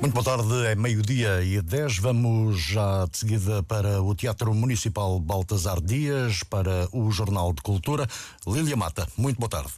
Muito 0.00 0.14
boa 0.14 0.24
tarde, 0.24 0.66
é 0.66 0.74
meio-dia 0.74 1.42
e 1.42 1.60
10. 1.60 1.98
Vamos 1.98 2.58
já 2.58 3.04
de 3.04 3.18
seguida 3.18 3.62
para 3.62 4.02
o 4.02 4.14
Teatro 4.14 4.54
Municipal 4.54 5.20
Baltasar 5.20 5.82
Dias, 5.82 6.42
para 6.42 6.88
o 6.92 7.10
Jornal 7.10 7.52
de 7.52 7.60
Cultura. 7.60 8.06
Lília 8.46 8.74
Mata, 8.74 9.06
muito 9.18 9.38
boa 9.38 9.50
tarde. 9.50 9.72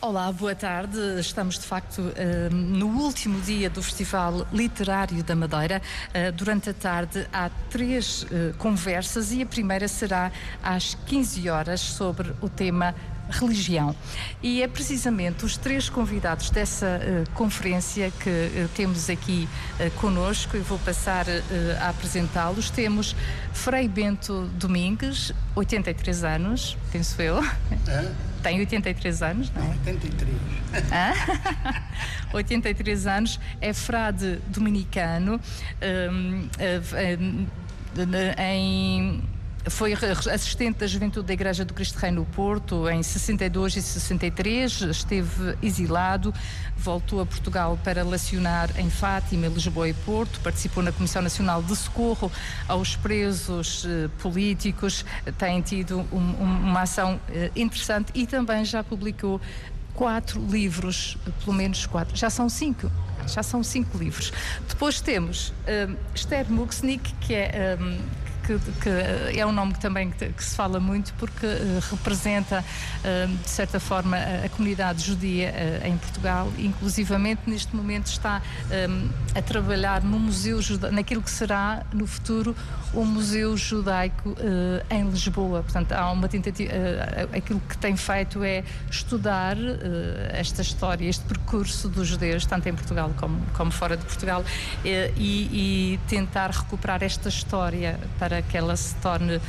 Olá, 0.00 0.30
boa 0.30 0.54
tarde. 0.54 0.98
Estamos 1.18 1.58
de 1.58 1.66
facto 1.66 2.12
eh, 2.14 2.48
no 2.50 2.86
último 2.86 3.40
dia 3.40 3.68
do 3.68 3.82
Festival 3.82 4.46
Literário 4.52 5.24
da 5.24 5.34
Madeira. 5.34 5.82
Eh, 6.12 6.30
durante 6.30 6.70
a 6.70 6.74
tarde 6.74 7.26
há 7.32 7.50
três 7.70 8.26
eh, 8.30 8.52
conversas 8.58 9.32
e 9.32 9.42
a 9.42 9.46
primeira 9.46 9.88
será 9.88 10.30
às 10.62 10.94
15 11.06 11.48
horas 11.48 11.80
sobre 11.80 12.32
o 12.40 12.48
tema 12.48 12.94
religião. 13.30 13.94
E 14.42 14.62
é 14.62 14.68
precisamente 14.68 15.44
os 15.44 15.56
três 15.56 15.88
convidados 15.88 16.50
dessa 16.50 16.86
uh, 16.86 17.30
conferência 17.30 18.10
que 18.10 18.28
uh, 18.30 18.68
temos 18.74 19.08
aqui 19.08 19.48
uh, 19.78 19.90
conosco, 19.92 20.56
e 20.56 20.60
vou 20.60 20.78
passar 20.78 21.26
a 21.80 21.88
apresentá-los. 21.88 22.70
Temos 22.70 23.14
Frei 23.52 23.88
Bento 23.88 24.48
Domingues, 24.54 25.32
83 25.54 26.24
anos, 26.24 26.76
penso 26.92 27.20
eu. 27.20 27.42
É? 27.88 28.12
Tem 28.42 28.58
83 28.58 29.22
anos, 29.22 29.50
não 29.52 29.62
é? 29.62 29.90
83. 29.90 30.36
Ah? 30.92 31.82
83 32.34 33.06
anos, 33.06 33.40
é 33.60 33.72
frade 33.72 34.38
dominicano 34.48 35.40
um, 36.10 36.48
em 38.38 39.22
foi 39.70 39.94
assistente 40.32 40.78
da 40.78 40.86
Juventude 40.86 41.26
da 41.26 41.32
Igreja 41.32 41.64
do 41.64 41.72
Cristo 41.72 41.98
Rei 41.98 42.10
no 42.10 42.24
Porto 42.24 42.88
em 42.88 43.02
62 43.02 43.76
e 43.76 43.82
63, 43.82 44.82
esteve 44.82 45.56
exilado, 45.62 46.34
voltou 46.76 47.20
a 47.20 47.26
Portugal 47.26 47.78
para 47.82 48.02
lecionar 48.04 48.70
em 48.78 48.90
Fátima, 48.90 49.46
Lisboa 49.46 49.88
e 49.88 49.94
Porto, 49.94 50.40
participou 50.40 50.82
na 50.82 50.92
Comissão 50.92 51.22
Nacional 51.22 51.62
de 51.62 51.74
Socorro 51.74 52.30
aos 52.68 52.96
presos 52.96 53.86
eh, 53.86 54.08
políticos, 54.18 55.04
tem 55.38 55.60
tido 55.62 56.00
um, 56.12 56.34
uma 56.42 56.82
ação 56.82 57.18
eh, 57.30 57.50
interessante 57.56 58.12
e 58.14 58.26
também 58.26 58.64
já 58.64 58.84
publicou 58.84 59.40
quatro 59.94 60.44
livros, 60.44 61.16
pelo 61.42 61.56
menos 61.56 61.86
quatro, 61.86 62.16
já 62.16 62.28
são 62.28 62.48
cinco 62.48 62.90
já 63.26 63.42
são 63.42 63.62
cinco 63.62 63.96
livros. 63.96 64.32
Depois 64.68 65.00
temos 65.00 65.52
um, 65.66 65.96
Esther 66.14 66.50
Muxnik, 66.50 67.14
que 67.20 67.34
é 67.34 67.78
um, 67.80 67.98
que, 68.44 68.58
que, 68.82 69.38
é 69.38 69.46
um 69.46 69.52
nome 69.52 69.72
que 69.72 69.80
também 69.80 70.10
que, 70.10 70.28
que 70.28 70.44
se 70.44 70.54
fala 70.54 70.78
muito 70.78 71.14
porque 71.14 71.46
uh, 71.46 71.80
representa, 71.90 72.62
uh, 72.62 73.36
de 73.36 73.48
certa 73.48 73.80
forma, 73.80 74.16
a, 74.16 74.44
a 74.44 74.48
comunidade 74.50 75.02
judia 75.02 75.52
uh, 75.52 75.86
em 75.86 75.96
Portugal. 75.96 76.52
Inclusivamente, 76.58 77.42
neste 77.46 77.74
momento, 77.74 78.06
está 78.06 78.42
um, 78.88 79.08
a 79.34 79.42
trabalhar 79.42 80.02
no 80.02 80.18
museu, 80.18 80.60
naquilo 80.92 81.22
que 81.22 81.30
será, 81.30 81.82
no 81.92 82.06
futuro, 82.06 82.54
o 82.92 83.04
Museu 83.04 83.56
Judaico 83.56 84.36
em 84.88 85.08
Lisboa. 85.10 85.62
Portanto, 85.64 85.92
há 85.92 86.12
uma 86.12 86.28
tentativa, 86.28 86.70
aquilo 87.36 87.60
que 87.68 87.76
tem 87.76 87.96
feito 87.96 88.44
é 88.44 88.62
estudar 88.88 89.56
esta 90.30 90.62
história, 90.62 91.08
este 91.08 91.24
percurso 91.24 91.88
dos 91.88 92.06
judeus, 92.06 92.46
tanto 92.46 92.68
em 92.68 92.72
Portugal 92.72 93.10
como, 93.16 93.40
como 93.54 93.72
fora 93.72 93.96
de 93.96 94.04
Portugal, 94.04 94.44
e, 94.84 95.10
e 95.96 96.00
tentar 96.08 96.50
recuperar 96.50 97.02
esta 97.02 97.28
história 97.28 97.98
para 98.16 98.33
para 98.34 98.42
que 98.42 98.56
ela 98.56 98.74
se 98.76 98.94
torne 98.96 99.36
uh, 99.36 99.40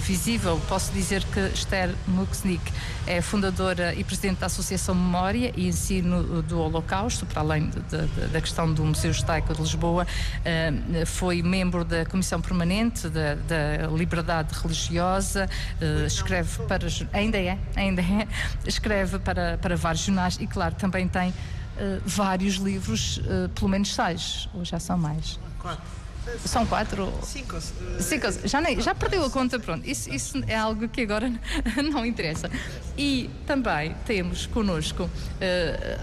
visível. 0.00 0.60
Posso 0.68 0.92
dizer 0.92 1.24
que 1.24 1.40
Esther 1.54 1.94
Muxnik 2.06 2.62
é 3.06 3.22
fundadora 3.22 3.94
e 3.94 4.04
presidente 4.04 4.40
da 4.40 4.46
Associação 4.46 4.94
Memória 4.94 5.52
e 5.56 5.68
Ensino 5.68 6.42
do 6.42 6.60
Holocausto, 6.60 7.24
para 7.24 7.40
além 7.40 7.70
de, 7.70 7.80
de, 7.80 8.26
da 8.28 8.40
questão 8.40 8.70
do 8.70 8.84
Museu 8.84 9.12
Judaico 9.12 9.54
de 9.54 9.62
Lisboa. 9.62 10.06
Uh, 10.40 11.06
foi 11.06 11.42
membro 11.42 11.84
da 11.84 12.04
Comissão 12.04 12.40
Permanente 12.40 13.08
da, 13.08 13.36
da 13.36 13.86
Liberdade 13.86 14.54
Religiosa, 14.60 15.48
uh, 15.80 16.06
escreve 16.06 16.62
para. 16.64 16.86
Ainda 17.12 17.38
é, 17.38 17.58
ainda 17.74 18.02
é. 18.02 18.28
Escreve 18.66 19.18
para, 19.18 19.56
para 19.58 19.76
vários 19.76 20.04
jornais 20.04 20.36
e, 20.40 20.46
claro, 20.46 20.74
também 20.74 21.08
tem. 21.08 21.32
Vários 22.06 22.54
livros, 22.54 23.20
pelo 23.54 23.68
menos 23.68 23.94
seis, 23.94 24.48
ou 24.54 24.64
já 24.64 24.80
são 24.80 24.96
mais? 24.96 25.38
Quatro. 25.58 26.05
São 26.44 26.66
quatro? 26.66 27.12
Cinco. 27.22 27.58
Cinco. 28.00 28.26
Já, 28.44 28.60
nem, 28.60 28.80
já 28.80 28.94
perdeu 28.94 29.24
a 29.24 29.30
conta, 29.30 29.58
pronto. 29.58 29.88
Isso, 29.88 30.12
isso 30.12 30.42
é 30.46 30.56
algo 30.56 30.88
que 30.88 31.02
agora 31.02 31.32
não 31.92 32.04
interessa. 32.04 32.50
E 32.96 33.30
também 33.46 33.94
temos 34.04 34.46
connosco 34.46 35.04
uh, 35.04 35.08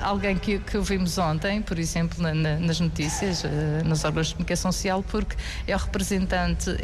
alguém 0.01 0.37
que, 0.37 0.59
que 0.59 0.77
ouvimos 0.77 1.17
ontem, 1.17 1.61
por 1.61 1.79
exemplo, 1.79 2.21
na, 2.21 2.33
na, 2.33 2.59
nas 2.59 2.79
notícias, 2.79 3.43
uh, 3.43 3.47
nos 3.85 4.03
órgãos 4.03 4.27
de 4.27 4.33
comunicação 4.35 4.71
social, 4.71 5.03
porque 5.03 5.35
é 5.67 5.75
o 5.75 5.79
representante 5.79 6.69
uh, 6.69 6.75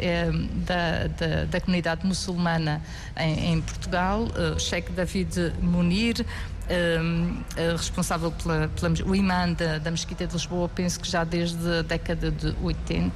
da, 0.64 1.06
da, 1.06 1.44
da, 1.44 1.60
comunidade 1.60 2.06
muçulmana 2.06 2.82
em, 3.16 3.52
em 3.52 3.60
Portugal, 3.60 4.24
uh, 4.24 4.58
Sheikh 4.58 4.92
David 4.92 5.54
Munir. 5.60 6.26
Um, 6.70 7.42
responsável 7.76 8.30
pela, 8.30 8.68
pela, 8.68 8.94
o 9.04 9.16
imã 9.16 9.52
da, 9.52 9.78
da 9.78 9.90
Mesquita 9.90 10.24
de 10.24 10.32
Lisboa, 10.34 10.68
penso 10.68 11.00
que 11.00 11.10
já 11.10 11.24
desde 11.24 11.78
a 11.78 11.82
década 11.82 12.30
de 12.30 12.54
80, 12.62 13.12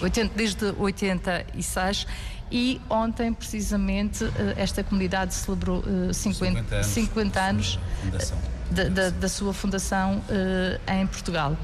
80 0.00 0.34
desde 0.36 0.66
86 0.78 2.06
e 2.48 2.80
ontem 2.88 3.32
precisamente 3.32 4.24
esta 4.56 4.84
comunidade 4.84 5.34
celebrou 5.34 5.82
50, 6.12 6.12
50 6.12 6.76
anos, 6.76 6.86
50 6.86 7.40
anos 7.40 7.78
da, 8.70 8.84
da, 8.84 9.10
da, 9.10 9.28
sua 9.28 9.52
fundação 9.52 10.22
em 10.86 11.06
Portugal. 11.08 11.56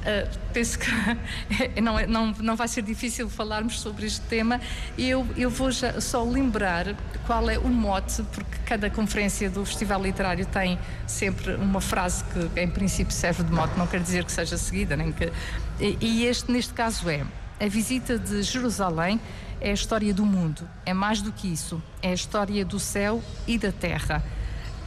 Uh, 0.00 0.38
penso 0.52 0.78
que 0.78 0.90
não, 1.80 1.98
é, 1.98 2.06
não, 2.06 2.32
não 2.32 2.56
vai 2.56 2.66
ser 2.68 2.82
difícil 2.82 3.28
falarmos 3.28 3.80
sobre 3.80 4.06
este 4.06 4.22
tema. 4.22 4.60
Eu, 4.96 5.26
eu 5.36 5.50
vou 5.50 5.70
já, 5.70 6.00
só 6.00 6.24
lembrar 6.24 6.94
qual 7.26 7.50
é 7.50 7.58
o 7.58 7.68
mote, 7.68 8.22
porque 8.32 8.56
cada 8.64 8.88
conferência 8.88 9.50
do 9.50 9.64
Festival 9.64 10.02
Literário 10.02 10.46
tem 10.46 10.78
sempre 11.06 11.54
uma 11.54 11.80
frase 11.80 12.24
que, 12.24 12.60
em 12.60 12.68
princípio, 12.68 13.12
serve 13.12 13.42
de 13.42 13.52
mote, 13.52 13.76
não 13.78 13.86
quer 13.86 14.00
dizer 14.00 14.24
que 14.24 14.32
seja 14.32 14.56
seguida, 14.56 14.96
nem 14.96 15.12
que. 15.12 15.30
E, 15.78 16.24
este, 16.24 16.50
neste 16.50 16.72
caso, 16.72 17.08
é 17.08 17.24
a 17.58 17.68
visita 17.68 18.18
de 18.18 18.42
Jerusalém 18.42 19.20
é 19.60 19.70
a 19.70 19.74
história 19.74 20.14
do 20.14 20.24
mundo, 20.24 20.66
é 20.86 20.94
mais 20.94 21.20
do 21.20 21.30
que 21.30 21.52
isso, 21.52 21.82
é 22.02 22.10
a 22.10 22.14
história 22.14 22.64
do 22.64 22.80
céu 22.80 23.22
e 23.46 23.58
da 23.58 23.70
terra. 23.70 24.24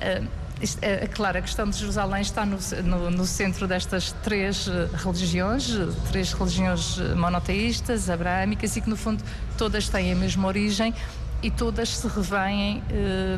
Uh, 0.02 0.43
é, 0.82 1.04
é, 1.04 1.08
claro, 1.08 1.38
a 1.38 1.42
questão 1.42 1.70
de 1.70 1.78
Jerusalém 1.78 2.22
está 2.22 2.46
no, 2.46 2.58
no, 2.84 3.12
no, 3.12 3.26
centro 3.26 3.68
destas 3.68 4.14
três 4.24 4.68
eh, 4.68 4.90
religiões, 4.94 5.78
três 6.10 6.32
religiões 6.32 7.00
eh, 7.00 7.16
monoteístas, 7.16 8.10
abraâmicas, 8.10 8.76
e 8.78 8.82
que 8.82 8.90
no 8.90 8.96
fundo 8.96 9.22
todas 9.58 9.90
têm 9.90 10.14
a 10.14 10.16
mesma 10.16 10.48
origem 10.48 10.94
e 11.42 11.52
todas 11.52 11.90
se 11.90 12.08
revêem 12.08 12.82
eh, 12.90 13.38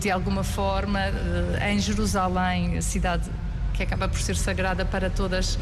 de 0.00 0.10
alguma 0.10 0.42
forma 0.42 1.00
em 1.68 1.78
Jerusalém, 1.78 2.78
a 2.78 2.82
cidade 2.82 3.30
que 3.74 3.82
acaba 3.82 4.08
por 4.08 4.20
ser 4.20 4.36
sagrada 4.36 4.84
para 4.84 5.10
todas 5.10 5.58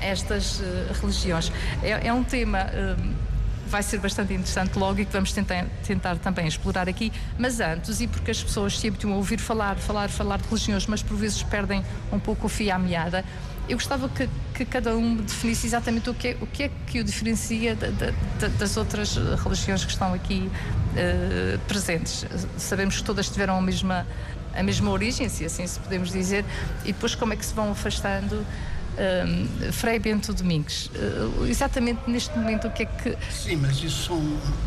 estas 0.00 0.60
religiões. 1.00 1.52
É, 1.80 2.08
é 2.08 2.12
um 2.12 2.24
tema 2.24 2.66
vai 3.68 3.82
ser 3.82 3.98
bastante 3.98 4.32
interessante 4.32 4.78
logo 4.78 5.00
e 5.00 5.04
que 5.04 5.12
vamos 5.12 5.32
tentar, 5.32 5.66
tentar 5.86 6.16
também 6.16 6.46
explorar 6.46 6.88
aqui. 6.88 7.12
Mas 7.38 7.60
antes, 7.60 8.00
e 8.00 8.06
porque 8.06 8.30
as 8.30 8.42
pessoas 8.42 8.78
se 8.78 8.88
habituam 8.88 9.14
a 9.14 9.16
ouvir 9.16 9.38
falar, 9.38 9.76
falar, 9.76 10.08
falar 10.08 10.38
de 10.38 10.48
religiões, 10.48 10.86
mas 10.86 11.02
por 11.02 11.16
vezes 11.16 11.42
perdem 11.42 11.84
um 12.12 12.18
pouco 12.18 12.46
o 12.46 12.48
fio 12.48 12.74
à 12.74 12.78
meada, 12.78 13.24
eu 13.68 13.76
gostava 13.76 14.08
que, 14.08 14.28
que, 14.54 14.64
cada 14.64 14.96
um 14.96 15.16
definisse 15.16 15.66
exatamente 15.66 16.08
o 16.08 16.14
que 16.14 16.28
é, 16.28 16.36
o 16.40 16.46
que, 16.46 16.62
é 16.64 16.70
que 16.86 17.00
o 17.00 17.04
diferencia 17.04 17.74
da, 17.74 17.88
da, 17.90 18.48
das 18.48 18.76
outras 18.76 19.16
religiões 19.16 19.84
que 19.84 19.90
estão 19.90 20.14
aqui 20.14 20.48
uh, 20.92 21.58
presentes. 21.66 22.24
Sabemos 22.56 22.98
que 22.98 23.02
todas 23.02 23.28
tiveram 23.28 23.58
a 23.58 23.60
mesma, 23.60 24.06
a 24.54 24.62
mesma 24.62 24.90
origem, 24.90 25.28
se 25.28 25.44
assim 25.44 25.66
se 25.66 25.80
podemos 25.80 26.12
dizer, 26.12 26.44
e 26.84 26.92
depois 26.92 27.16
como 27.16 27.32
é 27.32 27.36
que 27.36 27.44
se 27.44 27.54
vão 27.54 27.72
afastando 27.72 28.46
um, 28.96 29.72
Frei 29.72 29.98
Bento 29.98 30.32
Domingues, 30.32 30.86
uh, 30.86 31.46
exatamente 31.46 32.00
neste 32.06 32.36
momento 32.38 32.68
o 32.68 32.70
que 32.70 32.84
é 32.84 32.86
que. 32.86 33.16
Sim, 33.30 33.56
mas 33.56 33.82
isso 33.82 34.12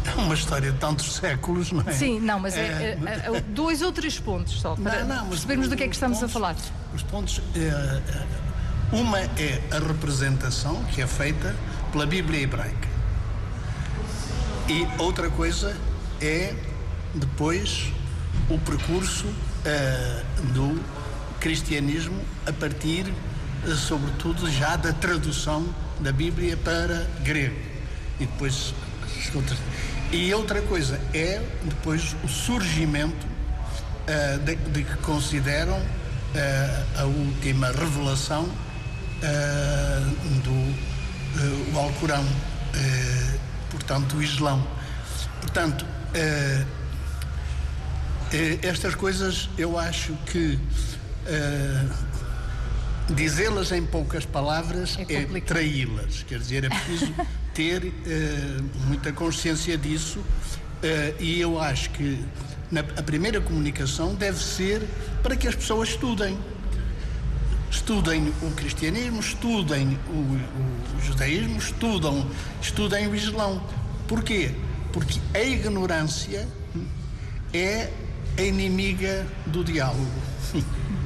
é 0.06 0.14
uma 0.16 0.34
história 0.34 0.72
de 0.72 0.78
tantos 0.78 1.14
séculos, 1.14 1.72
não 1.72 1.82
é? 1.82 1.92
Sim, 1.92 2.20
não, 2.20 2.40
mas 2.40 2.56
é, 2.56 2.62
é, 2.62 2.98
é, 3.06 3.38
é 3.38 3.42
dois 3.42 3.82
ou 3.82 3.92
três 3.92 4.20
pontos 4.20 4.60
só, 4.60 4.76
para 4.76 5.04
não, 5.04 5.18
não, 5.18 5.30
percebermos 5.30 5.68
do 5.68 5.76
que 5.76 5.84
é 5.84 5.88
que 5.88 5.96
estamos 5.96 6.20
pontos, 6.20 6.36
a 6.36 6.40
falar. 6.40 6.56
Os 6.94 7.04
pontos. 7.04 7.42
É, 7.56 7.60
é, 7.60 8.50
uma 8.92 9.20
é 9.20 9.62
a 9.72 9.80
representação 9.80 10.84
que 10.86 11.02
é 11.02 11.08
feita 11.08 11.56
pela 11.92 12.06
Bíblia 12.06 12.42
hebraica. 12.42 12.90
E 14.68 14.88
outra 15.02 15.30
coisa 15.30 15.76
é 16.22 16.54
depois 17.14 17.92
o 18.50 18.58
percurso 18.60 19.28
uh, 19.28 20.42
do 20.54 20.80
cristianismo 21.40 22.20
a 22.46 22.54
partir 22.54 23.06
sobretudo 23.76 24.50
já 24.50 24.76
da 24.76 24.94
tradução 24.94 25.68
da 26.00 26.12
Bíblia 26.12 26.58
para 26.58 27.08
grego. 27.24 27.56
E 28.20 28.26
depois 28.26 28.74
e 30.12 30.34
outra 30.34 30.62
coisa 30.64 31.00
é 31.14 31.40
depois 31.64 32.16
o 32.24 32.28
surgimento 32.28 33.28
uh, 33.28 34.40
de, 34.40 34.56
de, 34.56 34.84
que 34.84 34.98
consideram 34.98 35.78
uh, 35.78 37.00
a 37.00 37.04
última 37.04 37.68
revelação 37.68 38.50
do 40.44 40.90
o 41.74 41.78
Alcorão, 41.78 42.26
portanto, 43.70 44.16
o 44.16 44.24
Islão. 44.24 44.66
Portanto, 45.42 45.86
estas 48.64 48.96
coisas 48.96 49.50
eu 49.58 49.78
acho 49.78 50.14
que 50.26 50.58
dizê-las 53.14 53.72
em 53.72 53.86
poucas 53.86 54.26
palavras 54.26 54.98
é, 55.08 55.14
é 55.14 55.42
traí-las. 55.42 56.24
Quer 56.24 56.40
dizer, 56.40 56.64
é 56.66 56.70
preciso 56.70 57.14
ter 57.54 57.84
uh, 57.86 58.88
muita 58.88 59.12
consciência 59.12 59.78
disso 59.78 60.20
uh, 60.20 61.16
e 61.20 61.40
eu 61.40 61.60
acho 61.60 61.90
que 61.92 62.24
na, 62.72 62.82
a 62.82 63.04
primeira 63.04 63.42
comunicação 63.42 64.14
deve 64.14 64.42
ser 64.42 64.82
para 65.24 65.36
que 65.36 65.48
as 65.48 65.56
pessoas 65.56 65.90
estudem. 65.90 66.38
Estudem 67.72 68.34
o 68.42 68.52
cristianismo, 68.52 69.20
estudem 69.20 70.00
o, 70.10 70.98
o 70.98 71.02
judaísmo, 71.02 71.58
estudam, 71.58 72.28
estudem 72.62 73.08
o 73.08 73.16
islão. 73.16 73.64
Porquê? 74.08 74.52
Porque 74.92 75.20
a 75.36 75.44
ignorância 75.44 76.48
é 77.54 77.92
a 78.38 78.42
inimiga 78.42 79.26
do 79.46 79.64
diálogo. 79.64 80.10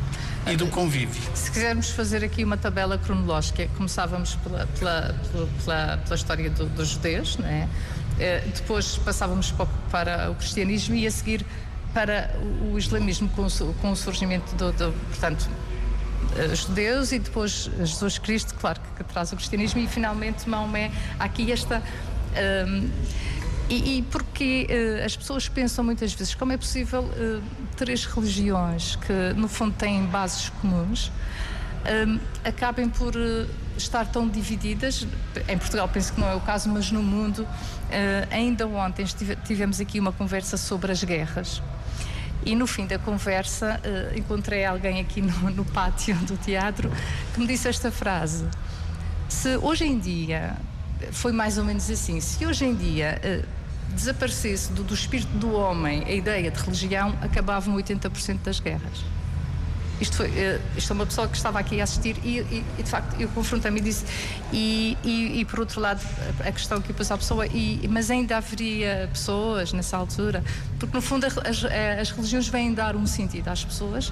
e 0.51 0.55
do 0.55 0.67
convívio. 0.67 1.21
Se 1.33 1.51
quisermos 1.51 1.89
fazer 1.91 2.23
aqui 2.23 2.43
uma 2.43 2.57
tabela 2.57 2.97
cronológica, 2.97 3.67
começávamos 3.77 4.35
pela, 4.35 4.67
pela, 4.79 5.15
pela, 5.63 5.97
pela 5.97 6.15
história 6.15 6.49
do, 6.49 6.65
dos 6.65 6.89
judeus, 6.89 7.37
né? 7.37 7.69
depois 8.55 8.97
passávamos 8.97 9.53
para 9.91 10.29
o 10.29 10.35
cristianismo 10.35 10.95
e 10.95 11.07
a 11.07 11.11
seguir 11.11 11.45
para 11.93 12.35
o 12.71 12.77
islamismo 12.77 13.29
com, 13.29 13.47
com 13.81 13.91
o 13.91 13.95
surgimento 13.95 14.55
do, 14.55 14.71
do 14.71 14.93
portanto, 15.09 15.47
eh, 16.35 16.55
judeus 16.55 17.11
e 17.11 17.19
depois 17.19 17.69
Jesus 17.79 18.17
Cristo, 18.17 18.55
claro 18.55 18.79
que, 18.79 19.03
que, 19.03 19.11
traz 19.11 19.31
o 19.31 19.35
cristianismo 19.35 19.79
e 19.79 19.87
finalmente 19.87 20.49
Maomé, 20.49 20.91
há 21.19 21.25
aqui 21.25 21.51
esta 21.51 21.83
um, 22.67 22.89
e, 23.69 23.97
e, 23.97 24.01
porque 24.03 24.67
uh, 24.69 25.05
as 25.05 25.15
pessoas 25.15 25.47
pensam 25.47 25.83
muitas 25.83 26.13
vezes 26.13 26.35
como 26.35 26.51
é 26.51 26.57
possível 26.57 27.03
uh, 27.03 27.41
três 27.77 28.05
religiões 28.05 28.97
que 28.97 29.33
no 29.35 29.47
fundo 29.47 29.73
têm 29.77 30.05
bases 30.05 30.49
comuns 30.61 31.07
uh, 31.07 32.19
acabem 32.43 32.89
por 32.89 33.13
estar 33.77 34.05
tão 34.05 34.27
divididas. 34.27 35.07
Em 35.47 35.57
Portugal 35.57 35.89
penso 35.91 36.13
que 36.13 36.19
não 36.19 36.29
é 36.29 36.35
o 36.35 36.41
caso, 36.41 36.69
mas 36.69 36.91
no 36.91 37.01
mundo 37.01 37.47
ainda 38.29 38.67
ontem 38.67 39.05
tivemos 39.45 39.79
aqui 39.79 39.99
uma 39.99 40.11
conversa 40.11 40.57
sobre 40.57 40.91
as 40.91 41.03
guerras. 41.03 41.61
E 42.45 42.55
no 42.55 42.67
fim 42.67 42.85
da 42.85 42.99
conversa 42.99 43.81
encontrei 44.15 44.63
alguém 44.63 44.99
aqui 44.99 45.21
no, 45.21 45.49
no 45.49 45.65
pátio 45.65 46.15
do 46.17 46.37
teatro 46.37 46.91
que 47.33 47.39
me 47.39 47.47
disse 47.47 47.67
esta 47.67 47.89
frase: 47.89 48.45
Se 49.27 49.57
hoje 49.57 49.85
em 49.85 49.97
dia 49.97 50.55
foi 51.11 51.31
mais 51.31 51.57
ou 51.57 51.63
menos 51.63 51.89
assim. 51.89 52.19
Se 52.19 52.45
hoje 52.45 52.65
em 52.65 52.75
dia 52.75 53.19
uh, 53.23 53.45
desaparecesse 53.93 54.71
do, 54.71 54.83
do, 54.83 54.93
espírito 54.93 55.31
do 55.37 55.53
homem 55.53 56.03
a 56.05 56.11
ideia 56.11 56.49
de 56.49 56.59
religião, 56.59 57.15
acabavam 57.21 57.75
80% 57.75 58.39
das 58.43 58.59
guerras. 58.59 59.03
Isto, 60.01 60.17
foi, 60.17 60.27
uh, 60.27 60.61
isto 60.75 60.91
é 60.91 60.93
uma 60.93 61.05
pessoa 61.05 61.27
que 61.27 61.37
estava 61.37 61.59
aqui 61.59 61.79
a 61.79 61.83
assistir 61.83 62.17
e, 62.23 62.39
e, 62.39 62.65
e 62.79 62.83
de 62.83 62.89
facto 62.89 63.19
eu 63.19 63.29
confrontei-me 63.29 63.79
e 63.79 63.83
disse 63.83 64.05
e, 64.51 64.97
e, 65.03 65.39
e, 65.39 65.45
por 65.45 65.59
outro 65.59 65.79
lado 65.79 66.01
a 66.39 66.51
questão 66.51 66.81
que 66.81 66.91
pôs 66.91 67.09
à 67.11 67.17
pessoa 67.17 67.45
e, 67.45 67.87
mas 67.89 68.09
ainda 68.09 68.37
haveria 68.37 69.07
pessoas 69.13 69.71
nessa 69.71 69.95
altura 69.95 70.43
porque 70.79 70.95
no 70.95 71.01
fundo 71.01 71.25
as, 71.25 71.37
as 71.37 72.09
religiões 72.09 72.47
vêm 72.47 72.73
dar 72.73 72.95
um 72.95 73.05
sentido 73.05 73.47
às 73.47 73.63
pessoas 73.63 74.11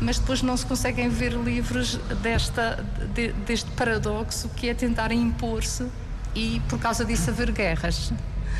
mas 0.00 0.18
depois 0.18 0.42
não 0.42 0.56
se 0.56 0.66
conseguem 0.66 1.08
ver 1.08 1.32
livros 1.32 1.96
desta, 2.22 2.84
de, 3.14 3.32
deste 3.32 3.70
paradoxo 3.72 4.48
que 4.50 4.68
é 4.68 4.74
tentarem 4.74 5.20
impor-se 5.20 5.86
e 6.34 6.60
por 6.68 6.78
causa 6.78 7.04
disso 7.04 7.30
haver 7.30 7.52
guerras. 7.52 8.12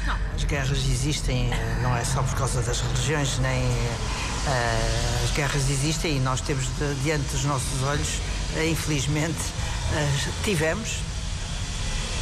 Não, 0.06 0.17
as 0.35 0.44
guerras 0.44 0.79
existem, 0.79 1.50
eh, 1.53 1.79
não 1.82 1.97
é 1.97 2.05
só 2.05 2.23
por 2.23 2.37
causa 2.37 2.61
das 2.62 2.81
religiões, 2.81 3.38
nem 3.38 3.62
uh, 3.62 5.25
as 5.25 5.31
guerras 5.31 5.71
existem 5.71 6.19
e 6.19 6.21
nós 6.21 6.41
temos 6.41 6.67
de, 6.79 6.94
diante 7.03 7.25
dos 7.31 7.44
nossos 7.44 7.82
olhos, 7.82 8.21
uh, 8.55 8.69
infelizmente, 8.69 9.38
uh, 9.38 10.32
tivemos 10.44 10.99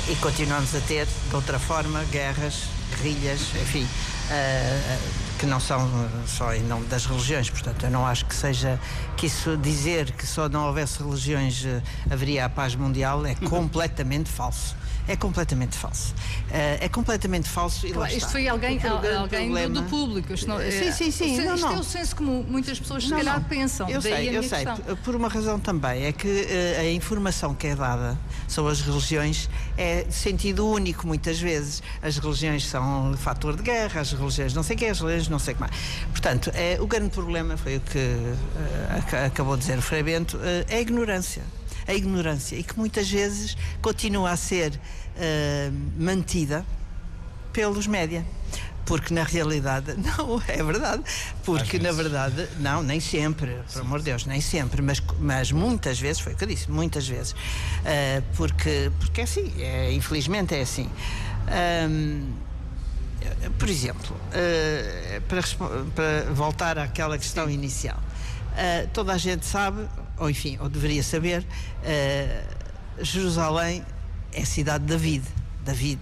e 0.08 0.14
continuamos 0.16 0.74
a 0.74 0.80
ter 0.80 1.06
de 1.06 1.34
outra 1.34 1.58
forma 1.58 2.04
guerras, 2.04 2.64
guerrilhas, 2.90 3.40
enfim, 3.60 3.86
que 5.38 5.46
não 5.46 5.60
são 5.60 5.88
só 6.26 6.52
em 6.52 6.62
nome 6.62 6.86
das 6.86 7.06
religiões. 7.06 7.48
Portanto, 7.48 7.84
eu 7.84 7.90
não 7.90 8.04
acho 8.04 8.24
que 8.26 8.34
seja 8.34 8.80
que 9.16 9.26
isso 9.26 9.56
dizer 9.56 10.10
que 10.10 10.26
só 10.26 10.48
não 10.48 10.66
houvesse 10.66 11.00
religiões 11.00 11.64
haveria 12.10 12.46
a 12.46 12.48
paz 12.48 12.74
mundial 12.74 13.24
é 13.24 13.36
completamente 13.48 14.28
falso 14.28 14.74
é 15.08 15.16
completamente 15.16 15.76
falso. 15.76 16.14
Uh, 16.48 16.78
é 16.80 16.88
completamente 16.88 17.48
falso. 17.48 17.86
E 17.86 17.92
claro, 17.92 18.14
isto 18.14 18.30
foi 18.30 18.46
alguém, 18.48 18.80
alguém 18.82 19.48
problema... 19.48 19.80
do, 19.80 19.88
público. 19.88 20.32
Isto 20.32 20.48
não, 20.48 20.60
é, 20.60 20.70
sim, 20.70 20.92
sim, 20.92 21.10
sim. 21.10 21.32
Isto, 21.32 21.44
não, 21.44 21.54
isto 21.54 21.66
não. 21.66 21.74
é 21.74 21.78
o 21.78 21.84
senso 21.84 22.16
comum. 22.16 22.44
Muitas 22.48 22.78
pessoas, 22.78 23.04
se 23.04 23.10
não, 23.10 23.18
calhar, 23.18 23.40
não. 23.40 23.48
pensam. 23.48 23.88
Eu 23.88 24.00
Daí 24.00 24.12
sei, 24.12 24.36
eu 24.36 24.42
sei. 24.42 24.64
Questão. 24.64 24.96
Por 24.96 25.16
uma 25.16 25.28
razão 25.28 25.58
também. 25.58 26.04
É 26.04 26.12
que 26.12 26.28
uh, 26.28 26.80
a 26.80 26.90
informação 26.90 27.54
que 27.54 27.66
é 27.66 27.74
dada 27.74 28.18
sobre 28.46 28.72
as 28.72 28.80
religiões 28.80 29.48
é 29.76 30.02
de 30.04 30.14
sentido 30.14 30.66
único, 30.66 31.06
muitas 31.06 31.40
vezes. 31.40 31.82
As 32.00 32.18
religiões 32.18 32.64
são 32.66 33.14
fator 33.16 33.56
de 33.56 33.62
guerra, 33.62 34.00
as 34.00 34.12
religiões 34.12 34.54
não 34.54 34.62
sei 34.62 34.76
o 34.76 34.78
que, 34.78 34.86
as 34.86 35.00
religiões 35.00 35.28
não 35.28 35.38
sei 35.38 35.52
o 35.52 35.56
que 35.56 35.60
mais. 35.60 35.72
Portanto, 36.10 36.50
é, 36.54 36.78
o 36.80 36.86
grande 36.86 37.10
problema 37.10 37.56
foi 37.56 37.76
o 37.76 37.80
que 37.80 39.16
acabou 39.26 39.56
de 39.56 39.62
dizer 39.62 39.78
o 39.78 39.82
Frei 39.82 40.02
Bento, 40.02 40.38
é 40.68 40.76
a 40.76 40.80
ignorância 40.80 41.42
a 41.86 41.94
ignorância 41.94 42.56
e 42.56 42.62
que 42.62 42.78
muitas 42.78 43.10
vezes 43.10 43.56
continua 43.80 44.30
a 44.30 44.36
ser 44.36 44.72
uh, 44.72 45.72
mantida 45.98 46.64
pelos 47.52 47.86
média. 47.86 48.24
Porque 48.84 49.14
na 49.14 49.22
realidade 49.22 49.94
não 50.18 50.42
é 50.48 50.62
verdade. 50.62 51.02
Porque 51.44 51.78
na 51.78 51.92
verdade 51.92 52.48
não 52.58 52.82
nem 52.82 52.98
sempre 52.98 53.56
pelo 53.72 53.84
amor 53.84 54.00
de 54.00 54.06
Deus 54.06 54.26
nem 54.26 54.40
sempre 54.40 54.82
mas 54.82 55.00
mas 55.20 55.52
muitas 55.52 56.00
vezes 56.00 56.20
foi 56.20 56.32
o 56.32 56.36
que 56.36 56.44
eu 56.44 56.48
disse 56.48 56.70
muitas 56.70 57.06
vezes. 57.06 57.32
Uh, 57.32 58.22
porque 58.36 58.90
porque 58.98 59.20
é 59.20 59.24
assim 59.24 59.52
é, 59.58 59.92
infelizmente 59.92 60.54
é 60.54 60.62
assim. 60.62 60.90
Um, 61.88 62.32
por 63.58 63.68
exemplo 63.68 64.16
uh, 64.16 65.20
para, 65.22 65.42
para 65.94 66.32
voltar 66.32 66.78
àquela 66.78 67.16
questão 67.16 67.46
Sim. 67.46 67.54
inicial. 67.54 67.98
Uh, 68.52 68.88
toda 68.92 69.12
a 69.12 69.18
gente 69.18 69.46
sabe 69.46 69.86
ou 70.22 70.30
enfim 70.30 70.56
ou 70.60 70.68
deveria 70.68 71.02
saber 71.02 71.44
Jerusalém 73.00 73.84
é 74.32 74.42
a 74.42 74.46
cidade 74.46 74.84
de 74.84 74.90
David. 74.90 75.24
David. 75.64 76.00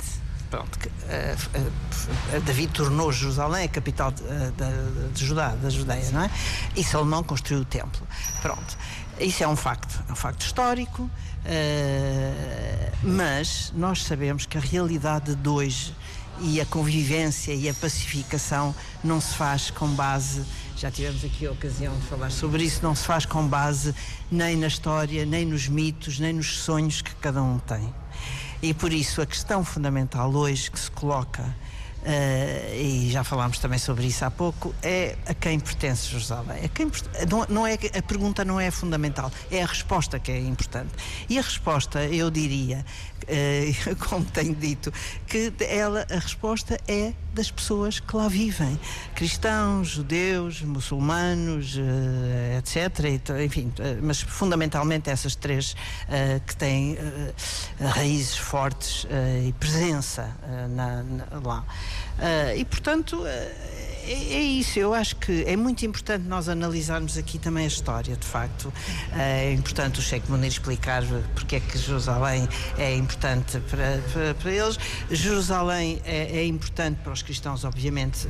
Pronto, 0.50 0.76
uh, 0.76 2.36
uh, 2.36 2.40
David 2.40 2.72
tornou 2.72 3.12
Jerusalém 3.12 3.66
a 3.66 3.68
capital 3.68 4.10
de, 4.10 4.22
de, 4.22 5.12
de, 5.14 5.24
Judá, 5.24 5.50
da 5.50 5.70
Judeia, 5.70 6.10
não 6.10 6.22
é? 6.22 6.30
E 6.74 6.82
Salomão 6.82 7.22
construiu 7.22 7.62
o 7.62 7.64
templo. 7.64 8.04
Pronto. 8.42 8.76
Isso 9.20 9.44
é 9.44 9.48
um 9.48 9.54
facto, 9.54 10.02
é 10.08 10.12
um 10.12 10.16
facto 10.16 10.40
histórico, 10.40 11.02
uh, 11.02 11.10
mas 13.04 13.72
nós 13.76 14.02
sabemos 14.02 14.44
que 14.44 14.58
a 14.58 14.60
realidade 14.60 15.36
de 15.36 15.48
hoje 15.48 15.94
e 16.40 16.60
a 16.60 16.66
convivência 16.66 17.52
e 17.52 17.68
a 17.68 17.74
pacificação 17.74 18.74
não 19.04 19.20
se 19.20 19.34
faz 19.36 19.70
com 19.70 19.86
base 19.88 20.44
já 20.80 20.90
tivemos 20.90 21.22
aqui 21.22 21.46
a 21.46 21.52
ocasião 21.52 21.94
de 21.94 22.06
falar 22.06 22.30
sobre 22.30 22.62
isso, 22.62 22.82
não 22.82 22.94
se 22.94 23.04
faz 23.04 23.26
com 23.26 23.46
base 23.46 23.94
nem 24.30 24.56
na 24.56 24.66
história, 24.66 25.26
nem 25.26 25.44
nos 25.44 25.68
mitos, 25.68 26.18
nem 26.18 26.32
nos 26.32 26.60
sonhos 26.60 27.02
que 27.02 27.14
cada 27.16 27.42
um 27.42 27.58
tem. 27.58 27.92
E 28.62 28.72
por 28.72 28.90
isso 28.90 29.20
a 29.20 29.26
questão 29.26 29.62
fundamental 29.62 30.34
hoje 30.34 30.70
que 30.70 30.80
se 30.80 30.90
coloca, 30.90 31.42
uh, 31.42 32.74
e 32.74 33.10
já 33.10 33.22
falámos 33.22 33.58
também 33.58 33.78
sobre 33.78 34.06
isso 34.06 34.24
há 34.24 34.30
pouco, 34.30 34.74
é 34.82 35.18
a 35.26 35.34
quem 35.34 35.60
pertence 35.60 36.08
Jerusalém. 36.08 36.64
A 36.64 36.68
quem, 36.68 36.90
não, 37.50 37.66
é, 37.66 37.74
a 37.74 38.02
pergunta 38.02 38.42
não 38.42 38.58
é 38.58 38.70
fundamental, 38.70 39.30
é 39.50 39.62
a 39.62 39.66
resposta 39.66 40.18
que 40.18 40.32
é 40.32 40.40
importante. 40.40 40.92
E 41.28 41.38
a 41.38 41.42
resposta, 41.42 42.06
eu 42.06 42.30
diria, 42.30 42.86
uh, 43.24 43.96
como 44.08 44.24
tenho 44.24 44.54
dito, 44.54 44.90
que 45.26 45.52
ela, 45.60 46.06
a 46.10 46.18
resposta 46.18 46.80
é 46.88 47.12
das 47.32 47.50
pessoas 47.50 48.00
que 48.00 48.16
lá 48.16 48.28
vivem. 48.28 48.78
Cristãos, 49.14 49.88
judeus, 49.88 50.62
muçulmanos, 50.62 51.76
uh, 51.76 52.58
etc. 52.58 53.40
Enfim, 53.44 53.72
uh, 53.78 54.02
mas 54.02 54.20
fundamentalmente 54.20 55.10
essas 55.10 55.34
três 55.34 55.74
que 56.46 56.56
têm 56.56 56.96
raízes 57.80 58.36
fortes 58.36 59.06
e 59.46 59.52
presença 59.52 60.28
na, 60.70 61.02
na, 61.02 61.24
lá. 61.42 61.64
e, 62.56 62.64
portanto, 62.64 63.22
é, 64.10 64.34
é, 64.34 64.42
isso, 64.42 64.76
eu 64.76 64.92
acho 64.92 65.14
que 65.16 65.44
é 65.46 65.56
muito 65.56 65.86
importante 65.86 66.26
nós 66.26 66.48
analisarmos 66.48 67.16
aqui 67.16 67.38
também 67.38 67.64
a 67.64 67.68
história, 67.68 68.16
de 68.16 68.26
facto. 68.26 68.72
É 69.16 69.52
importante 69.52 70.00
o 70.00 70.02
Sheikh 70.02 70.28
Munir 70.28 70.48
explicar 70.48 71.04
porque 71.32 71.56
é 71.56 71.60
que 71.60 71.78
Jerusalém 71.78 72.48
é 72.76 72.92
importante 72.96 73.60
para, 73.70 74.02
para, 74.12 74.34
para 74.34 74.50
eles. 74.50 74.76
Jerusalém 75.08 76.02
é, 76.04 76.38
é, 76.38 76.44
importante 76.44 76.98
para 77.04 77.12
os 77.12 77.22
cristãos, 77.22 77.64
obviamente, 77.64 78.26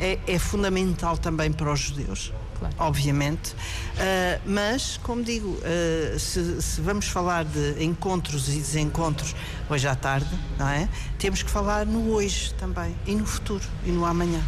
é, 0.00 0.18
é 0.26 0.38
fundamental 0.38 1.18
também 1.18 1.52
para 1.52 1.70
os 1.70 1.80
judeus 1.80 2.32
claro. 2.58 2.74
obviamente. 2.78 3.52
Uh, 3.52 4.40
mas, 4.46 4.98
como 5.02 5.22
digo, 5.22 5.48
uh, 5.48 6.18
se, 6.18 6.62
se, 6.62 6.80
vamos 6.80 7.06
falar 7.06 7.44
de 7.44 7.84
encontros 7.84 8.48
e 8.48 8.58
desencontros 8.58 9.34
hoje 9.68 9.86
à 9.86 9.94
tarde, 9.94 10.28
não 10.58 10.68
é? 10.68 10.88
Temos 11.18 11.42
que 11.42 11.50
falar 11.50 11.84
no 11.84 12.12
hoje 12.12 12.54
também, 12.54 12.96
e 13.06 13.14
no 13.14 13.26
futuro, 13.26 13.64
e 13.84 13.90
no 13.90 14.06
amanhã. 14.06 14.42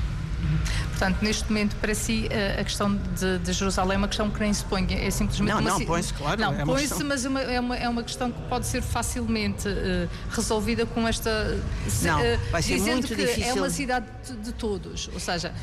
Portanto, 0.90 1.22
neste 1.22 1.44
momento, 1.48 1.76
para 1.76 1.94
si, 1.94 2.28
a 2.58 2.62
questão 2.62 2.94
de, 3.18 3.38
de, 3.38 3.52
Jerusalém 3.52 3.94
é 3.94 3.98
uma 3.98 4.08
questão 4.08 4.30
que 4.30 4.38
nem 4.40 4.52
se 4.52 4.64
põe, 4.64 4.86
é 4.90 5.10
simplesmente 5.10 5.54
não, 5.54 5.60
uma... 5.60 5.70
Não, 5.70 5.86
põe-se, 5.86 6.12
claro. 6.12 6.40
Não, 6.40 6.52
é 6.52 6.64
põe-se, 6.64 6.88
questão... 6.88 7.06
mas 7.06 7.24
é 7.24 7.28
uma, 7.28 7.40
é, 7.40 7.60
uma, 7.60 7.76
é 7.76 7.88
uma 7.88 8.02
questão 8.02 8.30
que 8.30 8.40
pode 8.42 8.66
ser 8.66 8.82
facilmente 8.82 9.68
uh, 9.68 10.08
resolvida 10.30 10.84
com 10.84 11.08
esta... 11.08 11.58
Não, 12.02 12.20
uh, 12.20 12.38
vai 12.50 12.62
ser 12.62 12.74
dizendo 12.74 12.92
muito 12.92 13.08
que 13.08 13.14
difícil. 13.16 13.50
é 13.50 13.54
uma 13.54 13.70
cidade 13.70 14.06
de, 14.26 14.36
de 14.36 14.52
todos, 14.52 15.08
ou 15.12 15.20
seja, 15.20 15.54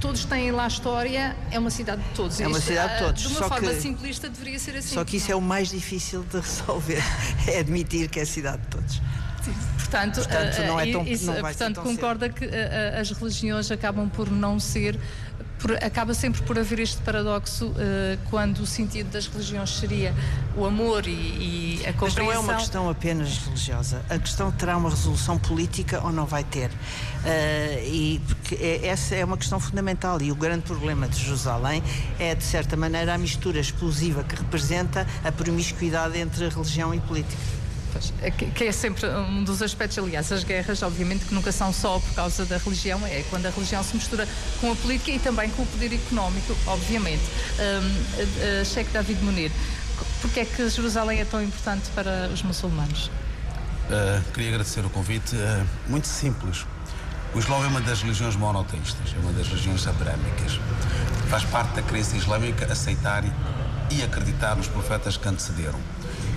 todos 0.00 0.24
têm 0.26 0.50
lá 0.50 0.66
história, 0.66 1.34
é 1.50 1.58
uma 1.58 1.70
cidade 1.70 2.02
de 2.02 2.08
todos. 2.10 2.38
É 2.38 2.46
uma 2.46 2.60
cidade 2.60 2.92
de 2.94 3.04
todos. 3.04 3.22
De 3.22 3.28
uma 3.28 3.38
só 3.38 3.48
forma 3.48 3.70
que, 3.70 3.80
simplista 3.80 4.28
deveria 4.28 4.58
ser 4.58 4.76
assim. 4.76 4.94
Só 4.94 5.04
que 5.04 5.16
isso 5.16 5.32
é 5.32 5.34
o 5.34 5.40
mais 5.40 5.70
difícil 5.70 6.22
de 6.24 6.40
resolver, 6.40 7.02
é 7.48 7.60
admitir 7.60 8.10
que 8.10 8.18
é 8.18 8.22
a 8.22 8.26
cidade 8.26 8.60
de 8.62 8.68
todos. 8.68 9.00
Portanto, 9.76 10.16
portanto, 10.16 10.62
não 10.66 10.80
é 10.80 10.90
tão, 10.90 11.06
isso, 11.06 11.26
não 11.26 11.40
portanto 11.40 11.80
concorda 11.80 12.26
cedo. 12.26 12.34
que 12.34 12.50
as 12.98 13.10
religiões 13.10 13.70
acabam 13.70 14.08
por 14.08 14.30
não 14.30 14.58
ser 14.58 14.98
acaba 15.82 16.12
sempre 16.12 16.42
por 16.42 16.58
haver 16.58 16.80
este 16.80 17.00
paradoxo 17.02 17.66
uh, 17.66 17.74
quando 18.28 18.60
o 18.60 18.66
sentido 18.66 19.10
das 19.10 19.26
religiões 19.26 19.70
seria 19.70 20.14
o 20.56 20.64
amor 20.64 21.06
e, 21.06 21.10
e 21.10 21.86
a 21.86 21.92
compreensão. 21.92 22.02
Mas 22.02 22.16
não 22.16 22.32
é 22.32 22.38
uma 22.38 22.54
questão 22.56 22.90
apenas 22.90 23.38
religiosa. 23.38 24.04
A 24.10 24.18
questão 24.18 24.52
terá 24.52 24.76
uma 24.76 24.90
resolução 24.90 25.38
política 25.38 26.00
ou 26.04 26.12
não 26.12 26.26
vai 26.26 26.44
ter. 26.44 26.68
Uh, 26.68 26.72
e 27.86 28.20
porque 28.26 28.56
é, 28.56 28.86
essa 28.88 29.14
é 29.14 29.24
uma 29.24 29.36
questão 29.36 29.58
fundamental. 29.58 30.20
E 30.20 30.30
o 30.30 30.34
grande 30.34 30.62
problema 30.62 31.08
de 31.08 31.18
Jerusalém 31.18 31.82
é, 32.18 32.34
de 32.34 32.44
certa 32.44 32.76
maneira, 32.76 33.14
a 33.14 33.18
mistura 33.18 33.58
explosiva 33.58 34.22
que 34.22 34.34
representa 34.36 35.06
a 35.24 35.32
promiscuidade 35.32 36.18
entre 36.18 36.48
religião 36.48 36.94
e 36.94 37.00
política. 37.00 37.63
É 38.20 38.30
que 38.30 38.64
é 38.64 38.72
sempre 38.72 39.06
um 39.06 39.44
dos 39.44 39.62
aspectos, 39.62 39.98
aliás, 39.98 40.30
as 40.32 40.44
guerras, 40.44 40.82
obviamente, 40.82 41.24
que 41.24 41.34
nunca 41.34 41.52
são 41.52 41.72
só 41.72 41.98
por 41.98 42.14
causa 42.14 42.44
da 42.44 42.58
religião, 42.58 43.06
é 43.06 43.24
quando 43.30 43.46
a 43.46 43.50
religião 43.50 43.82
se 43.82 43.94
mistura 43.94 44.28
com 44.60 44.72
a 44.72 44.76
política 44.76 45.10
e 45.10 45.18
também 45.18 45.50
com 45.50 45.62
o 45.62 45.66
poder 45.66 45.92
económico, 45.92 46.56
obviamente. 46.66 47.22
Um, 47.58 48.60
uh, 48.60 48.64
Sheikh 48.64 48.90
David 48.90 49.22
Munir, 49.22 49.50
porque 50.20 50.40
é 50.40 50.44
que 50.44 50.68
Jerusalém 50.68 51.20
é 51.20 51.24
tão 51.24 51.42
importante 51.42 51.90
para 51.94 52.30
os 52.32 52.42
muçulmanos? 52.42 53.10
Uh, 53.84 54.32
queria 54.32 54.50
agradecer 54.50 54.84
o 54.84 54.90
convite. 54.90 55.36
Uh, 55.36 55.66
muito 55.88 56.08
simples. 56.08 56.66
O 57.34 57.38
Islão 57.38 57.64
é 57.64 57.66
uma 57.66 57.80
das 57.80 58.00
religiões 58.00 58.36
monoteístas, 58.36 59.12
é 59.14 59.18
uma 59.18 59.32
das 59.32 59.48
religiões 59.48 59.86
abrâmicas. 59.86 60.60
Faz 61.28 61.44
parte 61.44 61.74
da 61.74 61.82
crença 61.82 62.16
islâmica 62.16 62.72
aceitar 62.72 63.24
e 63.90 64.02
acreditar 64.02 64.54
nos 64.54 64.68
profetas 64.68 65.16
que 65.16 65.28
antecederam 65.28 65.80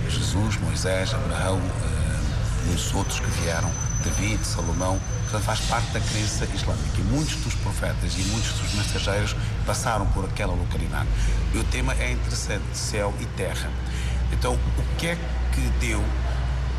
Jesus, 0.08 0.56
Moisés, 0.58 1.12
Abraão, 1.14 1.58
eh, 1.58 2.66
muitos 2.66 2.94
outros 2.94 3.20
que 3.20 3.30
vieram, 3.42 3.70
David, 4.04 4.44
Salomão, 4.44 4.98
portanto 5.22 5.42
faz 5.42 5.60
parte 5.60 5.92
da 5.92 6.00
crença 6.00 6.44
islâmica. 6.46 6.98
E 6.98 7.02
muitos 7.02 7.36
dos 7.36 7.54
profetas 7.56 8.14
e 8.16 8.22
muitos 8.22 8.52
dos 8.52 8.74
mensageiros 8.74 9.36
passaram 9.66 10.06
por 10.06 10.24
aquela 10.24 10.54
localidade. 10.54 11.08
E 11.52 11.58
o 11.58 11.64
tema 11.64 11.94
é 11.94 12.12
interessante, 12.12 12.64
céu 12.72 13.12
e 13.20 13.26
terra. 13.36 13.70
Então, 14.32 14.54
o 14.54 14.96
que 14.96 15.08
é 15.08 15.18
que 15.52 15.60
deu 15.80 16.02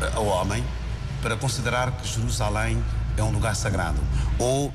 eh, 0.02 0.12
ao 0.14 0.26
homem 0.26 0.64
para 1.22 1.36
considerar 1.36 1.92
que 1.92 2.08
Jerusalém 2.08 2.82
é 3.16 3.22
um 3.22 3.30
lugar 3.30 3.54
sagrado? 3.54 4.00
Ou 4.38 4.68
uh, 4.68 4.72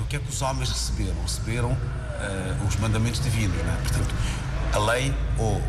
o 0.00 0.06
que 0.06 0.16
é 0.16 0.18
que 0.18 0.28
os 0.28 0.40
homens 0.40 0.70
receberam? 0.70 1.20
Receberam 1.22 1.72
uh, 1.72 2.66
os 2.66 2.76
mandamentos 2.76 3.20
divinos, 3.20 3.56
né? 3.56 3.78
Portanto, 3.82 4.14
a 4.72 4.78
lei 4.78 5.14
ou 5.38 5.60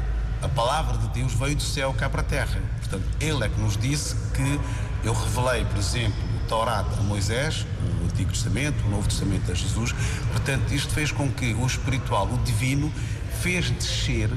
a 0.44 0.50
palavra 0.50 0.98
de 0.98 1.08
Deus 1.08 1.34
veio 1.34 1.56
do 1.56 1.64
céu 1.64 1.94
cá 1.94 2.10
para 2.10 2.22
a 2.22 2.24
terra. 2.24 2.62
Portanto, 2.80 3.06
ele 3.20 3.46
é 3.46 3.50
que 3.50 3.60
nos 3.60 3.78
disse 3.78 4.16
que 4.34 4.60
eu 5.04 5.14
revelei, 5.14 5.64
por 5.66 5.78
exemplo, 5.78 6.22
o 6.36 6.48
Torá 6.48 6.80
a 6.80 7.02
Moisés, 7.02 7.66
o 8.02 8.06
Antigo 8.06 8.32
Testamento, 8.32 8.86
o 8.86 8.90
Novo 8.90 9.08
Testamento 9.08 9.50
a 9.52 9.56
Jesus. 9.56 9.94
Portanto, 10.32 10.74
isto 10.74 10.94
fez 10.94 11.12
com 11.12 11.32
que 11.32 11.54
o 11.54 11.66
espiritual, 11.66 12.28
o 12.28 12.38
divino, 12.40 12.92
fez 13.42 13.72
descer 13.72 14.30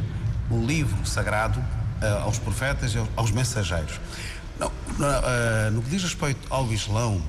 o 0.48 0.64
livro 0.64 1.04
sagrado 1.04 1.58
uh, 1.58 2.22
aos 2.22 2.38
profetas 2.38 2.94
e 2.94 3.04
aos 3.16 3.32
mensageiros. 3.32 4.00
Não, 4.58 4.68
uh, 4.68 5.70
no 5.72 5.82
que 5.82 5.90
diz 5.90 6.02
respeito 6.04 6.46
ao 6.48 6.72
Islão, 6.72 7.20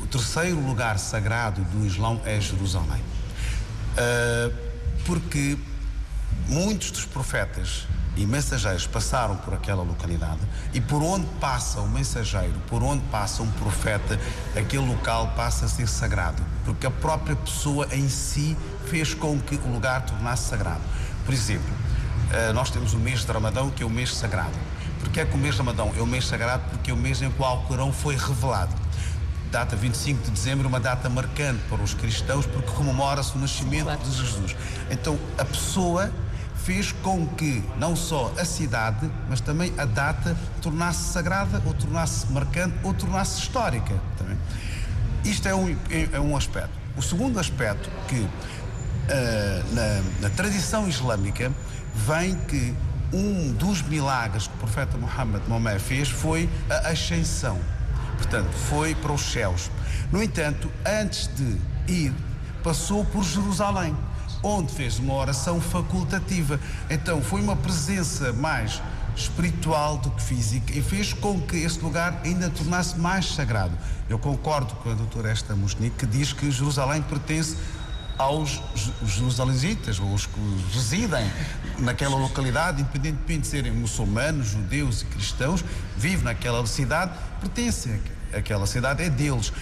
o 0.00 0.06
terceiro 0.06 0.58
lugar 0.58 0.98
sagrado 0.98 1.62
do 1.64 1.86
Islão 1.86 2.20
é 2.24 2.40
Jerusalém. 2.40 3.02
Uh, 3.92 4.52
porque 5.04 5.58
Muitos 6.48 6.90
dos 6.90 7.04
profetas 7.04 7.86
e 8.16 8.26
mensageiros 8.26 8.86
passaram 8.86 9.36
por 9.36 9.54
aquela 9.54 9.82
localidade 9.82 10.40
e 10.74 10.80
por 10.80 11.02
onde 11.02 11.26
passa 11.40 11.80
o 11.80 11.88
mensageiro, 11.88 12.54
por 12.68 12.82
onde 12.82 13.02
passa 13.04 13.42
um 13.42 13.50
profeta, 13.52 14.18
aquele 14.56 14.86
local 14.86 15.32
passa 15.34 15.64
a 15.64 15.68
ser 15.68 15.88
sagrado, 15.88 16.42
porque 16.64 16.86
a 16.86 16.90
própria 16.90 17.34
pessoa 17.36 17.88
em 17.92 18.08
si 18.08 18.56
fez 18.86 19.14
com 19.14 19.38
que 19.40 19.54
o 19.56 19.72
lugar 19.72 20.04
tornasse 20.04 20.48
sagrado. 20.48 20.82
Por 21.24 21.32
exemplo, 21.32 21.72
eh, 22.32 22.52
nós 22.52 22.70
temos 22.70 22.92
o 22.92 22.98
mês 22.98 23.24
de 23.24 23.32
Ramadão, 23.32 23.70
que 23.70 23.82
é 23.82 23.86
o 23.86 23.90
mês 23.90 24.14
sagrado. 24.14 24.56
Porque 25.00 25.20
é 25.20 25.24
que 25.24 25.34
o 25.34 25.38
mês 25.38 25.54
de 25.54 25.60
Ramadão 25.60 25.92
é 25.96 26.00
o 26.00 26.06
mês 26.06 26.26
sagrado? 26.26 26.62
Porque 26.70 26.90
é 26.90 26.94
o 26.94 26.96
mês 26.96 27.20
em 27.22 27.30
que 27.30 27.40
o 27.40 27.44
Alcorão 27.44 27.92
foi 27.92 28.16
revelado. 28.16 28.72
Data 29.50 29.76
25 29.76 30.22
de 30.22 30.30
dezembro, 30.30 30.68
uma 30.68 30.80
data 30.80 31.08
marcante 31.08 31.60
para 31.68 31.82
os 31.82 31.92
cristãos, 31.92 32.46
porque 32.46 32.70
comemora-se 32.72 33.36
o 33.36 33.38
nascimento 33.38 33.94
de 33.98 34.16
Jesus. 34.16 34.56
Então, 34.90 35.18
a 35.36 35.44
pessoa 35.44 36.10
fez 36.64 36.92
com 36.92 37.26
que 37.26 37.62
não 37.78 37.96
só 37.96 38.32
a 38.38 38.44
cidade, 38.44 39.10
mas 39.28 39.40
também 39.40 39.72
a 39.78 39.84
data 39.84 40.36
tornasse 40.60 41.12
sagrada, 41.12 41.62
ou 41.66 41.74
tornasse 41.74 42.30
marcante, 42.32 42.74
ou 42.82 42.94
tornasse 42.94 43.40
histórica. 43.40 43.94
Também. 44.16 44.38
Isto 45.24 45.48
é 45.48 45.54
um, 45.54 45.68
é, 45.90 46.08
é 46.12 46.20
um 46.20 46.36
aspecto. 46.36 46.70
O 46.96 47.02
segundo 47.02 47.38
aspecto 47.38 47.90
que 48.08 48.20
uh, 48.20 48.28
na, 49.72 50.28
na 50.28 50.30
tradição 50.30 50.88
islâmica 50.88 51.50
vem 51.94 52.36
que 52.46 52.74
um 53.12 53.52
dos 53.52 53.82
milagres 53.82 54.46
que 54.46 54.54
o 54.54 54.58
profeta 54.58 54.96
Muhammad 54.96 55.42
Maomé 55.48 55.78
fez 55.78 56.08
foi 56.08 56.48
a 56.70 56.88
ascensão. 56.88 57.58
Portanto, 58.16 58.52
foi 58.52 58.94
para 58.94 59.12
os 59.12 59.32
céus. 59.32 59.70
No 60.10 60.22
entanto, 60.22 60.70
antes 60.86 61.28
de 61.34 61.92
ir, 61.92 62.12
passou 62.62 63.04
por 63.04 63.24
Jerusalém 63.24 63.96
onde 64.42 64.72
fez 64.72 64.98
uma 64.98 65.14
oração 65.14 65.60
facultativa. 65.60 66.58
Então 66.90 67.22
foi 67.22 67.40
uma 67.40 67.56
presença 67.56 68.32
mais 68.32 68.82
espiritual 69.14 69.98
do 69.98 70.10
que 70.10 70.22
física 70.22 70.72
e 70.72 70.82
fez 70.82 71.12
com 71.12 71.40
que 71.40 71.56
esse 71.56 71.78
lugar 71.80 72.20
ainda 72.24 72.48
tornasse 72.50 72.98
mais 72.98 73.34
sagrado. 73.34 73.76
Eu 74.08 74.18
concordo 74.18 74.74
com 74.76 74.90
a 74.90 74.94
doutora 74.94 75.30
Esta 75.30 75.54
Musnik 75.54 75.96
que 75.96 76.06
diz 76.06 76.32
que 76.32 76.50
Jerusalém 76.50 77.02
pertence 77.02 77.56
aos 78.18 78.60
jerusalensitas, 79.04 79.98
os 79.98 80.26
que 80.26 80.40
residem 80.72 81.30
naquela 81.78 82.16
localidade, 82.16 82.82
independentemente 82.82 83.40
de 83.40 83.46
serem 83.48 83.72
muçulmanos, 83.72 84.48
judeus 84.48 85.02
e 85.02 85.06
cristãos, 85.06 85.64
vivem 85.96 86.24
naquela 86.24 86.64
cidade, 86.66 87.12
pertencem 87.40 88.00
àquela 88.32 88.66
cidade, 88.66 89.02
é 89.02 89.10
deles. 89.10 89.52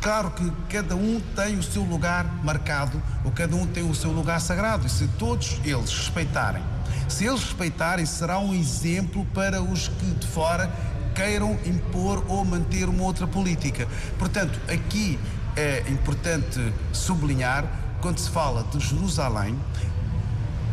Claro 0.00 0.30
que 0.30 0.50
cada 0.70 0.96
um 0.96 1.20
tem 1.36 1.58
o 1.58 1.62
seu 1.62 1.82
lugar 1.82 2.24
marcado, 2.42 3.02
ou 3.22 3.30
cada 3.30 3.54
um 3.54 3.66
tem 3.66 3.88
o 3.88 3.94
seu 3.94 4.10
lugar 4.10 4.40
sagrado, 4.40 4.86
e 4.86 4.90
se 4.90 5.06
todos 5.18 5.60
eles 5.62 5.92
respeitarem, 5.92 6.62
se 7.06 7.26
eles 7.26 7.42
respeitarem, 7.42 8.06
será 8.06 8.38
um 8.38 8.54
exemplo 8.54 9.26
para 9.34 9.60
os 9.62 9.88
que 9.88 10.06
de 10.12 10.26
fora 10.26 10.72
queiram 11.14 11.58
impor 11.66 12.24
ou 12.28 12.44
manter 12.46 12.88
uma 12.88 13.04
outra 13.04 13.26
política. 13.26 13.86
Portanto, 14.18 14.58
aqui 14.72 15.18
é 15.54 15.84
importante 15.90 16.72
sublinhar, 16.92 17.64
quando 18.00 18.18
se 18.18 18.30
fala 18.30 18.64
de 18.72 18.80
Jerusalém, 18.80 19.58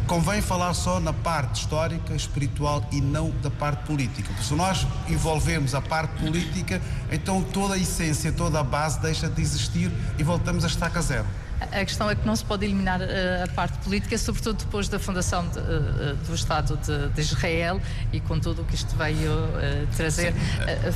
convém 0.07 0.41
falar 0.41 0.73
só 0.73 0.99
na 0.99 1.11
parte 1.11 1.59
histórica, 1.59 2.15
espiritual 2.15 2.83
e 2.91 3.01
não 3.01 3.29
da 3.43 3.51
parte 3.51 3.85
política. 3.85 4.29
Porque 4.29 4.43
se 4.43 4.53
nós 4.53 4.87
envolvermos 5.09 5.75
a 5.75 5.81
parte 5.81 6.11
política, 6.23 6.81
então 7.11 7.43
toda 7.43 7.75
a 7.75 7.77
essência, 7.77 8.31
toda 8.31 8.59
a 8.59 8.63
base 8.63 8.99
deixa 9.01 9.27
de 9.27 9.41
existir 9.41 9.91
e 10.17 10.23
voltamos 10.23 10.63
a 10.63 10.67
estaca 10.67 11.01
zero. 11.01 11.25
A 11.59 11.83
questão 11.83 12.09
é 12.09 12.15
que 12.15 12.25
não 12.25 12.35
se 12.35 12.45
pode 12.45 12.65
eliminar 12.65 13.01
uh, 13.01 13.03
a 13.43 13.47
parte 13.47 13.77
política, 13.79 14.15
sobretudo 14.17 14.57
depois 14.63 14.87
da 14.87 14.99
fundação 14.99 15.47
de, 15.49 15.57
uh, 15.57 16.15
do 16.27 16.35
Estado 16.35 16.77
de, 16.77 17.09
de, 17.09 17.21
Israel 17.21 17.81
e 18.13 18.19
com 18.19 18.39
tudo 18.39 18.61
o 18.61 18.65
que 18.65 18.75
isto 18.75 18.95
veio 18.95 19.31
uh, 19.31 19.87
trazer. 19.95 20.33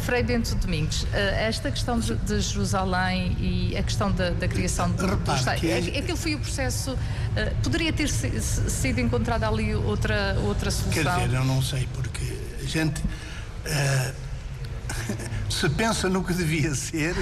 Frei 0.05 0.21
Bento 0.21 0.53
Domingos, 0.55 1.07
esta 1.13 1.71
questão 1.71 1.99
de, 1.99 2.15
de, 2.15 2.39
Jerusalém 2.39 3.35
e 3.39 3.75
a 3.75 3.81
questão 3.81 4.11
da, 4.11 4.29
da 4.29 4.47
criação 4.47 4.91
do, 4.91 5.15
do 5.15 5.35
Estado, 5.35 5.59
que... 5.59 5.69
é, 5.69 5.77
aquele 5.77 6.15
foi 6.15 6.35
o 6.35 6.39
processo, 6.39 6.97
poderia 7.63 7.91
ter 7.91 8.09
se, 8.09 8.39
sido 8.69 8.99
encontrada 8.99 9.47
ali 9.47 9.73
outra, 9.73 10.37
outra 10.45 10.69
solução? 10.69 11.03
Quer 11.03 11.25
dizer, 11.25 11.37
eu 11.37 11.45
não 11.45 11.61
sei, 11.61 11.87
porque 11.93 12.37
a 12.61 12.67
gente 12.67 13.01
se 15.49 15.69
pensa 15.69 16.07
no 16.07 16.23
que 16.23 16.33
devia 16.33 16.75
ser, 16.75 17.15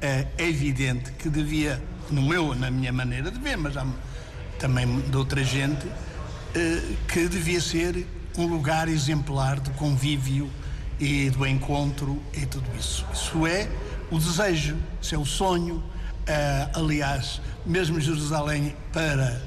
é 0.00 0.26
evidente 0.38 1.12
que 1.12 1.28
devia 1.28 1.80
no 2.10 2.22
meu, 2.22 2.54
na 2.54 2.70
minha 2.70 2.92
maneira 2.92 3.30
de 3.30 3.38
ver, 3.38 3.56
mas 3.56 3.76
há, 3.76 3.86
também 4.58 5.00
de 5.00 5.16
outra 5.16 5.42
gente, 5.42 5.86
eh, 6.54 6.82
que 7.08 7.28
devia 7.28 7.60
ser 7.60 8.06
um 8.36 8.46
lugar 8.46 8.88
exemplar 8.88 9.60
de 9.60 9.70
convívio 9.70 10.50
e 10.98 11.30
do 11.30 11.46
encontro 11.46 12.22
e 12.32 12.46
tudo 12.46 12.66
isso. 12.78 13.04
Isso 13.12 13.46
é 13.46 13.68
o 14.10 14.18
desejo, 14.18 14.76
isso 15.00 15.14
é 15.14 15.18
o 15.18 15.24
sonho. 15.24 15.76
Uh, 15.76 16.78
aliás, 16.78 17.40
mesmo 17.66 18.00
Jerusalém 18.00 18.76
para 18.92 19.42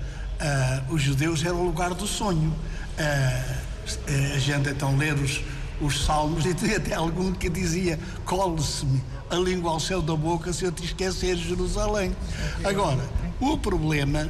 uh, 0.90 0.94
os 0.94 1.02
judeus 1.02 1.44
era 1.46 1.54
o 1.54 1.64
lugar 1.64 1.94
do 1.94 2.06
sonho. 2.06 2.54
A 2.98 4.40
gente 4.40 4.70
então 4.70 4.98
ler 4.98 5.14
os, 5.14 5.42
os 5.80 6.06
salmos 6.06 6.46
e 6.46 6.76
até 6.76 6.96
algum 6.96 7.34
que 7.34 7.50
dizia 7.50 8.00
cole-se-me 8.26 9.02
a 9.30 9.36
língua 9.36 9.72
ao 9.72 9.80
céu 9.80 10.02
da 10.02 10.16
boca 10.16 10.54
se 10.54 10.66
eu 10.66 10.72
te 10.72 10.84
esquecer 10.84 11.36
Jerusalém. 11.38 12.16
Agora, 12.64 13.04
o 13.40 13.58
problema 13.58 14.30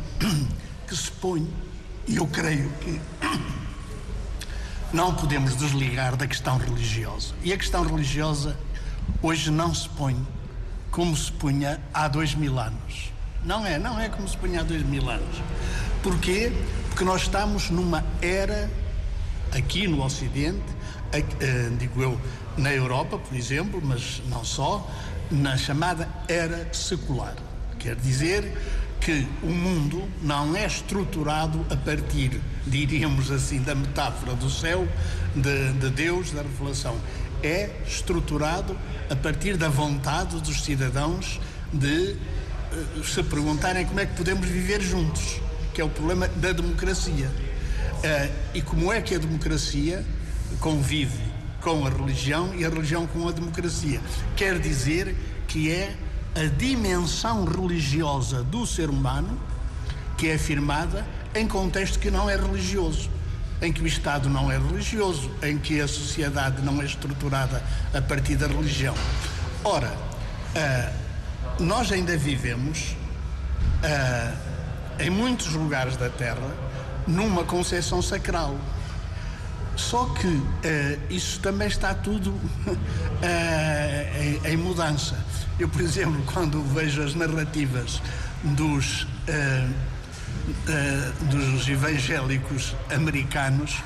que 0.87 0.95
se 0.95 1.11
põe, 1.11 1.47
e 2.07 2.17
eu 2.17 2.27
creio 2.27 2.69
que 2.81 2.99
não 4.93 5.13
podemos 5.13 5.55
desligar 5.55 6.15
da 6.15 6.27
questão 6.27 6.57
religiosa. 6.57 7.33
E 7.43 7.51
a 7.51 7.57
questão 7.57 7.83
religiosa 7.83 8.57
hoje 9.21 9.51
não 9.51 9.73
se 9.73 9.89
põe 9.89 10.15
como 10.91 11.15
se 11.15 11.31
punha 11.31 11.81
há 11.93 12.07
dois 12.07 12.33
mil 12.33 12.57
anos. 12.57 13.11
Não 13.43 13.65
é, 13.65 13.77
não 13.77 13.99
é 13.99 14.07
como 14.07 14.27
se 14.27 14.37
punha 14.37 14.61
há 14.61 14.63
dois 14.63 14.83
mil 14.83 15.09
anos. 15.09 15.41
Porquê? 16.01 16.51
Porque 16.87 17.03
nós 17.03 17.23
estamos 17.23 17.69
numa 17.69 18.03
era, 18.21 18.71
aqui 19.51 19.87
no 19.87 20.03
Ocidente, 20.03 20.63
eh, 21.11 21.69
digo 21.77 22.01
eu, 22.01 22.19
na 22.57 22.73
Europa, 22.73 23.17
por 23.17 23.35
exemplo, 23.35 23.81
mas 23.83 24.21
não 24.29 24.43
só, 24.43 24.89
na 25.29 25.57
chamada 25.57 26.07
era 26.27 26.67
secular. 26.73 27.35
Quer 27.79 27.95
dizer 27.95 28.51
que 28.99 29.27
o 29.43 29.47
mundo 29.47 30.03
não 30.21 30.55
é 30.55 30.65
estruturado 30.65 31.65
a 31.69 31.75
partir, 31.75 32.41
diríamos 32.65 33.29
assim, 33.29 33.61
da 33.61 33.75
metáfora 33.75 34.33
do 34.33 34.49
céu, 34.49 34.87
de, 35.35 35.73
de 35.73 35.89
Deus, 35.91 36.31
da 36.31 36.41
revelação. 36.41 36.97
É 37.43 37.69
estruturado 37.85 38.75
a 39.09 39.15
partir 39.15 39.57
da 39.57 39.69
vontade 39.69 40.41
dos 40.41 40.63
cidadãos 40.63 41.39
de 41.71 42.15
uh, 42.97 43.03
se 43.03 43.21
perguntarem 43.21 43.85
como 43.85 43.99
é 43.99 44.05
que 44.05 44.15
podemos 44.15 44.47
viver 44.47 44.81
juntos, 44.81 45.39
que 45.73 45.81
é 45.81 45.83
o 45.83 45.89
problema 45.89 46.27
da 46.27 46.51
democracia. 46.51 47.27
Uh, 47.27 48.31
e 48.55 48.61
como 48.61 48.91
é 48.91 49.01
que 49.01 49.13
a 49.13 49.19
democracia 49.19 50.03
convive 50.59 51.34
com 51.65 51.83
a 51.83 51.89
religião 51.89 52.53
e 52.53 52.63
a 52.63 52.69
religião 52.69 53.07
com 53.07 53.27
a 53.27 53.31
democracia? 53.31 53.99
Quer 54.35 54.59
dizer 54.59 55.15
que 55.47 55.71
é 55.71 55.95
a 56.35 56.45
dimensão 56.45 57.43
religiosa 57.43 58.43
do 58.43 58.67
ser 58.67 58.87
humano 58.87 59.39
que 60.15 60.29
é 60.29 60.35
afirmada 60.35 61.03
em 61.33 61.47
contexto 61.47 61.97
que 61.97 62.11
não 62.11 62.29
é 62.29 62.35
religioso, 62.35 63.09
em 63.63 63.73
que 63.73 63.81
o 63.81 63.87
Estado 63.87 64.29
não 64.29 64.51
é 64.51 64.59
religioso, 64.59 65.31
em 65.41 65.57
que 65.57 65.81
a 65.81 65.87
sociedade 65.87 66.61
não 66.61 66.79
é 66.83 66.85
estruturada 66.85 67.63
a 67.91 68.01
partir 68.01 68.35
da 68.35 68.45
religião. 68.45 68.93
Ora, 69.63 69.91
uh, 69.91 71.63
nós 71.63 71.91
ainda 71.91 72.15
vivemos 72.15 72.95
uh, 73.81 74.37
em 74.99 75.09
muitos 75.09 75.51
lugares 75.53 75.97
da 75.97 76.11
Terra 76.11 76.55
numa 77.07 77.43
concepção 77.43 78.03
sacral. 78.03 78.55
Só 79.75 80.05
que 80.05 80.27
uh, 80.27 80.43
isso 81.09 81.39
também 81.39 81.67
está 81.67 81.93
tudo 81.93 82.33
em, 84.45 84.53
em 84.53 84.57
mudança. 84.57 85.17
Eu, 85.59 85.69
por 85.69 85.81
exemplo, 85.81 86.21
quando 86.31 86.61
vejo 86.73 87.01
as 87.01 87.15
narrativas 87.15 88.01
dos, 88.43 89.03
uh, 89.03 89.69
uh, 90.67 91.25
dos 91.25 91.67
evangélicos 91.67 92.75
americanos 92.93 93.77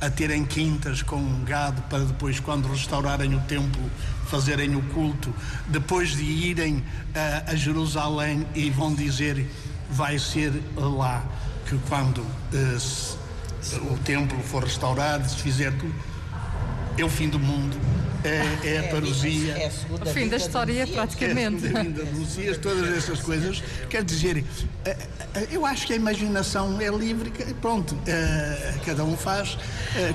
a 0.00 0.10
terem 0.10 0.44
quintas 0.44 1.02
com 1.02 1.42
gado 1.44 1.80
para 1.82 2.04
depois, 2.04 2.38
quando 2.38 2.68
restaurarem 2.68 3.34
o 3.34 3.40
templo, 3.40 3.90
fazerem 4.26 4.76
o 4.76 4.82
culto, 4.82 5.34
depois 5.68 6.10
de 6.10 6.24
irem 6.24 6.76
uh, 6.76 6.82
a 7.50 7.54
Jerusalém 7.54 8.46
e 8.54 8.70
vão 8.70 8.94
dizer 8.94 9.46
vai 9.90 10.18
ser 10.18 10.52
lá 10.76 11.24
que 11.66 11.78
quando 11.88 12.24
o 13.74 13.98
templo 14.04 14.38
for 14.42 14.64
restaurado, 14.64 15.28
se 15.28 15.36
fizer 15.36 15.72
tudo, 15.72 15.94
é 16.98 17.04
o 17.04 17.08
fim 17.08 17.28
do 17.28 17.38
mundo 17.38 17.76
é, 18.26 18.74
é 18.74 18.78
a 18.80 18.82
parousia. 18.84 19.52
É, 19.52 19.70
o 19.90 20.06
fim 20.06 20.28
da 20.28 20.36
história, 20.36 20.86
praticamente. 20.86 21.66
É, 21.66 21.84
da 21.84 22.02
Lucias, 22.10 22.58
todas 22.58 22.96
essas 22.96 23.20
coisas. 23.20 23.62
Quer 23.88 24.02
dizer, 24.02 24.44
é, 24.84 24.90
é, 25.34 25.48
eu 25.50 25.64
acho 25.64 25.86
que 25.86 25.92
a 25.92 25.96
imaginação 25.96 26.80
é 26.80 26.88
livre, 26.88 27.32
pronto, 27.60 27.96
é, 28.06 28.74
cada 28.84 29.04
um 29.04 29.16
faz 29.16 29.56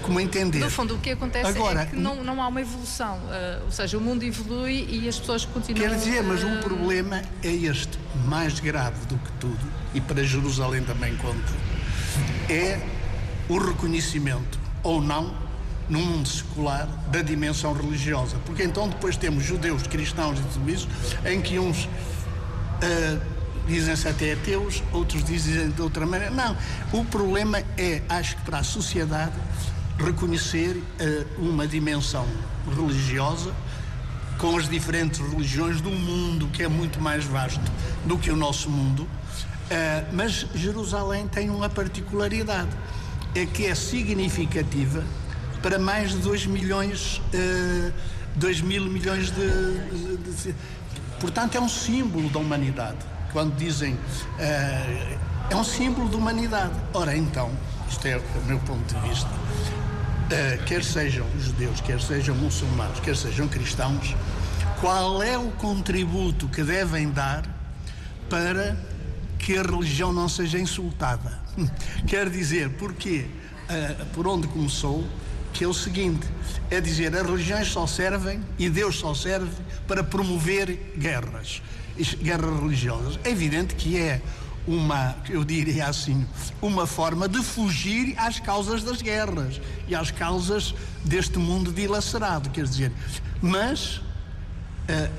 como 0.03 0.19
entender. 0.19 0.59
No 0.59 0.69
fundo, 0.69 0.95
o 0.95 0.99
que 0.99 1.11
acontece 1.11 1.47
Agora, 1.47 1.81
é 1.81 1.85
que 1.85 1.95
não, 1.95 2.23
não 2.23 2.41
há 2.41 2.47
uma 2.47 2.61
evolução, 2.61 3.19
ou 3.63 3.71
seja, 3.71 3.97
o 3.97 4.01
mundo 4.01 4.23
evolui 4.23 4.87
e 4.89 5.07
as 5.07 5.17
pessoas 5.17 5.45
continuam. 5.45 5.89
Quer 5.89 5.95
dizer, 5.95 6.23
mas 6.23 6.43
um 6.43 6.59
problema 6.59 7.21
é 7.43 7.51
este, 7.51 7.97
mais 8.25 8.59
grave 8.59 9.05
do 9.07 9.17
que 9.17 9.31
tudo, 9.39 9.59
e 9.93 10.01
para 10.01 10.23
Jerusalém 10.23 10.83
também 10.83 11.15
conta, 11.17 11.51
é 12.49 12.79
o 13.51 13.57
reconhecimento 13.57 14.57
ou 14.81 15.01
não 15.01 15.33
no 15.89 15.99
mundo 15.99 16.27
secular 16.27 16.87
da 17.11 17.21
dimensão 17.21 17.73
religiosa. 17.73 18.37
Porque 18.45 18.63
então 18.63 18.87
depois 18.87 19.17
temos 19.17 19.43
judeus, 19.43 19.83
cristãos 19.83 20.39
e 20.39 20.43
tudo 20.53 20.71
isso, 20.71 20.87
em 21.25 21.41
que 21.41 21.59
uns 21.59 21.83
uh, 21.83 23.21
dizem-se 23.67 24.07
até 24.07 24.33
ateus, 24.33 24.81
outros 24.93 25.21
dizem 25.25 25.69
de 25.69 25.81
outra 25.81 26.05
maneira. 26.05 26.33
Não, 26.33 26.55
o 26.93 27.03
problema 27.03 27.61
é, 27.77 28.01
acho 28.07 28.37
que 28.37 28.43
para 28.43 28.59
a 28.59 28.63
sociedade, 28.63 29.33
reconhecer 29.97 30.77
uh, 30.77 31.41
uma 31.45 31.67
dimensão 31.67 32.25
religiosa 32.73 33.51
com 34.37 34.57
as 34.57 34.67
diferentes 34.69 35.19
religiões 35.19 35.81
do 35.81 35.91
mundo, 35.91 36.47
que 36.47 36.63
é 36.63 36.69
muito 36.69 37.01
mais 37.01 37.25
vasto 37.25 37.61
do 38.05 38.17
que 38.17 38.31
o 38.31 38.35
nosso 38.37 38.69
mundo. 38.69 39.01
Uh, 39.03 39.07
mas 40.13 40.47
Jerusalém 40.55 41.27
tem 41.27 41.49
uma 41.49 41.69
particularidade, 41.69 42.69
é 43.35 43.45
que 43.45 43.65
é 43.65 43.75
significativa 43.75 45.03
para 45.61 45.77
mais 45.77 46.11
de 46.11 46.17
2 46.17 46.47
milhões, 46.47 47.17
uh, 47.17 47.21
eh, 47.33 47.91
2 48.35 48.61
mil 48.61 48.85
milhões 48.85 49.29
de, 49.31 50.17
de, 50.17 50.43
de, 50.43 50.55
Portanto, 51.19 51.55
é 51.55 51.61
um 51.61 51.69
símbolo 51.69 52.29
da 52.29 52.39
humanidade. 52.39 52.97
Quando 53.31 53.55
dizem. 53.55 53.93
Uh, 53.93 55.31
é 55.51 55.55
um 55.55 55.63
símbolo 55.63 56.07
da 56.07 56.17
humanidade. 56.17 56.73
Ora, 56.93 57.15
então, 57.15 57.51
isto 57.87 58.05
é 58.07 58.17
o 58.17 58.45
meu 58.45 58.57
ponto 58.59 58.95
de 58.95 59.07
vista. 59.07 59.29
Uh, 59.29 60.63
quer 60.65 60.83
sejam 60.83 61.27
judeus, 61.39 61.81
quer 61.81 61.99
sejam 62.01 62.33
muçulmanos, 62.35 62.99
quer 63.01 63.17
sejam 63.17 63.49
cristãos, 63.49 64.15
qual 64.79 65.21
é 65.21 65.37
o 65.37 65.51
contributo 65.51 66.47
que 66.47 66.63
devem 66.63 67.09
dar 67.11 67.43
para 68.29 68.77
que 69.51 69.57
a 69.57 69.63
religião 69.63 70.13
não 70.13 70.29
seja 70.29 70.57
insultada? 70.57 71.37
Quer 72.07 72.29
dizer, 72.29 72.69
porque 72.77 73.25
uh, 73.69 74.05
por 74.13 74.25
onde 74.25 74.47
começou, 74.47 75.05
que 75.51 75.65
é 75.65 75.67
o 75.67 75.73
seguinte: 75.73 76.25
é 76.69 76.79
dizer, 76.79 77.13
as 77.13 77.23
religiões 77.23 77.67
só 77.67 77.85
servem 77.85 78.41
e 78.57 78.69
Deus 78.69 78.97
só 78.97 79.13
serve 79.13 79.51
para 79.85 80.05
promover 80.05 80.93
guerras, 80.97 81.61
guerras 82.23 82.61
religiosas. 82.61 83.19
É 83.25 83.29
evidente 83.29 83.75
que 83.75 83.97
é 83.97 84.21
uma, 84.65 85.17
eu 85.29 85.43
diria 85.43 85.87
assim, 85.87 86.25
uma 86.61 86.87
forma 86.87 87.27
de 87.27 87.43
fugir 87.43 88.13
às 88.17 88.39
causas 88.39 88.83
das 88.83 89.01
guerras 89.01 89.59
e 89.85 89.93
às 89.93 90.11
causas 90.11 90.73
deste 91.03 91.37
mundo 91.37 91.73
dilacerado, 91.73 92.51
quer 92.51 92.63
dizer, 92.63 92.93
mas 93.41 93.97
uh, 93.97 94.01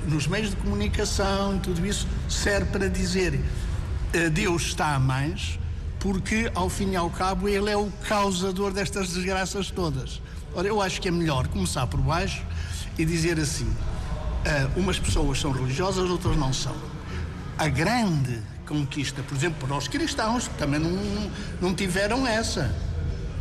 nos 0.09 0.27
meios 0.27 0.49
de 0.49 0.57
comunicação 0.57 1.57
e 1.57 1.61
tudo 1.61 1.85
isso 1.85 2.09
serve 2.31 2.71
para 2.71 2.89
dizer 2.89 3.39
Deus 4.33 4.63
está 4.63 4.95
a 4.95 4.99
mais, 4.99 5.59
porque 5.99 6.51
ao 6.55 6.69
fim 6.69 6.91
e 6.91 6.97
ao 6.97 7.09
cabo 7.09 7.49
ele 7.49 7.71
é 7.71 7.77
o 7.77 7.91
causador 8.09 8.73
destas 8.73 9.13
desgraças 9.13 9.71
todas. 9.71 10.21
Ora, 10.55 10.69
eu 10.69 10.83
acho 10.83 11.01
que 11.01 11.09
é 11.09 11.11
melhor 11.11 11.47
começar 11.49 11.87
por 11.87 12.01
baixo 12.01 12.43
e 12.99 13.05
dizer 13.05 13.39
assim: 13.41 13.65
uh, 13.67 14.79
umas 14.81 14.99
pessoas 14.99 15.41
são 15.41 15.51
religiosas, 15.51 16.11
outras 16.11 16.37
não 16.37 16.53
são. 16.53 16.75
A 17.57 17.69
grande 17.69 18.41
conquista, 18.67 19.23
por 19.23 19.37
exemplo, 19.37 19.67
para 19.67 19.77
os 19.77 19.89
cristãos, 19.89 20.49
também 20.59 20.81
não, 20.81 21.31
não 21.61 21.75
tiveram 21.75 22.27
essa. 22.27 22.75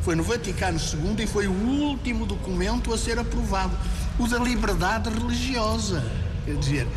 Foi 0.01 0.15
no 0.15 0.23
Vaticano 0.23 0.79
II 0.79 1.23
e 1.23 1.27
foi 1.27 1.47
o 1.47 1.51
último 1.51 2.25
documento 2.25 2.93
a 2.93 2.97
ser 2.97 3.19
aprovado 3.19 3.75
o 4.17 4.27
da 4.27 4.39
liberdade 4.39 5.09
religiosa. 5.09 6.03
Quer 6.45 6.55
dizer, 6.55 6.87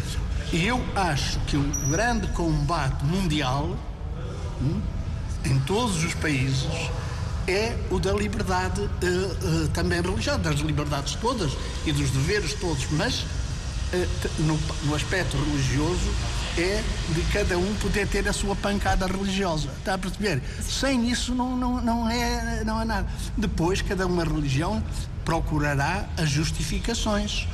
eu 0.55 0.81
acho 0.95 1.41
que 1.41 1.57
o 1.57 1.63
grande 1.89 2.29
combate 2.29 3.05
mundial 3.05 3.77
hum, 4.63 4.81
em 5.45 5.59
todos 5.61 6.05
os 6.05 6.15
países 6.15 6.91
é 7.47 7.77
o 7.91 7.99
da 7.99 8.13
liberdade 8.13 8.81
uh, 8.81 8.87
uh, 8.87 9.69
também 9.71 10.01
religiosa, 10.01 10.39
das 10.39 10.61
liberdades 10.61 11.15
todas 11.17 11.53
e 11.85 11.93
dos 11.93 12.11
deveres 12.11 12.55
todos, 12.55 12.87
mas 12.93 13.27
eh, 13.93 14.09
no, 14.39 14.59
no 14.85 14.95
aspecto 14.95 15.37
religioso, 15.37 16.11
é 16.57 16.83
de 17.11 17.21
cada 17.33 17.59
um 17.59 17.75
poder 17.75 18.07
ter 18.09 18.27
a 18.29 18.33
sua 18.33 18.57
pancada 18.57 19.07
religiosa. 19.07 19.69
Está 19.79 19.95
a 19.95 19.99
perceber? 19.99 20.43
Sem 20.61 21.11
isso 21.11 21.35
não, 21.35 21.57
não, 21.57 21.81
não, 21.81 22.09
é, 22.09 22.65
não 22.65 22.81
é 22.81 22.85
nada. 22.85 23.07
Depois, 23.37 23.83
cada 23.83 24.07
uma 24.07 24.25
religião 24.25 24.83
procurará 25.25 26.09
as 26.17 26.29
justificações, 26.29 27.47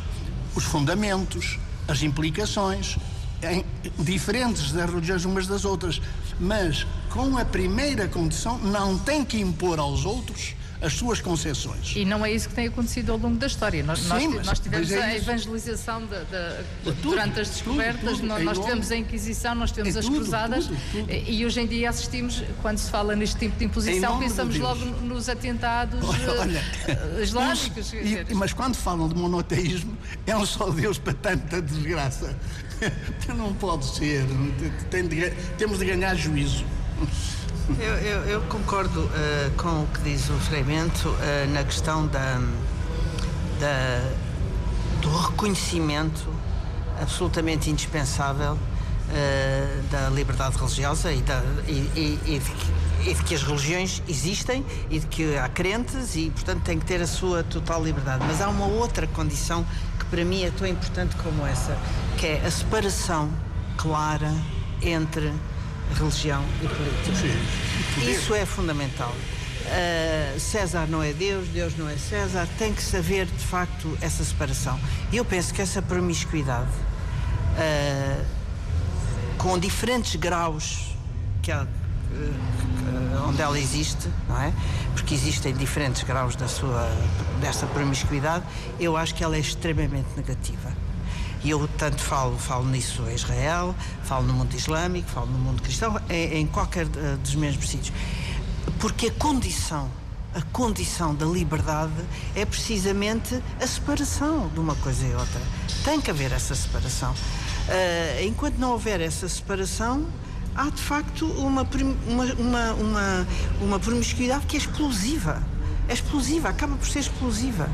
os 0.55 0.65
fundamentos, 0.65 1.59
as 1.91 2.03
implicações, 2.03 2.97
em, 3.43 3.65
diferentes 3.99 4.73
das 4.73 4.91
religiões 4.91 5.25
umas 5.25 5.47
das 5.47 5.65
outras. 5.65 6.01
Mas 6.39 6.87
com 7.11 7.37
a 7.37 7.45
primeira 7.45 8.09
condição, 8.09 8.59
não 8.59 8.99
tem 8.99 9.25
que 9.25 9.41
impor 9.41 9.79
aos 9.79 10.05
outros 10.05 10.55
as 10.81 10.95
suas 10.95 11.21
concessões. 11.21 11.95
E 11.95 12.05
não 12.05 12.25
é 12.25 12.33
isso 12.33 12.49
que 12.49 12.55
tem 12.55 12.67
acontecido 12.69 13.13
ao 13.13 13.19
longo 13.19 13.37
da 13.37 13.47
história. 13.47 13.83
Nós, 13.83 13.99
Sim, 13.99 14.29
nós, 14.29 14.47
nós 14.47 14.59
tivemos 14.59 14.91
é 14.91 15.03
a 15.03 15.17
evangelização 15.17 16.03
de, 16.03 16.09
de, 16.09 16.65
tudo, 16.85 17.03
durante 17.03 17.41
as 17.41 17.51
descobertas, 17.51 18.01
tudo, 18.01 18.15
tudo, 18.17 18.27
nós, 18.27 18.43
nós 18.45 18.59
tivemos 18.59 18.91
a 18.91 18.97
Inquisição, 18.97 19.55
nós 19.55 19.71
tivemos 19.71 19.97
as 19.97 20.09
cruzadas 20.09 20.71
e 21.27 21.45
hoje 21.45 21.61
em 21.61 21.67
dia 21.67 21.91
assistimos, 21.91 22.43
quando 22.63 22.79
se 22.79 22.91
fala 22.91 23.15
neste 23.15 23.37
tipo 23.39 23.59
de 23.59 23.65
imposição, 23.65 24.19
pensamos 24.19 24.55
de 24.55 24.61
logo 24.61 24.85
nos 24.85 25.29
atentados 25.29 26.01
Olha, 26.03 26.61
uh, 26.61 27.23
islâmicos. 27.23 27.93
E, 27.93 28.35
mas 28.35 28.53
quando 28.53 28.75
falam 28.77 29.09
de 29.09 29.15
monoteísmo, 29.15 29.97
é 30.27 30.37
um 30.37 30.47
só 30.47 30.71
Deus 30.71 30.99
para 30.99 31.15
tanta 31.15 31.61
desgraça. 31.61 32.35
não 33.37 33.53
pode 33.55 33.85
ser. 33.87 34.25
Tem 34.91 35.07
de, 35.07 35.31
temos 35.59 35.79
de 35.79 35.85
ganhar 35.85 36.15
juízo. 36.15 36.65
Eu, 37.79 37.95
eu, 37.97 38.25
eu 38.25 38.41
concordo 38.43 39.01
uh, 39.01 39.51
com 39.57 39.83
o 39.83 39.87
que 39.87 40.01
diz 40.01 40.29
o 40.29 40.35
Frei 40.35 40.63
Bento 40.63 41.09
uh, 41.09 41.51
na 41.53 41.63
questão 41.63 42.07
da, 42.07 42.41
da, 43.61 44.11
do 45.01 45.17
reconhecimento 45.17 46.29
absolutamente 47.01 47.71
indispensável 47.71 48.55
uh, 48.55 49.83
da 49.91 50.09
liberdade 50.11 50.57
religiosa 50.57 51.13
e, 51.13 51.23
da, 51.23 51.43
e, 51.67 51.73
e, 51.95 52.19
e, 52.27 52.39
de 52.39 52.51
que, 52.51 53.11
e, 53.11 53.15
de 53.15 53.23
que, 53.23 53.35
as 53.35 53.43
religiões 53.43 54.03
existem 54.09 54.65
e 54.91 54.99
de 54.99 55.07
que 55.07 55.37
há 55.37 55.49
crentes 55.49 56.17
e, 56.17 56.31
portanto, 56.31 56.63
tem 56.63 56.79
que 56.79 56.85
ter 56.85 57.01
a 57.01 57.07
sua 57.07 57.43
total 57.45 57.83
liberdade. 57.85 58.25
Mas 58.27 58.41
há 58.41 58.49
uma 58.49 58.67
outra 58.67 59.07
condição 59.07 59.65
que 59.99 60.05
para 60.07 60.25
mim 60.25 60.43
é 60.43 60.51
tão 60.51 60.67
importante 60.67 61.15
como 61.17 61.47
essa, 61.47 61.79
que 62.19 62.27
é 62.27 62.45
a 62.45 62.51
separação 62.51 63.31
clara 63.77 64.33
entre 64.83 65.33
religião 65.95 66.45
e 66.63 66.69
política. 66.69 67.17
Sim. 67.17 68.11
Isso 68.11 68.35
é 68.35 68.45
fundamental. 68.45 69.15
Uh, 69.71 70.41
César 70.41 70.87
não 70.87 71.03
é 71.03 71.13
Deus, 71.13 71.47
Deus 71.49 71.77
não 71.77 71.89
é 71.89 71.97
César, 71.97 72.49
tem 72.59 72.73
que 72.73 72.83
saber 72.83 73.27
de 73.27 73.45
facto 73.45 73.97
essa 74.01 74.25
separação. 74.25 74.81
E 75.13 75.17
eu 75.17 75.25
penso 75.25 75.55
que 75.55 75.63
essa 75.63 75.81
promiscuidade, 75.81 76.71
uh, 77.57 78.25
com 79.39 79.59
diferentes 79.59 80.17
graus 80.17 80.97
que 81.43 81.53
há, 81.53 81.63
uh, 81.63 83.29
onde 83.29 83.41
ela 83.41 83.59
existe, 83.59 84.09
não 84.29 84.41
é? 84.41 84.53
Porque 84.95 85.15
existem 85.15 85.55
diferentes 85.55 86.03
graus 86.03 86.35
da 86.35 86.49
sua, 86.49 86.91
dessa 87.41 87.67
promiscuidade, 87.67 88.45
eu 88.81 88.97
acho 88.97 89.15
que 89.15 89.23
ela 89.23 89.37
é 89.37 89.41
extremamente 89.41 90.09
negativa. 90.17 90.73
E 91.43 91.51
eu 91.51 91.69
tanto 91.79 92.03
falo, 92.03 92.37
falo 92.39 92.67
nisso 92.67 93.03
em 93.09 93.15
Israel, 93.15 93.75
falo 94.05 94.27
no 94.27 94.35
mundo 94.35 94.55
islâmico, 94.55 95.09
falo 95.09 95.27
no 95.27 95.39
mundo 95.39 95.63
cristão, 95.63 95.99
em, 96.11 96.41
em 96.41 96.47
qualquer 96.47 96.87
uh, 96.87 97.17
dos 97.19 97.35
mesmos 97.35 97.69
sítios. 97.69 97.97
Porque 98.79 99.07
a 99.07 99.13
condição, 99.13 99.91
a 100.35 100.43
condição 100.53 101.15
da 101.15 101.25
liberdade 101.25 101.93
é 102.35 102.45
precisamente 102.45 103.43
a 103.61 103.67
separação 103.67 104.49
de 104.49 104.61
uma 104.61 104.75
coisa 104.77 105.07
e 105.07 105.15
outra. 105.15 105.41
Tem 105.83 106.01
que 106.01 106.11
haver 106.11 106.31
essa 106.33 106.55
separação. 106.55 107.13
Uh, 107.13 108.25
enquanto 108.27 108.57
não 108.59 108.73
houver 108.73 109.01
essa 109.01 109.27
separação, 109.27 110.07
há 110.55 110.69
de 110.69 110.83
facto 110.83 111.25
uma, 111.25 111.67
uma, 112.07 112.25
uma, 112.35 112.73
uma, 112.75 113.29
uma 113.63 113.81
promiscuidade 113.81 114.45
que 114.45 114.57
é 114.57 114.61
explosiva. 114.61 115.43
É 115.89 115.95
explosiva, 115.95 116.51
acaba 116.51 116.77
por 116.77 116.87
ser 116.87 117.01
explosiva. 117.01 117.69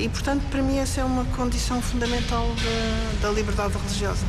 E, 0.00 0.08
portanto, 0.08 0.42
para 0.50 0.62
mim, 0.62 0.78
essa 0.78 1.02
é 1.02 1.04
uma 1.04 1.26
condição 1.36 1.82
fundamental 1.82 2.46
da, 3.20 3.28
da 3.28 3.34
liberdade 3.34 3.74
religiosa. 3.74 4.24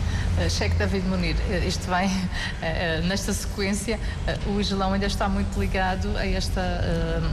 Cheque 0.49 0.75
David 0.75 1.07
Munir, 1.07 1.36
uh, 1.36 1.67
isto 1.67 1.88
vem 1.89 2.07
uh, 2.07 3.05
nesta 3.07 3.31
sequência, 3.31 3.99
o 4.47 4.60
Islão 4.60 4.93
ainda 4.93 5.05
está 5.05 5.29
muito 5.29 5.60
ligado 5.60 6.17
a 6.17 6.25
esta 6.25 6.62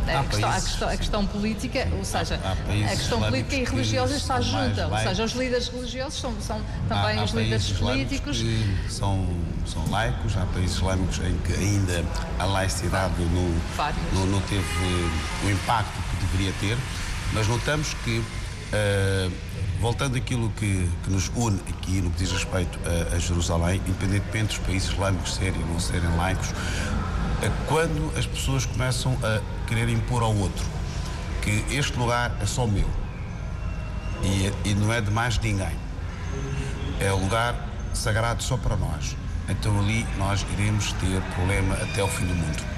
a 0.06 0.24
questão, 0.24 0.50
a, 0.50 0.54
questão, 0.54 0.88
a 0.88 0.96
questão, 0.96 1.26
política, 1.26 1.88
ou 1.96 2.04
seja, 2.04 2.38
há, 2.44 2.48
há 2.48 2.92
a 2.92 2.96
questão 2.96 3.20
política 3.20 3.56
e 3.56 3.64
religiosa 3.64 4.16
está 4.16 4.40
junta, 4.40 4.88
ou 4.88 4.98
seja, 4.98 5.24
os 5.24 5.32
líderes 5.32 5.68
religiosos 5.68 6.20
são, 6.20 6.34
são 6.40 6.60
também 6.88 7.18
há, 7.18 7.24
os 7.24 7.30
líderes 7.30 7.70
políticos. 7.72 8.44
são, 8.88 9.26
são 9.66 9.88
laicos, 9.90 10.36
há 10.36 10.44
países 10.46 10.76
islâmicos 10.76 11.18
em 11.18 11.36
que 11.38 11.54
ainda 11.54 12.04
a 12.38 12.44
laicidade 12.44 13.14
não, 13.18 13.54
não, 14.12 14.26
não 14.26 14.40
teve 14.42 14.64
o 15.44 15.50
impacto 15.50 15.92
que 16.10 16.26
deveria 16.26 16.52
ter. 16.60 16.78
Nós 17.32 17.46
notamos 17.46 17.94
que, 18.04 18.18
uh, 18.18 19.32
voltando 19.80 20.16
àquilo 20.16 20.50
que, 20.50 20.88
que, 21.04 21.10
nos 21.10 21.30
une 21.36 21.60
aqui 21.68 22.00
no 22.00 22.10
que 22.10 22.18
diz 22.18 22.32
respeito 22.32 22.78
a, 22.84 23.14
a 23.14 23.18
Jerusalém, 23.18 23.82
independentemente 23.86 24.58
dos 24.58 24.66
países 24.66 24.90
islâmicos 24.90 25.34
serem 25.34 25.60
ou 25.62 25.68
não 25.68 25.80
serem 25.80 26.16
laicos, 26.16 26.48
é 27.42 27.50
quando 27.66 28.12
as 28.18 28.26
pessoas 28.26 28.66
começam 28.66 29.16
a 29.22 29.40
querer 29.66 29.88
impor 29.88 30.22
ao 30.22 30.34
outro 30.34 30.64
que 31.42 31.64
este 31.70 31.96
lugar 31.98 32.36
é 32.40 32.46
só 32.46 32.66
meu 32.66 32.88
e, 34.22 34.52
e 34.68 34.74
não 34.74 34.92
é 34.92 35.00
de 35.00 35.10
mais 35.10 35.38
ninguém, 35.38 35.76
é 36.98 37.12
um 37.12 37.22
lugar 37.22 37.54
sagrado 37.94 38.42
só 38.42 38.56
para 38.56 38.76
nós, 38.76 39.16
então 39.48 39.78
ali 39.78 40.04
nós 40.18 40.44
iremos 40.52 40.92
ter 40.94 41.22
problema 41.34 41.74
até 41.74 42.02
o 42.02 42.08
fim 42.08 42.26
do 42.26 42.34
mundo. 42.34 42.77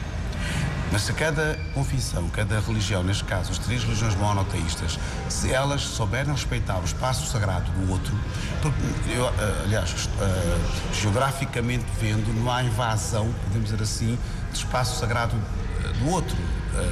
Mas 0.93 1.03
se 1.03 1.13
cada 1.13 1.57
confissão, 1.73 2.29
cada 2.31 2.59
religião, 2.61 3.03
neste 3.03 3.23
caso 3.25 3.53
as 3.53 3.59
três 3.59 3.85
religiões 3.85 4.15
monoteístas, 4.17 4.99
se 5.29 5.53
elas 5.53 5.83
souberem 5.83 6.33
respeitar 6.33 6.79
o 6.79 6.85
espaço 6.85 7.31
sagrado 7.31 7.71
do 7.71 7.93
outro, 7.93 8.13
porque, 8.61 9.13
eu, 9.13 9.27
eh, 9.27 9.63
aliás, 9.65 9.93
uh, 9.93 10.95
geograficamente 10.95 11.87
vendo, 12.01 12.33
não 12.35 12.51
há 12.51 12.65
invasão, 12.65 13.33
podemos 13.45 13.71
dizer 13.71 13.83
assim, 13.83 14.19
de 14.51 14.59
espaço 14.59 14.99
sagrado 14.99 15.37
eh, 15.85 15.89
do 15.99 16.11
outro, 16.11 16.37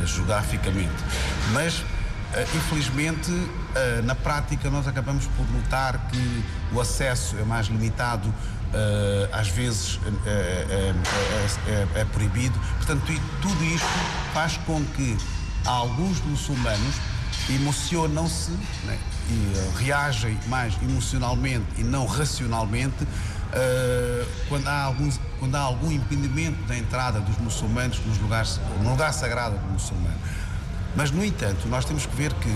geograficamente. 0.04 1.04
Mas 1.52 1.84
infelizmente, 2.54 3.30
na 4.04 4.14
prática, 4.14 4.68
nós 4.68 4.86
acabamos 4.86 5.26
por 5.28 5.48
notar 5.50 6.08
que 6.10 6.44
o 6.72 6.80
acesso 6.80 7.36
é 7.38 7.44
mais 7.44 7.68
limitado 7.68 8.34
às 9.32 9.48
vezes 9.48 9.98
é, 10.26 10.92
é, 11.66 12.00
é, 12.00 12.04
proibido. 12.04 12.58
Portanto, 12.76 13.02
tudo 13.40 13.64
isto 13.64 13.86
faz 14.32 14.56
com 14.58 14.84
que 14.84 15.16
alguns 15.64 16.20
muçulmanos 16.20 16.96
emocionam-se 17.48 18.50
né, 18.84 18.98
e 19.30 19.82
reagem 19.82 20.38
mais 20.46 20.74
emocionalmente 20.82 21.66
e 21.78 21.82
não 21.82 22.06
racionalmente 22.06 23.04
uh, 23.04 24.26
quando, 24.48 24.68
há 24.68 24.82
alguns, 24.82 25.20
quando 25.38 25.54
há 25.54 25.60
algum 25.60 25.90
impedimento 25.90 26.62
da 26.64 26.76
entrada 26.76 27.20
dos 27.20 27.38
muçulmanos 27.38 28.00
nos 28.06 28.18
lugares, 28.18 28.60
no 28.82 28.90
lugar 28.90 29.12
sagrado 29.12 29.56
do 29.56 29.72
muçulmano. 29.72 30.18
Mas, 30.94 31.10
no 31.10 31.24
entanto, 31.24 31.68
nós 31.68 31.84
temos 31.84 32.06
que 32.06 32.16
ver 32.16 32.32
que, 32.34 32.48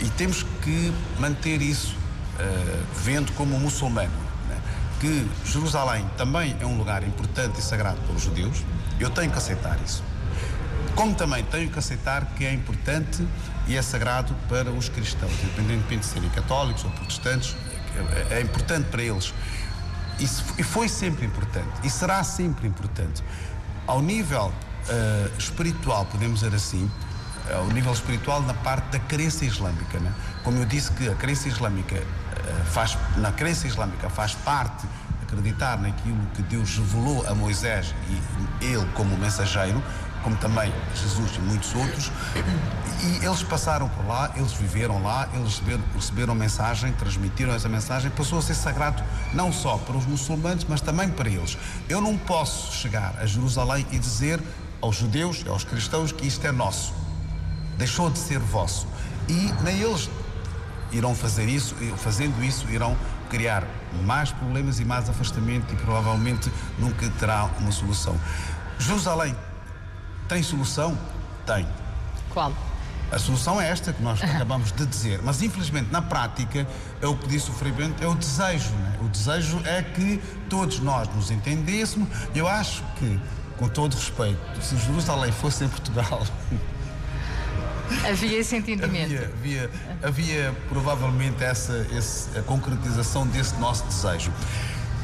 e 0.00 0.10
temos 0.16 0.44
que 0.62 0.92
manter 1.18 1.60
isso 1.60 1.96
uh, 2.38 2.86
vendo 3.02 3.32
como 3.32 3.58
muçulmano 3.58 4.23
que 5.04 5.28
Jerusalém 5.44 6.08
também 6.16 6.56
é 6.60 6.64
um 6.64 6.78
lugar 6.78 7.06
importante 7.06 7.60
e 7.60 7.62
sagrado 7.62 8.00
para 8.06 8.16
os 8.16 8.22
judeus, 8.22 8.64
eu 8.98 9.10
tenho 9.10 9.30
que 9.30 9.36
aceitar 9.36 9.78
isso. 9.84 10.02
Como 10.94 11.14
também 11.14 11.44
tenho 11.44 11.68
que 11.68 11.78
aceitar 11.78 12.24
que 12.34 12.46
é 12.46 12.54
importante 12.54 13.22
e 13.66 13.76
é 13.76 13.82
sagrado 13.82 14.34
para 14.48 14.70
os 14.70 14.88
cristãos, 14.88 15.30
independentemente 15.42 15.98
de 15.98 16.06
serem 16.06 16.30
católicos 16.30 16.84
ou 16.84 16.90
protestantes, 16.92 17.54
é 18.30 18.40
importante 18.40 18.86
para 18.86 19.02
eles. 19.02 19.34
Isso, 20.18 20.42
foi 20.64 20.88
sempre 20.88 21.26
importante, 21.26 21.68
e 21.82 21.90
será 21.90 22.24
sempre 22.24 22.66
importante. 22.66 23.22
Ao 23.86 24.00
nível 24.00 24.46
uh, 24.46 25.38
espiritual, 25.38 26.06
podemos 26.06 26.40
dizer 26.40 26.56
assim, 26.56 26.90
ao 27.52 27.66
nível 27.66 27.92
espiritual 27.92 28.40
na 28.42 28.54
parte 28.54 28.86
da 28.86 28.98
crença 29.00 29.44
islâmica. 29.44 29.98
Né? 29.98 30.10
Como 30.42 30.58
eu 30.58 30.64
disse 30.64 30.90
que 30.92 31.08
a 31.08 31.14
crença 31.14 31.48
islâmica 31.48 31.96
eh, 31.96 32.06
faz, 32.66 32.96
na 33.16 33.32
crença 33.32 33.66
islâmica 33.66 34.08
faz 34.10 34.34
parte 34.34 34.86
acreditar 35.22 35.78
naquilo 35.78 36.18
que 36.34 36.42
Deus 36.42 36.76
revelou 36.76 37.26
a 37.26 37.34
Moisés 37.34 37.94
e 38.60 38.64
ele 38.64 38.86
como 38.94 39.16
mensageiro, 39.18 39.82
como 40.22 40.36
também 40.36 40.72
Jesus 40.94 41.36
e 41.36 41.40
muitos 41.40 41.74
outros, 41.74 42.10
e 43.02 43.24
eles 43.24 43.42
passaram 43.42 43.88
por 43.90 44.06
lá, 44.06 44.32
eles 44.36 44.52
viveram 44.52 45.02
lá, 45.02 45.28
eles 45.34 45.58
receberam, 45.58 45.82
receberam 45.94 46.34
mensagem, 46.34 46.92
transmitiram 46.92 47.52
essa 47.52 47.68
mensagem, 47.68 48.10
passou 48.10 48.38
a 48.38 48.42
ser 48.42 48.54
sagrado 48.54 49.02
não 49.34 49.52
só 49.52 49.76
para 49.76 49.96
os 49.96 50.06
muçulmanos, 50.06 50.64
mas 50.66 50.80
também 50.80 51.10
para 51.10 51.28
eles. 51.28 51.58
Eu 51.88 52.00
não 52.00 52.16
posso 52.16 52.72
chegar 52.72 53.14
a 53.18 53.26
Jerusalém 53.26 53.86
e 53.90 53.98
dizer 53.98 54.40
aos 54.80 54.96
judeus 54.96 55.42
e 55.44 55.48
aos 55.48 55.64
cristãos 55.64 56.12
que 56.12 56.26
isto 56.26 56.46
é 56.46 56.52
nosso. 56.52 56.94
Deixou 57.76 58.08
de 58.08 58.18
ser 58.18 58.38
vosso. 58.38 58.86
E 59.28 59.52
nem 59.62 59.80
eles 59.80 60.08
irão 60.94 61.14
fazer 61.14 61.48
isso, 61.48 61.74
e 61.80 61.90
fazendo 61.98 62.42
isso, 62.42 62.68
irão 62.70 62.96
criar 63.28 63.64
mais 64.04 64.30
problemas 64.30 64.78
e 64.78 64.84
mais 64.84 65.08
afastamento 65.08 65.72
e 65.72 65.76
provavelmente 65.76 66.50
nunca 66.78 67.08
terá 67.18 67.50
uma 67.58 67.72
solução. 67.72 68.18
Jerusalém 68.78 69.34
tem 70.28 70.42
solução? 70.42 70.96
Tem. 71.44 71.66
Qual? 72.30 72.52
A 73.10 73.18
solução 73.18 73.60
é 73.60 73.68
esta 73.68 73.92
que 73.92 74.02
nós 74.02 74.22
acabamos 74.24 74.72
de 74.72 74.86
dizer, 74.86 75.20
mas 75.22 75.42
infelizmente 75.42 75.90
na 75.90 76.02
prática 76.02 76.66
é 77.00 77.06
o 77.06 77.16
que 77.16 77.28
disse 77.28 77.50
o 77.50 77.52
Frei 77.52 77.72
Bento, 77.72 78.02
é 78.02 78.06
o 78.06 78.14
desejo. 78.14 78.70
Né? 78.70 78.98
O 79.00 79.08
desejo 79.08 79.60
é 79.64 79.82
que 79.82 80.20
todos 80.48 80.80
nós 80.80 81.08
nos 81.14 81.30
entendêssemos. 81.30 82.08
Eu 82.34 82.48
acho 82.48 82.82
que, 82.96 83.20
com 83.56 83.68
todo 83.68 83.94
respeito, 83.94 84.40
se 84.60 84.76
Jerusalém 84.76 85.30
fosse 85.32 85.64
em 85.64 85.68
Portugal, 85.68 86.26
Havia 88.08 88.38
esse 88.38 88.56
entendimento. 88.56 89.14
Havia, 89.14 89.30
havia, 89.38 89.70
havia 90.02 90.54
provavelmente 90.68 91.42
essa, 91.42 91.86
essa, 91.94 92.38
a 92.38 92.42
concretização 92.42 93.26
desse 93.26 93.54
nosso 93.56 93.84
desejo. 93.84 94.32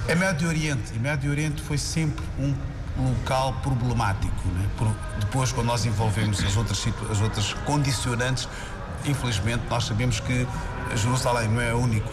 É 0.09 0.14
Médio 0.14 0.48
Oriente, 0.48 0.92
e 0.94 0.98
Médio 0.98 1.31
Oriente 1.31 1.62
foi 1.62 1.79
sempre 1.79 2.24
um 2.38 2.55
local 2.98 3.55
problemático. 3.62 4.48
Né? 4.48 4.68
Por, 4.76 4.88
depois, 5.18 5.53
quando 5.53 5.66
nós 5.66 5.85
envolvemos 5.87 6.42
as 6.44 6.57
outras, 6.57 6.87
as 7.11 7.20
outras 7.20 7.53
condicionantes, 7.64 8.48
infelizmente, 9.05 9.62
nós 9.68 9.85
sabemos 9.85 10.20
que 10.20 10.46
Jerusalém 10.96 11.48
não 11.48 11.61
é 11.61 11.70
a 11.70 11.76
único, 11.76 12.12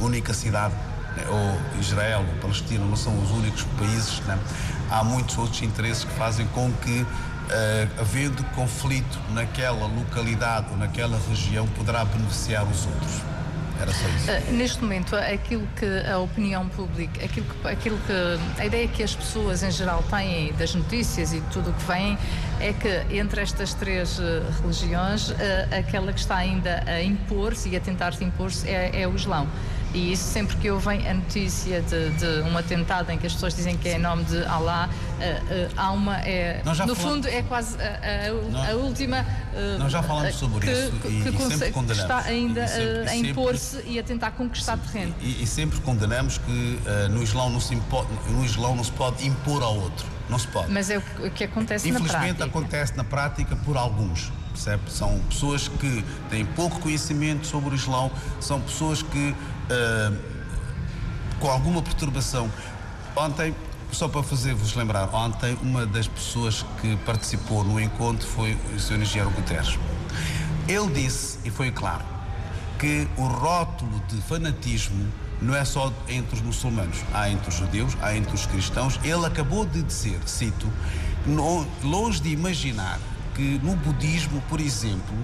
única 0.00 0.34
cidade, 0.34 0.74
né? 1.16 1.24
ou 1.28 1.80
Israel, 1.80 2.24
ou 2.28 2.40
Palestina, 2.40 2.84
não 2.84 2.96
são 2.96 3.18
os 3.20 3.30
únicos 3.30 3.64
países. 3.78 4.20
Né? 4.20 4.38
Há 4.90 5.02
muitos 5.02 5.36
outros 5.38 5.62
interesses 5.62 6.04
que 6.04 6.12
fazem 6.14 6.46
com 6.48 6.72
que 6.72 7.06
Uh, 7.48 8.00
havendo 8.00 8.44
conflito 8.54 9.18
naquela 9.30 9.86
localidade 9.86 10.66
ou 10.70 10.76
naquela 10.76 11.18
região, 11.28 11.66
poderá 11.68 12.04
beneficiar 12.04 12.64
os 12.64 12.84
outros. 12.84 13.22
Era 13.80 13.92
só 13.92 14.08
isso. 14.08 14.30
Uh, 14.30 14.52
neste 14.52 14.82
momento, 14.82 15.14
aquilo 15.14 15.66
que 15.76 16.10
a 16.10 16.18
opinião 16.18 16.68
pública, 16.68 17.24
aquilo 17.24 17.46
que, 17.46 17.68
aquilo 17.68 17.98
que 18.06 18.60
a 18.60 18.66
ideia 18.66 18.88
que 18.88 19.02
as 19.02 19.14
pessoas 19.14 19.62
em 19.62 19.70
geral 19.70 20.02
têm 20.10 20.52
das 20.54 20.74
notícias 20.74 21.32
e 21.32 21.40
tudo 21.52 21.70
o 21.70 21.72
que 21.72 21.84
vem 21.84 22.18
é 22.60 22.72
que 22.72 23.16
entre 23.16 23.40
estas 23.40 23.74
três 23.74 24.18
uh, 24.18 24.22
religiões, 24.60 25.30
uh, 25.30 25.34
aquela 25.78 26.12
que 26.12 26.20
está 26.20 26.36
ainda 26.36 26.82
a 26.86 27.02
impor-se 27.02 27.68
e 27.68 27.76
a 27.76 27.80
tentar 27.80 28.12
se 28.14 28.24
impor-se 28.24 28.68
é, 28.68 29.02
é 29.02 29.08
o 29.08 29.14
Islão. 29.14 29.46
E 29.94 30.12
isso 30.12 30.24
sempre 30.24 30.56
que 30.56 30.70
ouvem 30.70 31.08
a 31.08 31.14
notícia 31.14 31.80
de, 31.80 32.10
de, 32.10 32.42
um 32.42 32.58
atentado 32.58 33.10
em 33.10 33.16
que 33.16 33.26
as 33.26 33.32
pessoas 33.32 33.54
dizem 33.54 33.76
que 33.76 33.88
é 33.88 33.96
em 33.96 33.98
nome 33.98 34.24
de 34.24 34.44
Allah, 34.44 34.90
uh, 35.18 35.68
uh, 35.68 35.72
há 35.76 35.92
uma. 35.92 36.18
É, 36.20 36.62
no 36.64 36.74
falamos, 36.74 36.98
fundo, 36.98 37.28
é 37.28 37.42
quase 37.42 37.76
a, 37.80 38.28
a, 38.28 38.50
nós, 38.50 38.70
a 38.70 38.72
última. 38.74 39.20
Uh, 39.20 39.78
nós 39.78 39.92
já 39.92 40.02
falamos 40.02 40.34
sobre 40.34 40.66
que, 40.66 40.72
isso 40.72 40.92
e, 40.96 40.98
que, 41.00 41.08
e 41.08 41.48
sempre 41.48 41.72
condenamos. 41.72 42.02
está 42.02 42.18
ainda 42.20 42.66
sempre, 42.66 43.08
a 43.08 43.16
impor-se 43.16 43.82
e 43.86 43.98
a 43.98 44.02
tentar 44.02 44.30
conquistar 44.32 44.76
sempre, 44.76 44.92
terreno. 44.92 45.14
E, 45.20 45.42
e, 45.42 45.46
sempre 45.46 45.80
condenamos 45.80 46.38
que 46.38 46.78
no, 47.10 47.22
Islão 47.22 47.50
não 47.50 47.60
se 47.60 47.74
impode, 47.74 48.08
no 48.28 48.44
Islão 48.44 48.76
não 48.76 48.84
se 48.84 48.92
pode 48.92 49.26
impor 49.26 49.62
ao 49.62 49.76
outro. 49.76 50.06
Não 50.28 50.38
se 50.38 50.46
pode. 50.48 50.70
Mas 50.70 50.90
é 50.90 50.98
o 50.98 51.30
que 51.30 51.44
acontece 51.44 51.90
na 51.90 51.98
prática. 51.98 52.18
Infelizmente 52.18 52.42
acontece 52.42 52.96
na 52.96 53.04
prática 53.04 53.56
por 53.56 53.76
alguns. 53.76 54.30
Percebe? 54.52 54.82
São 54.90 55.18
pessoas 55.30 55.68
que 55.68 56.04
têm 56.28 56.44
pouco 56.44 56.80
conhecimento 56.80 57.46
sobre 57.46 57.70
o 57.70 57.74
Islão, 57.74 58.10
são 58.40 58.60
pessoas 58.60 59.02
que 59.02 59.30
uh, 59.30 60.18
com 61.38 61.48
alguma 61.48 61.80
perturbação. 61.82 62.50
Ontem, 63.16 63.54
só 63.92 64.08
para 64.08 64.22
fazer-vos 64.22 64.74
lembrar, 64.74 65.08
ontem 65.14 65.56
uma 65.62 65.86
das 65.86 66.06
pessoas 66.06 66.64
que 66.80 66.96
participou 66.98 67.64
no 67.64 67.80
encontro 67.80 68.26
foi 68.26 68.56
o 68.74 68.78
Sr. 68.80 69.00
Engenheiro 69.00 69.30
Guterres. 69.30 69.78
Ele 70.68 70.88
disse, 70.92 71.38
e 71.44 71.50
foi 71.50 71.70
claro, 71.70 72.04
que 72.78 73.08
o 73.16 73.24
rótulo 73.26 74.00
de 74.08 74.20
fanatismo 74.22 75.06
não 75.40 75.54
é 75.54 75.64
só 75.64 75.92
entre 76.08 76.36
os 76.36 76.42
muçulmanos, 76.42 76.98
há 77.12 77.30
entre 77.30 77.48
os 77.48 77.54
judeus, 77.54 77.96
há 78.02 78.16
entre 78.16 78.34
os 78.34 78.46
cristãos. 78.46 78.98
Ele 79.02 79.24
acabou 79.24 79.64
de 79.64 79.82
dizer, 79.82 80.20
cito, 80.26 80.70
longe 81.82 82.20
de 82.20 82.30
imaginar 82.30 82.98
que 83.34 83.60
no 83.62 83.76
budismo, 83.76 84.42
por 84.48 84.60
exemplo, 84.60 85.16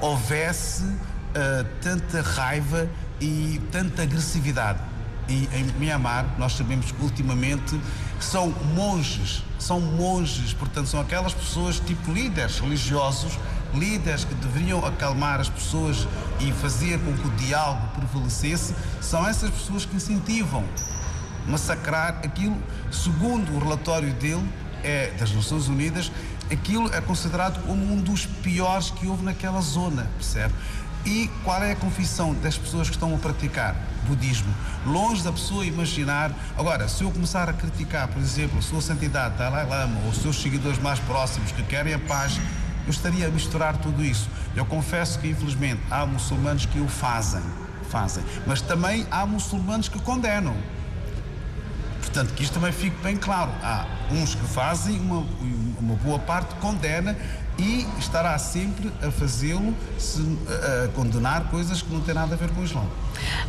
houvesse 0.00 0.84
uh, 0.84 1.64
tanta 1.82 2.22
raiva 2.22 2.88
e 3.20 3.60
tanta 3.70 4.02
agressividade. 4.02 4.80
E 5.28 5.48
em 5.52 5.64
Mianmar, 5.78 6.26
nós 6.38 6.54
sabemos 6.54 6.90
que 6.90 7.02
ultimamente 7.02 7.78
são 8.18 8.54
monges, 8.74 9.44
são 9.58 9.80
monges, 9.80 10.54
portanto, 10.54 10.88
são 10.88 11.00
aquelas 11.00 11.34
pessoas 11.34 11.78
tipo 11.78 12.12
líderes 12.12 12.58
religiosos, 12.58 13.38
líderes 13.74 14.24
que 14.24 14.34
deveriam 14.34 14.84
acalmar 14.84 15.40
as 15.40 15.48
pessoas 15.48 16.08
e 16.40 16.50
fazer 16.52 16.98
com 17.00 17.12
que 17.12 17.28
o 17.28 17.30
diálogo 17.32 17.88
prevalecesse, 17.88 18.74
são 19.00 19.26
essas 19.26 19.50
pessoas 19.50 19.84
que 19.84 19.96
incentivam 19.96 20.64
massacrar 21.46 22.20
aquilo, 22.24 22.56
segundo 22.90 23.54
o 23.54 23.58
relatório 23.58 24.12
dele, 24.14 24.46
é 24.82 25.12
das 25.18 25.32
Nações 25.32 25.68
Unidas, 25.68 26.10
aquilo 26.50 26.92
é 26.94 27.00
considerado 27.00 27.62
como 27.66 27.92
um 27.92 28.00
dos 28.00 28.26
piores 28.26 28.90
que 28.90 29.06
houve 29.06 29.24
naquela 29.24 29.60
zona, 29.60 30.08
percebe? 30.16 30.54
E 31.04 31.30
qual 31.44 31.62
é 31.62 31.72
a 31.72 31.76
confissão 31.76 32.34
das 32.34 32.56
pessoas 32.58 32.88
que 32.88 32.96
estão 32.96 33.14
a 33.14 33.18
praticar 33.18 33.76
budismo? 34.06 34.52
Longe 34.86 35.22
da 35.22 35.32
pessoa 35.32 35.64
imaginar. 35.64 36.32
Agora, 36.56 36.88
se 36.88 37.02
eu 37.02 37.10
começar 37.10 37.48
a 37.48 37.52
criticar, 37.52 38.08
por 38.08 38.20
exemplo, 38.20 38.58
a 38.58 38.62
sua 38.62 38.80
santidade 38.80 39.36
Dalai 39.36 39.66
Lama 39.66 40.00
ou 40.04 40.10
os 40.10 40.18
seus 40.18 40.40
seguidores 40.40 40.78
mais 40.78 40.98
próximos 41.00 41.52
que 41.52 41.62
querem 41.62 41.94
a 41.94 41.98
paz, 41.98 42.38
eu 42.86 42.90
estaria 42.90 43.26
a 43.26 43.30
misturar 43.30 43.76
tudo 43.76 44.04
isso. 44.04 44.28
Eu 44.56 44.64
confesso 44.64 45.18
que, 45.18 45.28
infelizmente, 45.28 45.80
há 45.90 46.04
muçulmanos 46.06 46.66
que 46.66 46.80
o 46.80 46.88
fazem, 46.88 47.42
fazem, 47.90 48.24
mas 48.46 48.60
também 48.60 49.06
há 49.10 49.24
muçulmanos 49.26 49.88
que 49.88 50.00
condenam. 50.00 50.56
Portanto, 52.00 52.32
que 52.34 52.42
isto 52.42 52.54
também 52.54 52.72
fique 52.72 52.96
bem 53.02 53.16
claro. 53.16 53.50
Há 53.62 53.86
uns 54.10 54.34
que 54.34 54.44
fazem, 54.46 54.98
uma, 54.98 55.24
uma 55.80 55.94
boa 55.94 56.18
parte 56.18 56.54
condena 56.56 57.16
e 57.58 57.86
estará 57.98 58.38
sempre 58.38 58.92
a 59.02 59.10
fazê-lo, 59.10 59.74
a 60.84 60.88
condenar 60.88 61.50
coisas 61.50 61.82
que 61.82 61.92
não 61.92 62.00
têm 62.00 62.14
nada 62.14 62.34
a 62.34 62.38
ver 62.38 62.50
com 62.50 62.60
o 62.60 62.64
Islão. 62.64 62.88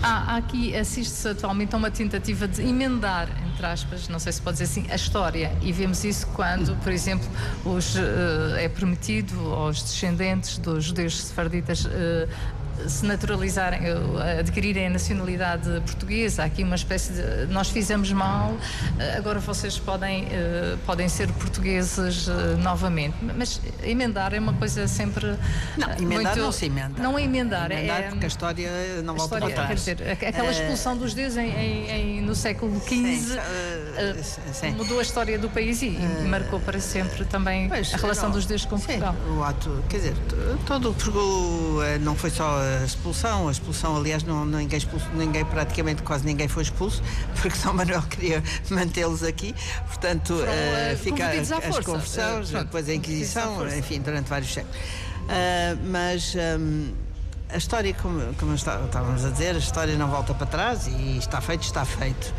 Há, 0.02 0.38
aqui, 0.38 0.76
assiste-se 0.76 1.28
atualmente 1.30 1.76
a 1.76 1.78
uma 1.78 1.92
tentativa 1.92 2.48
de 2.48 2.62
emendar, 2.62 3.30
entre 3.48 3.66
aspas, 3.66 4.08
não 4.08 4.18
sei 4.18 4.32
se 4.32 4.42
pode 4.42 4.58
dizer 4.58 4.66
assim, 4.66 4.92
a 4.92 4.96
história. 4.96 5.52
E 5.62 5.72
vemos 5.72 6.04
isso 6.04 6.26
quando, 6.28 6.76
por 6.78 6.92
exemplo, 6.92 7.28
os, 7.64 7.96
uh, 7.96 8.56
é 8.58 8.68
permitido 8.68 9.54
aos 9.54 9.84
descendentes 9.84 10.58
dos 10.58 10.86
judeus 10.86 11.22
sefarditas 11.22 11.86
uh, 11.86 11.90
se 12.88 13.06
naturalizarem, 13.06 13.82
adquirirem 14.40 14.88
a 14.88 14.90
nacionalidade 14.90 15.70
portuguesa. 15.82 16.44
Há 16.44 16.46
aqui 16.46 16.64
uma 16.64 16.76
espécie 16.76 17.14
de. 17.14 17.52
Nós 17.52 17.70
fizemos 17.70 18.12
mal, 18.12 18.56
agora 19.18 19.40
vocês 19.40 19.78
podem, 19.78 20.28
eh, 20.32 20.78
podem 20.86 21.10
ser 21.10 21.32
portugueses 21.34 22.28
eh, 22.28 22.56
novamente. 22.62 23.16
Mas 23.22 23.62
emendar 23.84 24.34
é 24.34 24.40
uma 24.40 24.54
coisa 24.54 24.88
sempre. 24.88 25.38
Não, 25.78 25.90
eh, 25.90 25.98
emendar 26.00 26.34
muito, 26.34 26.40
não 26.40 26.52
se 26.52 26.66
emenda. 26.66 27.02
Não 27.02 27.18
é 27.18 27.24
emendar, 27.24 27.72
emendar 27.72 28.02
é. 28.02 28.10
porque 28.10 28.26
a 28.26 28.28
história 28.28 28.70
não 29.04 29.16
volta 29.16 29.36
história, 29.36 29.56
para 29.56 29.66
trás. 29.66 29.84
Quer 29.84 29.96
dizer, 29.96 30.28
aquela 30.28 30.52
expulsão 30.52 30.98
dos 30.98 31.14
deuses 31.14 31.38
em, 31.38 31.50
em, 31.50 31.90
em, 31.90 32.22
no 32.22 32.36
século 32.36 32.80
XV 32.82 33.40
uh, 33.40 34.72
mudou 34.78 35.00
a 35.00 35.02
história 35.02 35.38
do 35.38 35.50
país 35.50 35.82
e 35.82 35.90
uh, 35.90 36.28
marcou 36.28 36.60
para 36.60 36.80
sempre 36.80 37.26
também 37.26 37.70
pois, 37.70 37.94
a 37.94 37.98
relação 37.98 38.30
não, 38.30 38.36
dos 38.36 38.46
deuses 38.46 38.66
com 38.66 38.80
Portugal. 38.80 39.16
o 39.38 39.44
ato, 39.44 39.84
quer 39.90 39.98
dizer, 39.98 40.16
todo 40.66 40.92
o 40.92 42.00
não 42.02 42.16
foi 42.16 42.30
só 42.30 42.60
a 42.82 42.86
expulsão. 42.86 43.48
A 43.48 43.52
expulsão, 43.52 43.96
aliás, 43.96 44.24
não, 44.24 44.46
ninguém, 44.46 44.78
expulso, 44.78 45.08
ninguém, 45.14 45.46
praticamente 45.46 46.04
quase 46.04 46.26
ninguém 46.26 46.48
foi 46.48 46.64
expulso, 46.64 47.02
porque 47.42 47.58
São 47.58 47.74
Manuel 47.74 48.04
queria 48.04 48.44
mantê-los 48.70 49.24
aqui. 49.24 49.56
Portanto, 49.88 50.36
Foram, 50.36 50.52
uh, 50.52 50.98
fica 50.98 51.28
as 51.28 51.86
conversões, 51.86 52.54
uh, 52.54 52.60
depois 52.60 52.88
a 52.90 52.94
Inquisição, 52.94 53.68
enfim, 53.68 54.02
durante 54.02 54.30
vários 54.30 54.54
séculos. 54.54 54.78
Uh, 54.78 55.80
mas. 55.92 56.36
Um, 56.36 57.10
a 57.52 57.58
história, 57.58 57.96
como, 57.96 58.22
como 58.36 58.54
estávamos 58.54 59.26
a 59.26 59.30
dizer, 59.32 59.56
a 59.56 59.58
história 59.58 59.98
não 59.98 60.08
volta 60.08 60.36
para 60.36 60.46
trás 60.46 60.86
e 60.86 61.18
está 61.18 61.42
feito, 61.42 61.64
está 61.64 61.84
feito. 61.84 62.32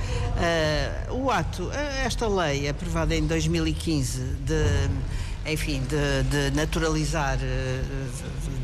Uh, 1.08 1.14
o 1.14 1.30
ato, 1.30 1.68
esta 2.04 2.28
lei 2.28 2.68
aprovada 2.68 3.14
em 3.16 3.26
2015 3.26 4.20
de 4.44 4.88
enfim, 5.46 5.82
de, 5.82 6.22
de 6.24 6.56
naturalizar, 6.56 7.38
eh, 7.40 7.82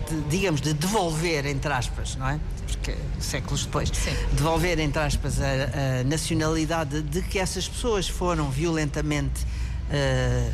de, 0.09 0.21
digamos, 0.29 0.61
de 0.61 0.75
devolver, 0.75 1.47
entre 1.47 1.73
aspas, 1.73 2.17
não 2.17 2.29
é? 2.29 2.39
Porque 2.67 2.95
séculos 3.19 3.65
depois, 3.65 3.91
Sim. 3.91 4.15
devolver, 4.33 4.79
entre 4.79 5.01
aspas, 5.01 5.41
a, 5.41 6.01
a, 6.01 6.05
nacionalidade 6.05 7.03
de 7.03 7.23
que 7.23 7.39
essas 7.39 7.67
pessoas 7.69 8.09
foram 8.09 8.51
violentamente 8.51 9.45
uh, 9.91 10.53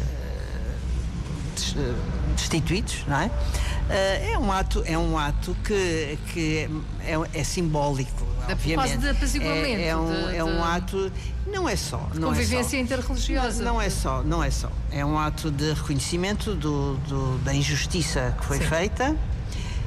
destituídos, 2.36 3.04
não 3.06 3.20
é? 3.20 3.26
Uh, 3.26 4.32
é 4.32 4.38
um 4.38 4.52
ato, 4.52 4.82
é 4.86 4.96
um 4.96 5.18
ato 5.18 5.56
que, 5.64 6.18
que 6.32 6.68
é, 7.00 7.40
é 7.40 7.44
simbólico. 7.44 8.31
Da 8.46 8.54
obviamente. 8.54 8.96
de 8.98 9.08
apaziguamento. 9.08 9.66
É, 9.66 9.86
é, 9.86 9.96
um, 9.96 10.26
de, 10.28 10.36
é 10.36 10.44
um 10.44 10.64
ato 10.64 11.12
não 11.46 11.68
é 11.68 11.76
só. 11.76 12.08
Não 12.14 12.28
convivência 12.28 12.76
é 12.76 12.78
só. 12.78 12.84
interreligiosa. 12.84 13.62
Não, 13.62 13.74
não, 13.74 13.82
é 13.82 13.90
só, 13.90 14.22
não 14.22 14.42
é 14.42 14.50
só. 14.50 14.70
É 14.90 15.04
um 15.04 15.18
ato 15.18 15.50
de 15.50 15.72
reconhecimento 15.72 16.54
do, 16.54 16.96
do 17.08 17.38
da 17.38 17.54
injustiça 17.54 18.34
que 18.40 18.46
foi 18.46 18.58
Sim. 18.58 18.66
feita. 18.66 19.16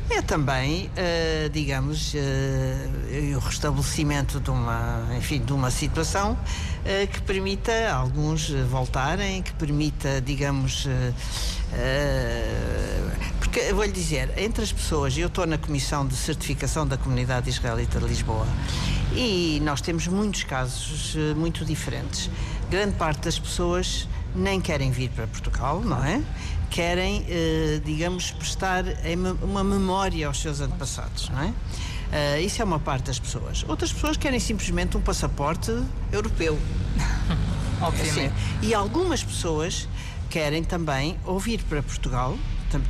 é 0.09 0.21
também, 0.21 0.85
uh, 0.89 1.49
digamos, 1.49 2.13
uh, 2.13 3.35
o 3.35 3.39
restabelecimento 3.39 4.39
de 4.39 4.51
uma, 4.51 5.07
enfim, 5.17 5.39
de 5.43 5.53
uma 5.53 5.71
situação 5.71 6.33
uh, 6.33 7.07
que 7.07 7.21
permita 7.21 7.71
a 7.71 7.95
alguns 7.95 8.49
voltarem, 8.69 9.41
que 9.41 9.53
permita, 9.53 10.21
digamos, 10.21 10.87
porque 13.55 13.69
eu 13.69 13.75
vou-lhe 13.77 13.91
dizer, 13.93 14.37
entre 14.37 14.65
as 14.65 14.73
pessoas, 14.73 15.17
eu 15.17 15.27
estou 15.27 15.47
na 15.47 15.57
Comissão 15.57 16.05
de 16.05 16.13
Certificação 16.13 16.85
da 16.85 16.97
Comunidade 16.97 17.49
Israelita 17.49 18.01
de 18.01 18.05
Lisboa 18.05 18.45
e 19.15 19.61
nós 19.63 19.79
temos 19.79 20.07
muitos 20.07 20.43
casos 20.43 21.15
muito 21.37 21.63
diferentes. 21.63 22.29
Grande 22.69 22.97
parte 22.97 23.21
das 23.21 23.39
pessoas 23.39 24.09
nem 24.35 24.59
querem 24.59 24.91
vir 24.91 25.09
para 25.09 25.25
Portugal, 25.27 25.79
não 25.79 26.03
é? 26.03 26.21
querem, 26.69 27.25
eh, 27.29 27.79
digamos, 27.85 28.31
prestar 28.31 28.83
uma 29.41 29.63
memória 29.63 30.27
aos 30.27 30.41
seus 30.41 30.59
antepassados, 30.59 31.29
não 31.29 31.41
é? 31.41 31.47
Uh, 31.47 32.41
isso 32.41 32.61
é 32.61 32.65
uma 32.65 32.79
parte 32.79 33.05
das 33.05 33.19
pessoas. 33.19 33.63
Outras 33.69 33.93
pessoas 33.93 34.17
querem 34.17 34.39
simplesmente 34.39 34.97
um 34.97 35.01
passaporte 35.01 35.71
europeu. 36.11 36.59
Obviamente. 37.79 38.19
Assim, 38.19 38.67
e 38.67 38.73
algumas 38.73 39.23
pessoas 39.23 39.87
querem 40.29 40.61
também 40.61 41.17
ouvir 41.23 41.63
para 41.63 41.81
Portugal, 41.81 42.37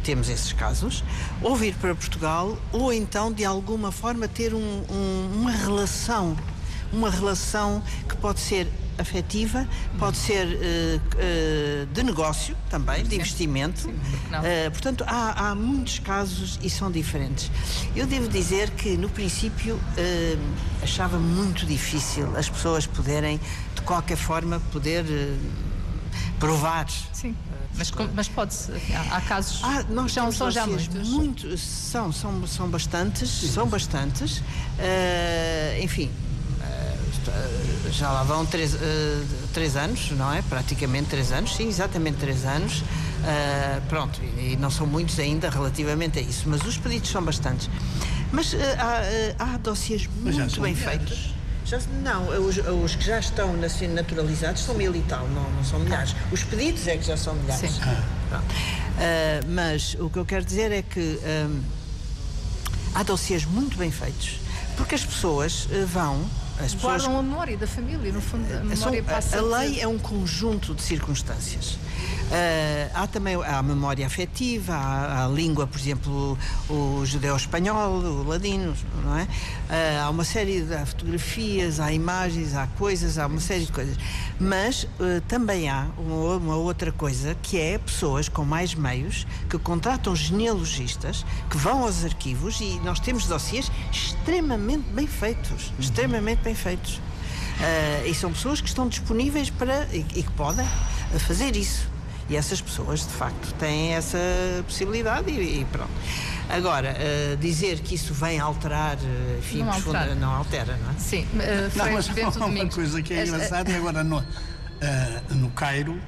temos 0.04 0.30
esses 0.30 0.54
casos, 0.54 1.04
ouvir 1.42 1.76
para 1.76 1.94
Portugal 1.96 2.58
ou 2.72 2.92
então 2.92 3.32
de 3.32 3.46
alguma 3.46 3.92
forma 3.92 4.28
ter 4.28 4.54
um, 4.54 4.84
um, 4.90 5.32
uma 5.42 5.52
relação, 5.52 6.36
uma 6.92 7.10
relação 7.10 7.84
que 8.08 8.16
pode 8.16 8.40
ser 8.40 8.68
afetiva, 8.98 9.68
pode 10.00 10.18
ser 10.18 10.46
uh, 10.48 10.50
uh, 10.52 11.86
de 11.88 12.04
negócio 12.04 12.56
também, 12.70 13.04
de 13.04 13.16
investimento. 13.16 13.90
Uh, 13.90 14.72
portanto, 14.72 15.04
há, 15.08 15.50
há, 15.50 15.56
muitos 15.56 16.00
casos 16.00 16.60
e 16.62 16.70
são 16.70 16.92
diferentes. 16.92 17.52
Eu 17.96 18.06
devo 18.08 18.28
dizer 18.28 18.70
que, 18.72 18.98
no 18.98 19.10
princípio, 19.10 19.80
achava 20.82 21.18
muito 21.18 21.66
difícil 21.66 22.36
as 22.38 22.50
pessoas 22.50 22.88
poderem, 22.88 23.40
de 23.76 23.82
qualquer 23.82 24.18
forma, 24.18 24.60
poder 24.72 25.06
provar. 26.40 26.88
Sim. 27.12 27.36
Mas, 27.78 27.92
mas 28.14 28.28
pode-se, 28.30 28.72
há, 28.94 29.18
há, 29.18 29.22
casos. 29.22 29.60
Ah, 29.64 29.84
nós 29.90 30.14
são, 30.14 30.32
são 30.32 30.50
já 30.50 30.66
muitos. 30.66 31.10
Muito, 31.10 31.58
são, 31.58 32.12
são, 32.12 32.48
são 32.48 32.70
bastantes, 32.70 33.30
Sim. 33.30 33.48
são 33.48 33.68
bastantes. 33.68 34.42
enfim, 35.82 36.10
eh, 37.28 37.92
já 37.92 38.12
lá 38.12 38.24
vão 38.24 38.46
três, 38.46 38.74
uh, 38.74 38.78
três 39.54 39.76
anos, 39.76 40.12
não 40.12 40.34
é? 40.34 40.42
Praticamente 40.44 41.10
três 41.10 41.32
anos, 41.32 41.56
sim, 41.56 41.68
exatamente 41.68 42.18
três 42.18 42.46
anos. 42.46 42.80
Uh, 42.80 43.82
pronto, 43.88 44.20
e, 44.22 44.54
e, 44.54 44.58
não 44.58 44.70
são 44.70 44.86
muitos 44.86 45.18
ainda 45.20 45.50
relativamente 45.50 46.20
a 46.20 46.22
isso, 46.22 46.44
mas 46.48 46.64
os 46.66 46.78
pedidos 46.78 47.10
são 47.10 47.24
bastantes. 47.24 47.70
Mas 48.32 48.54
uh, 48.54 48.58
há, 49.40 49.54
há 49.54 49.58
dossiês 49.58 50.08
muito 50.08 50.62
bem 50.62 50.76
feitos. 50.76 51.35
Já, 51.66 51.80
não, 52.04 52.28
os, 52.46 52.58
os, 52.58 52.96
que 52.96 53.04
já 53.04 53.20
estão 53.20 53.56
naturalizados 53.58 54.64
são 54.64 54.76
mil 54.76 54.96
e 54.96 55.02
tal, 55.02 55.28
não, 55.30 55.50
não 55.50 55.64
são 55.64 55.80
milhares. 55.80 56.16
Os 56.32 56.44
pedidos 56.44 56.88
é 56.88 56.96
que 56.96 57.04
já 57.04 57.18
são 57.18 57.34
milhares. 57.36 57.72
Sim. 57.72 57.82
Ah. 58.32 58.42
mas 59.48 59.96
o 60.00 60.10
que 60.10 60.18
eu 60.18 60.26
quero 60.26 60.46
dizer 60.46 60.72
é 60.72 60.82
que 60.82 61.20
um, 61.50 61.64
há 62.94 63.04
dossiês 63.04 63.46
muito 63.46 63.78
bem 63.78 63.92
feitos, 63.92 64.40
porque 64.78 64.94
as 64.94 65.04
pessoas 65.04 65.68
vão 65.88 66.24
as 66.60 66.74
pessoas... 66.74 67.04
Guardam 67.04 67.20
a 67.20 67.24
memória 67.24 67.58
da 67.58 67.68
família, 67.68 68.12
no 68.12 68.22
fundo, 68.22 68.46
a 68.46 68.64
memória 68.64 68.78
São, 68.78 69.04
passa. 69.04 69.38
A, 69.38 69.40
a 69.40 69.60
lei 69.60 69.82
é 69.82 69.88
um 69.88 69.98
conjunto 69.98 70.74
de 70.74 70.82
circunstâncias. 70.82 71.78
Uh, 72.26 72.90
há 72.94 73.06
também 73.06 73.36
há 73.36 73.60
a 73.60 73.64
memória 73.64 74.06
afetiva, 74.06 74.74
há, 74.74 75.26
a 75.26 75.28
língua, 75.28 75.68
por 75.68 75.80
exemplo, 75.80 76.38
o, 76.68 76.74
o 76.74 77.06
judeu-espanhol, 77.06 78.00
o 78.00 78.28
ladino, 78.28 78.76
não 79.04 79.18
é? 79.18 79.24
Uh, 79.24 80.04
há 80.04 80.10
uma 80.10 80.24
série 80.24 80.62
de 80.62 80.74
há 80.74 80.86
fotografias, 80.86 81.80
há 81.80 81.92
imagens, 81.92 82.56
há 82.56 82.66
coisas, 82.66 83.20
há 83.20 83.28
uma 83.28 83.40
série 83.40 83.66
de 83.66 83.72
coisas. 83.72 83.96
Mas 84.40 84.84
uh, 84.84 85.22
também 85.28 85.70
há 85.70 85.88
uma, 86.00 86.38
uma, 86.38 86.56
outra 86.56 86.92
coisa 86.92 87.38
que 87.44 87.60
é 87.60 87.78
pessoas 87.78 88.28
com 88.28 88.44
mais 88.44 88.74
meios 88.74 89.28
que 89.48 89.60
contratam 89.60 90.16
genealogistas 90.16 91.24
que 91.50 91.58
vão 91.58 91.84
aos 91.84 92.04
arquivos 92.04 92.60
e 92.60 92.80
nós 92.84 93.00
temos 93.00 93.28
dossiês 93.28 93.72
extremamente 93.92 94.90
bem 94.90 95.06
feitos, 95.06 95.72
extremamente 95.78 96.42
bem 96.42 96.56
feitos. 96.56 96.96
Uh, 96.96 98.08
e 98.08 98.14
são 98.16 98.34
pessoas 98.34 98.60
que 98.60 98.68
estão 98.68 98.88
disponíveis 98.88 99.50
para 99.50 99.88
e, 99.94 100.00
e 100.16 100.24
que 100.24 100.32
podem 100.32 100.66
fazer 101.20 101.56
isso. 101.56 101.88
E 102.30 102.36
essas 102.36 102.60
pessoas, 102.60 103.02
de 103.02 103.14
facto, 103.14 103.54
têm 103.54 103.94
essa 103.94 104.18
possibilidade 104.66 105.30
e, 105.30 105.62
e 105.62 105.66
pronto. 105.66 105.92
Agora, 106.50 106.96
uh, 106.96 107.38
dizer 107.38 107.80
que 107.80 107.96
isso 107.96 108.14
vem 108.14 108.40
alterar, 108.40 108.98
uh, 108.98 109.40
enfim, 109.40 109.60
não, 109.60 109.72
altera. 109.72 110.16
não 110.16 110.32
altera, 110.32 110.78
não 110.78 110.92
é? 110.92 110.94
Sim, 110.98 111.24
uh, 111.34 111.78
não, 111.78 111.92
mas 111.92 112.10
há 112.10 112.46
uma 112.46 112.68
coisa 112.68 113.02
que 113.02 113.14
é 113.14 113.26
engraçada 113.26 113.72
e 113.72 113.76
agora 113.76 114.04
no, 114.04 114.18
uh, 114.20 114.24
no 115.36 115.50
Cairo 115.52 116.00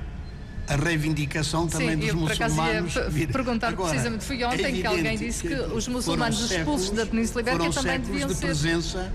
a 0.67 0.75
reivindicação 0.75 1.67
também 1.67 1.91
Sim, 1.91 1.97
dos 1.97 2.09
eu, 2.09 2.15
muçulmanos. 2.15 2.93
Por 2.93 3.01
acaso 3.01 3.17
ia 3.17 3.27
perguntar 3.27 3.67
Agora, 3.69 3.89
precisamente, 3.89 4.25
foi 4.25 4.43
ontem 4.43 4.65
é 4.65 4.71
que 4.71 4.85
alguém 4.85 5.17
disse 5.17 5.47
que, 5.47 5.55
que 5.55 5.61
os 5.73 5.87
muçulmanos 5.87 6.51
expulsos 6.51 6.89
da 6.91 7.05
Península 7.05 7.41
Ibérica 7.41 7.69
também 7.71 7.99
deviam 8.01 8.27
de 8.27 8.35
ser. 8.35 8.45
Presença, 8.47 9.11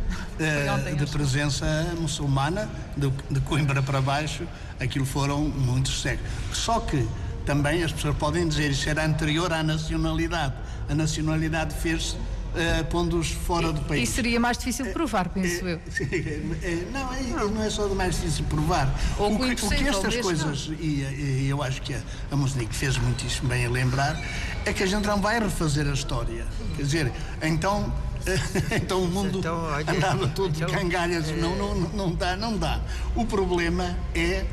ontem, 0.74 0.96
de 0.96 1.06
presença 1.06 1.94
muçulmana, 2.00 2.70
de, 2.96 3.10
de 3.30 3.40
Coimbra 3.40 3.82
para 3.82 4.00
baixo, 4.00 4.44
aquilo 4.80 5.04
foram 5.04 5.40
muitos 5.40 6.00
séculos. 6.00 6.32
Só 6.52 6.80
que 6.80 7.06
também 7.44 7.82
as 7.82 7.92
pessoas 7.92 8.16
podem 8.16 8.48
dizer 8.48 8.70
isso 8.70 8.88
era 8.88 9.04
anterior 9.04 9.52
à 9.52 9.62
nacionalidade. 9.62 10.54
A 10.88 10.94
nacionalidade 10.94 11.74
fez 11.74 12.16
Uh, 12.52 12.84
pondo-os 12.90 13.30
fora 13.30 13.68
e, 13.68 13.72
do 13.72 13.80
país. 13.80 14.08
E 14.08 14.12
seria 14.12 14.38
mais 14.38 14.58
difícil 14.58 14.84
de 14.84 14.92
provar, 14.92 15.30
penso 15.30 15.64
uh, 15.64 15.68
eu. 15.68 15.80
não, 16.92 17.14
é, 17.14 17.50
não 17.50 17.62
é 17.62 17.70
só 17.70 17.88
mais 17.88 18.16
difícil 18.16 18.44
de 18.44 18.50
provar. 18.50 18.94
Ou 19.18 19.34
o, 19.34 19.38
que, 19.38 19.64
o 19.64 19.68
que 19.70 19.88
estas 19.88 20.16
coisas, 20.16 20.70
e, 20.78 20.84
e, 20.84 21.46
eu 21.48 21.62
acho 21.62 21.80
que 21.80 21.94
a, 21.94 21.98
a 21.98 22.66
fez 22.70 22.98
muitíssimo 22.98 23.48
bem 23.48 23.64
a 23.64 23.70
lembrar, 23.70 24.22
é 24.66 24.72
que 24.72 24.82
a 24.82 24.86
gente 24.86 25.06
não 25.06 25.18
vai 25.18 25.40
refazer 25.40 25.86
a 25.86 25.94
história. 25.94 26.46
Quer 26.76 26.82
dizer, 26.82 27.12
então 27.40 27.90
então 28.70 29.02
o 29.02 29.08
mundo 29.08 29.38
então, 29.38 29.56
olha, 29.64 29.90
andava 29.90 30.28
todo 30.28 30.54
então, 30.54 30.66
de 30.68 30.72
cangalhas. 30.72 31.28
É... 31.28 31.36
Não, 31.36 31.56
não, 31.56 31.74
não 31.74 32.14
dá, 32.14 32.36
não 32.36 32.56
dá. 32.56 32.80
O 33.14 33.24
problema 33.24 33.96
é 34.14 34.44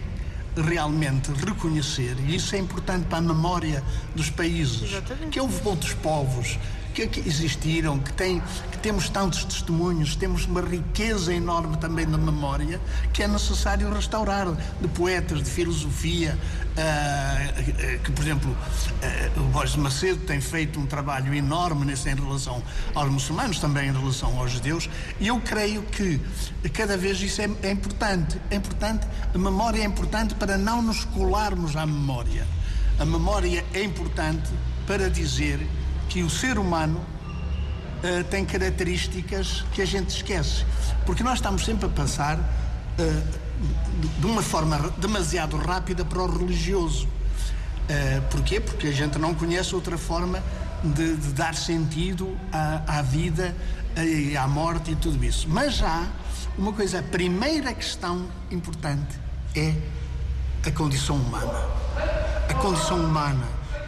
realmente 0.56 1.32
reconhecer, 1.32 2.16
e 2.28 2.36
isso 2.36 2.56
é 2.56 2.60
importante 2.60 3.06
para 3.06 3.20
a 3.20 3.22
memória 3.22 3.84
dos 4.16 4.30
países, 4.30 4.92
Exatamente. 4.92 5.30
que 5.30 5.40
houve 5.40 5.62
outros 5.68 5.94
povos 5.94 6.58
que, 7.08 7.22
que 7.22 7.30
existiram, 7.30 8.00
que, 8.00 8.12
tem, 8.14 8.42
que 8.72 8.78
temos 8.80 9.10
tantos 9.10 9.46
testemunhos, 9.46 10.16
temos 10.16 10.46
uma 10.46 10.62
riqueza 10.62 11.34
enorme 11.34 11.78
também 11.78 12.06
da 12.06 12.18
memória 12.18 12.82
que 13.14 13.24
é 13.24 13.28
necessário 13.28 13.92
restaurar, 13.94 14.48
de 14.82 14.88
poetas, 14.90 15.44
de 15.44 15.50
filosofia, 15.50 16.38
uh, 16.72 18.00
que, 18.04 18.12
por 18.12 18.24
exemplo, 18.24 18.52
uh, 18.52 19.40
o 19.40 19.44
Borges 19.46 19.76
Macedo 19.76 20.26
tem 20.26 20.42
feito 20.42 20.80
um 20.80 20.86
trabalho 20.86 21.34
enorme 21.34 21.86
nesse, 21.86 22.10
em 22.10 22.16
relação 22.16 22.62
aos 22.96 23.10
muçulmanos, 23.10 23.60
também 23.60 23.90
em 23.90 23.94
relação 23.94 24.38
aos 24.40 24.52
judeus, 24.52 24.90
e 25.20 25.28
eu 25.28 25.40
creio 25.42 25.84
que 25.84 26.20
cada 26.74 26.98
vez 26.98 27.22
isso 27.22 27.42
é, 27.42 27.50
é 27.64 27.72
importante. 27.72 28.40
É 28.50 28.56
importante, 28.56 29.08
a 29.34 29.38
memória 29.38 29.82
é 29.82 29.86
importante 29.86 30.34
para 30.36 30.58
não 30.58 30.82
nos 30.82 31.06
colarmos 31.06 31.76
à 31.76 31.86
memória. 31.86 32.46
A 33.00 33.06
memória 33.06 33.64
é 33.74 33.84
importante 33.84 34.50
para 34.86 35.10
dizer 35.10 35.60
que 36.10 36.24
o 36.24 36.30
ser 36.30 36.58
humano 36.58 37.00
uh, 37.00 38.24
tem 38.26 38.44
características 38.44 39.64
que 39.72 39.82
a 39.82 39.86
gente 39.86 40.10
esquece. 40.10 40.66
Porque 41.06 41.24
nós 41.24 41.36
estamos 41.36 41.64
sempre 41.64 41.86
a 41.86 41.90
passar 41.90 42.38
uh, 42.38 44.20
de 44.20 44.26
uma 44.26 44.42
forma 44.42 44.92
demasiado 44.98 45.56
rápida 45.56 46.04
para 46.04 46.22
o 46.22 46.38
religioso. 46.38 47.06
Uh, 47.08 48.22
porquê? 48.30 48.60
Porque 48.60 48.88
a 48.88 48.92
gente 48.92 49.18
não 49.18 49.34
conhece 49.34 49.74
outra 49.74 49.98
forma 49.98 50.44
de, 50.84 51.16
de 51.16 51.34
dar 51.34 51.56
sentido 51.56 52.36
à, 52.52 53.00
à 53.00 53.02
vida 53.02 53.56
e 53.98 54.36
à 54.36 54.48
morte 54.48 54.92
e 54.92 54.96
tudo 54.96 55.24
isso. 55.24 55.48
Mas 55.48 55.76
já 55.76 56.08
uma 56.58 56.74
coisa, 56.74 57.00
a 57.00 57.04
primeira 57.04 57.74
questão 57.74 58.28
importante 58.52 59.18
é 59.56 59.74
a 60.66 60.72
condição 60.72 61.16
humana. 61.16 61.60
A 62.50 62.54
condição 62.56 63.00
humana 63.00 63.48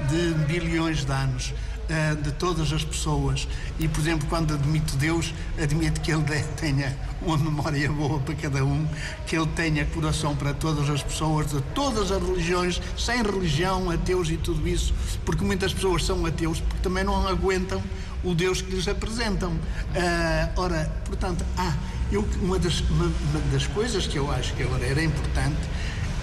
de 0.09 0.33
bilhões 0.45 1.03
de 1.03 1.11
anos 1.11 1.53
uh, 1.91 2.15
de 2.21 2.31
todas 2.31 2.71
as 2.71 2.83
pessoas. 2.83 3.47
E, 3.79 3.87
por 3.87 3.99
exemplo, 3.99 4.27
quando 4.29 4.53
admito 4.53 4.95
Deus, 4.95 5.33
admito 5.61 5.99
que 6.01 6.11
Ele 6.11 6.23
tenha 6.57 6.97
uma 7.21 7.37
memória 7.37 7.91
boa 7.91 8.19
para 8.19 8.33
cada 8.35 8.63
um, 8.63 8.87
que 9.27 9.35
Ele 9.35 9.47
tenha 9.47 9.85
coração 9.85 10.35
para 10.35 10.53
todas 10.53 10.89
as 10.89 11.03
pessoas, 11.03 11.51
de 11.51 11.61
todas 11.75 12.11
as 12.11 12.21
religiões, 12.21 12.81
sem 12.97 13.21
religião, 13.21 13.89
ateus 13.89 14.29
e 14.29 14.37
tudo 14.37 14.67
isso, 14.67 14.93
porque 15.25 15.43
muitas 15.43 15.73
pessoas 15.73 16.05
são 16.05 16.25
ateus 16.25 16.59
porque 16.59 16.81
também 16.81 17.03
não 17.03 17.27
aguentam 17.27 17.81
o 18.23 18.33
Deus 18.33 18.61
que 18.61 18.71
lhes 18.71 18.87
apresentam. 18.87 19.51
Uh, 19.51 20.49
ora, 20.55 20.91
portanto, 21.05 21.43
ah, 21.57 21.75
eu, 22.11 22.27
uma, 22.41 22.59
das, 22.59 22.81
uma, 22.81 23.05
uma 23.05 23.39
das 23.51 23.67
coisas 23.67 24.05
que 24.05 24.17
eu 24.17 24.31
acho 24.31 24.53
que 24.53 24.63
agora 24.63 24.85
era 24.85 25.03
importante 25.03 25.59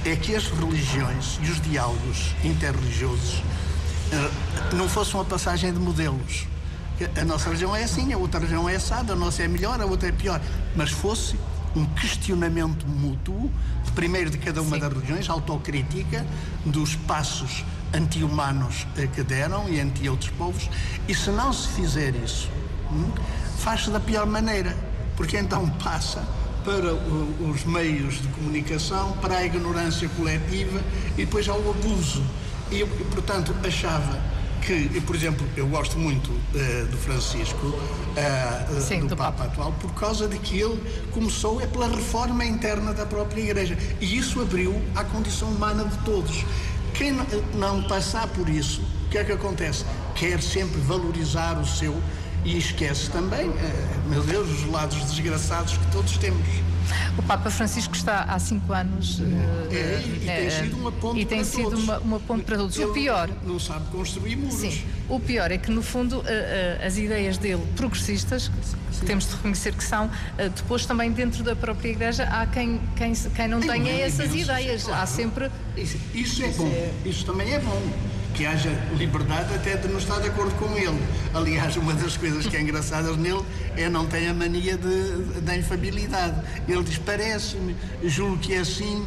é 0.05 0.14
que 0.14 0.35
as 0.35 0.47
religiões 0.47 1.39
e 1.43 1.51
os 1.51 1.61
diálogos 1.61 2.35
interreligiosos 2.45 3.43
não 4.74 4.88
fosse 4.88 5.14
uma 5.14 5.24
passagem 5.24 5.72
de 5.72 5.78
modelos. 5.78 6.46
A 7.20 7.24
nossa 7.24 7.50
região 7.50 7.74
é 7.74 7.84
assim, 7.84 8.12
a 8.12 8.18
outra 8.18 8.40
região 8.40 8.68
é 8.68 8.76
assada, 8.76 9.12
a 9.12 9.16
nossa 9.16 9.42
é 9.42 9.48
melhor, 9.48 9.80
a 9.80 9.86
outra 9.86 10.09
é 10.09 10.12
pior. 10.12 10.40
Mas 10.74 10.90
fosse 10.90 11.36
um 11.76 11.86
questionamento 11.86 12.86
mútuo, 12.86 13.50
primeiro 13.94 14.30
de 14.30 14.38
cada 14.38 14.61
uma 14.62 14.76
Sim. 14.76 14.80
das 14.80 14.92
regiões, 14.92 15.30
autocrítica 15.30 16.26
dos 16.64 16.96
passos 16.96 17.64
anti-humanos 17.92 18.86
que 19.14 19.22
deram 19.22 19.68
e 19.68 19.80
anti 19.80 20.09
outros 20.09 20.30
povos, 20.30 20.68
e 21.06 21.14
se 21.14 21.30
não 21.30 21.52
se 21.52 21.68
fizer 21.68 22.14
isso, 22.16 22.48
hum, 22.92 23.11
faz-se 23.59 23.90
da 23.90 24.00
pior 24.00 24.26
maneira, 24.26 24.76
porque 25.16 25.38
então 25.38 25.68
passa 25.82 26.26
para 26.64 26.94
os 27.48 27.64
meios 27.64 28.20
de 28.20 28.28
comunicação, 28.28 29.12
para 29.22 29.38
a 29.38 29.44
ignorância 29.44 30.09
coletiva 30.11 30.80
e 31.16 31.24
depois 31.24 31.48
ao 31.48 31.59
abuso. 31.70 32.22
E, 32.71 32.85
portanto, 32.85 33.55
achava 33.64 34.19
que, 34.61 35.01
por 35.01 35.16
exemplo, 35.16 35.47
eu 35.57 35.66
gosto 35.66 35.99
muito 35.99 36.31
uh, 36.31 36.87
do 36.91 36.97
Francisco, 36.99 37.66
uh, 37.69 38.81
Sim, 38.81 39.01
do, 39.01 39.09
do 39.09 39.16
Papa, 39.16 39.45
Papa 39.45 39.53
atual, 39.53 39.73
por 39.81 39.95
causa 39.95 40.29
de 40.29 40.39
que 40.39 40.61
ele 40.61 40.79
começou 41.11 41.61
é 41.61 41.66
pela 41.66 41.89
reforma 41.89 42.45
interna 42.45 42.93
da 42.93 43.07
própria 43.07 43.41
Igreja. 43.41 43.79
E 44.01 44.19
isso 44.19 44.41
abriu 44.41 44.81
à 44.95 45.05
condição 45.05 45.49
humana 45.49 45.85
de 45.85 45.97
todos. 45.99 46.45
Quem 46.93 47.16
não 47.55 47.83
passar 47.85 48.27
por 48.29 48.49
isso, 48.49 48.83
o 49.07 49.09
que 49.09 49.19
é 49.19 49.25
que 49.25 49.33
acontece? 49.33 49.85
Quer 50.14 50.43
sempre 50.43 50.81
valorizar 50.81 51.59
o 51.59 51.66
seu 51.66 51.97
e 52.45 52.59
esquece 52.59 53.11
também, 53.11 53.49
uh, 53.49 53.55
meu 54.09 54.23
Deus, 54.23 54.49
os 54.51 54.71
lados 54.71 54.99
desgraçados 55.11 55.77
que 55.77 55.87
todos 55.93 56.19
temos. 56.19 56.47
O 57.16 57.22
Papa 57.22 57.51
Francisco 57.51 57.95
está 57.95 58.22
há 58.22 58.39
cinco 58.39 58.72
anos. 58.72 59.20
É, 59.70 59.74
é, 59.74 60.05
e 60.07 60.20
tem 60.20 60.47
eh, 60.47 60.51
sido 60.51 60.76
uma 60.76 60.93
ponte 60.93 61.24
tem 61.24 61.39
para 61.39 61.45
sido 61.45 61.62
todos. 61.62 61.84
Uma, 61.84 61.99
uma 61.99 62.20
ponte 62.20 62.45
para 62.45 62.57
todos. 62.57 62.76
Ele 62.76 62.86
o 62.86 62.93
pior. 62.93 63.30
Não 63.45 63.59
sabe 63.59 63.86
construir 63.91 64.36
muros. 64.36 64.55
Sim. 64.55 64.82
O 65.09 65.18
pior 65.18 65.51
é 65.51 65.59
que, 65.59 65.70
no 65.70 65.82
fundo, 65.82 66.22
as 66.84 66.99
ideias 66.99 67.39
dele 67.39 67.62
progressistas, 67.76 68.51
que 68.99 69.07
temos 69.07 69.26
de 69.26 69.36
reconhecer 69.36 69.74
que 69.74 69.84
são, 69.84 70.11
depois 70.55 70.84
também 70.84 71.11
dentro 71.11 71.43
da 71.43 71.57
própria 71.57 71.89
Igreja 71.89 72.24
há 72.24 72.47
quem, 72.47 72.80
quem, 72.95 73.12
quem 73.14 73.49
não 73.49 73.61
tenha 73.61 73.93
essas 74.05 74.34
ideias. 74.34 74.84
Claro. 74.84 75.03
Há 75.03 75.07
sempre. 75.07 75.51
Isso, 75.76 75.97
isso 76.14 76.45
é 76.45 76.49
bom. 76.49 76.91
Isso 77.05 77.24
também 77.24 77.55
é 77.55 77.59
bom 77.59 78.18
que 78.39 78.47
haja 78.47 78.70
liberdade 78.97 79.53
até 79.53 79.76
de 79.76 79.89
não 79.89 79.99
estar 79.99 80.20
de 80.20 80.28
acordo 80.28 80.55
com 80.61 80.72
ele. 80.76 80.97
Aliás, 81.34 81.76
uma 81.76 81.93
das 81.93 82.16
coisas 82.16 82.47
que 82.47 82.57
é 82.57 82.61
engraçadas 82.61 83.16
nele 83.16 83.43
é 83.76 83.89
não 83.89 84.07
ter 84.07 84.28
a 84.28 84.32
mania 84.32 84.78
de, 84.78 85.41
da 85.41 85.57
infabilidade. 85.57 86.41
Ele 86.68 86.84
diz: 86.84 86.99
parece-me, 86.99 87.74
julgo 88.05 88.39
que 88.39 88.55
é 88.55 88.59
assim, 88.59 89.05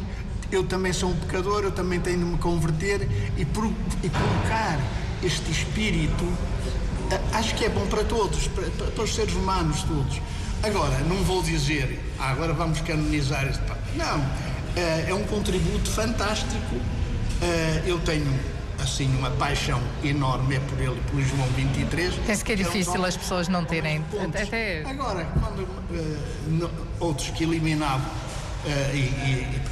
eu 0.50 0.64
também 0.64 0.92
sou 0.92 1.08
um 1.08 1.16
pecador, 1.16 1.64
eu 1.64 1.72
também 1.72 1.98
tenho 1.98 2.18
de 2.18 2.24
me 2.26 2.36
converter 2.36 3.08
e, 3.38 3.40
e 3.40 4.10
colocar 4.10 4.78
este 5.24 5.50
espírito, 5.50 6.30
acho 7.32 7.54
que 7.54 7.64
é 7.64 7.70
bom 7.70 7.86
para 7.86 8.04
todos, 8.04 8.48
para, 8.48 8.68
para, 8.68 9.02
os 9.02 9.14
seres 9.14 9.32
humanos 9.32 9.82
todos. 9.84 10.20
Agora, 10.62 10.98
não 11.08 11.16
vou 11.24 11.42
dizer, 11.42 11.98
ah, 12.18 12.32
agora 12.32 12.52
vamos 12.52 12.82
canonizar 12.82 13.48
este. 13.48 13.62
Não, 13.96 14.22
é, 14.76 15.06
é 15.08 15.14
um 15.14 15.24
contributo 15.24 15.90
fantástico. 15.90 16.76
É, 17.40 17.82
eu 17.86 17.98
tenho 18.00 18.30
assim 18.82 19.06
uma 19.16 19.30
paixão 19.30 19.80
enorme 20.02 20.56
é 20.56 20.60
por 20.60 20.80
ele 20.80 21.00
pelo 21.10 21.22
João 21.22 21.46
23. 21.56 22.14
Penso 22.26 22.44
que 22.44 22.52
é 22.52 22.56
difícil 22.56 23.04
é 23.04 23.08
as 23.08 23.16
pessoas 23.16 23.48
não 23.48 23.64
terem. 23.64 24.04
Até... 24.28 24.82
Agora, 24.84 25.24
quando 25.40 25.62
uh, 25.62 26.70
outros 27.00 27.30
que 27.30 27.44
eliminavam 27.44 28.06
uh, 28.06 28.94
e, 28.94 28.98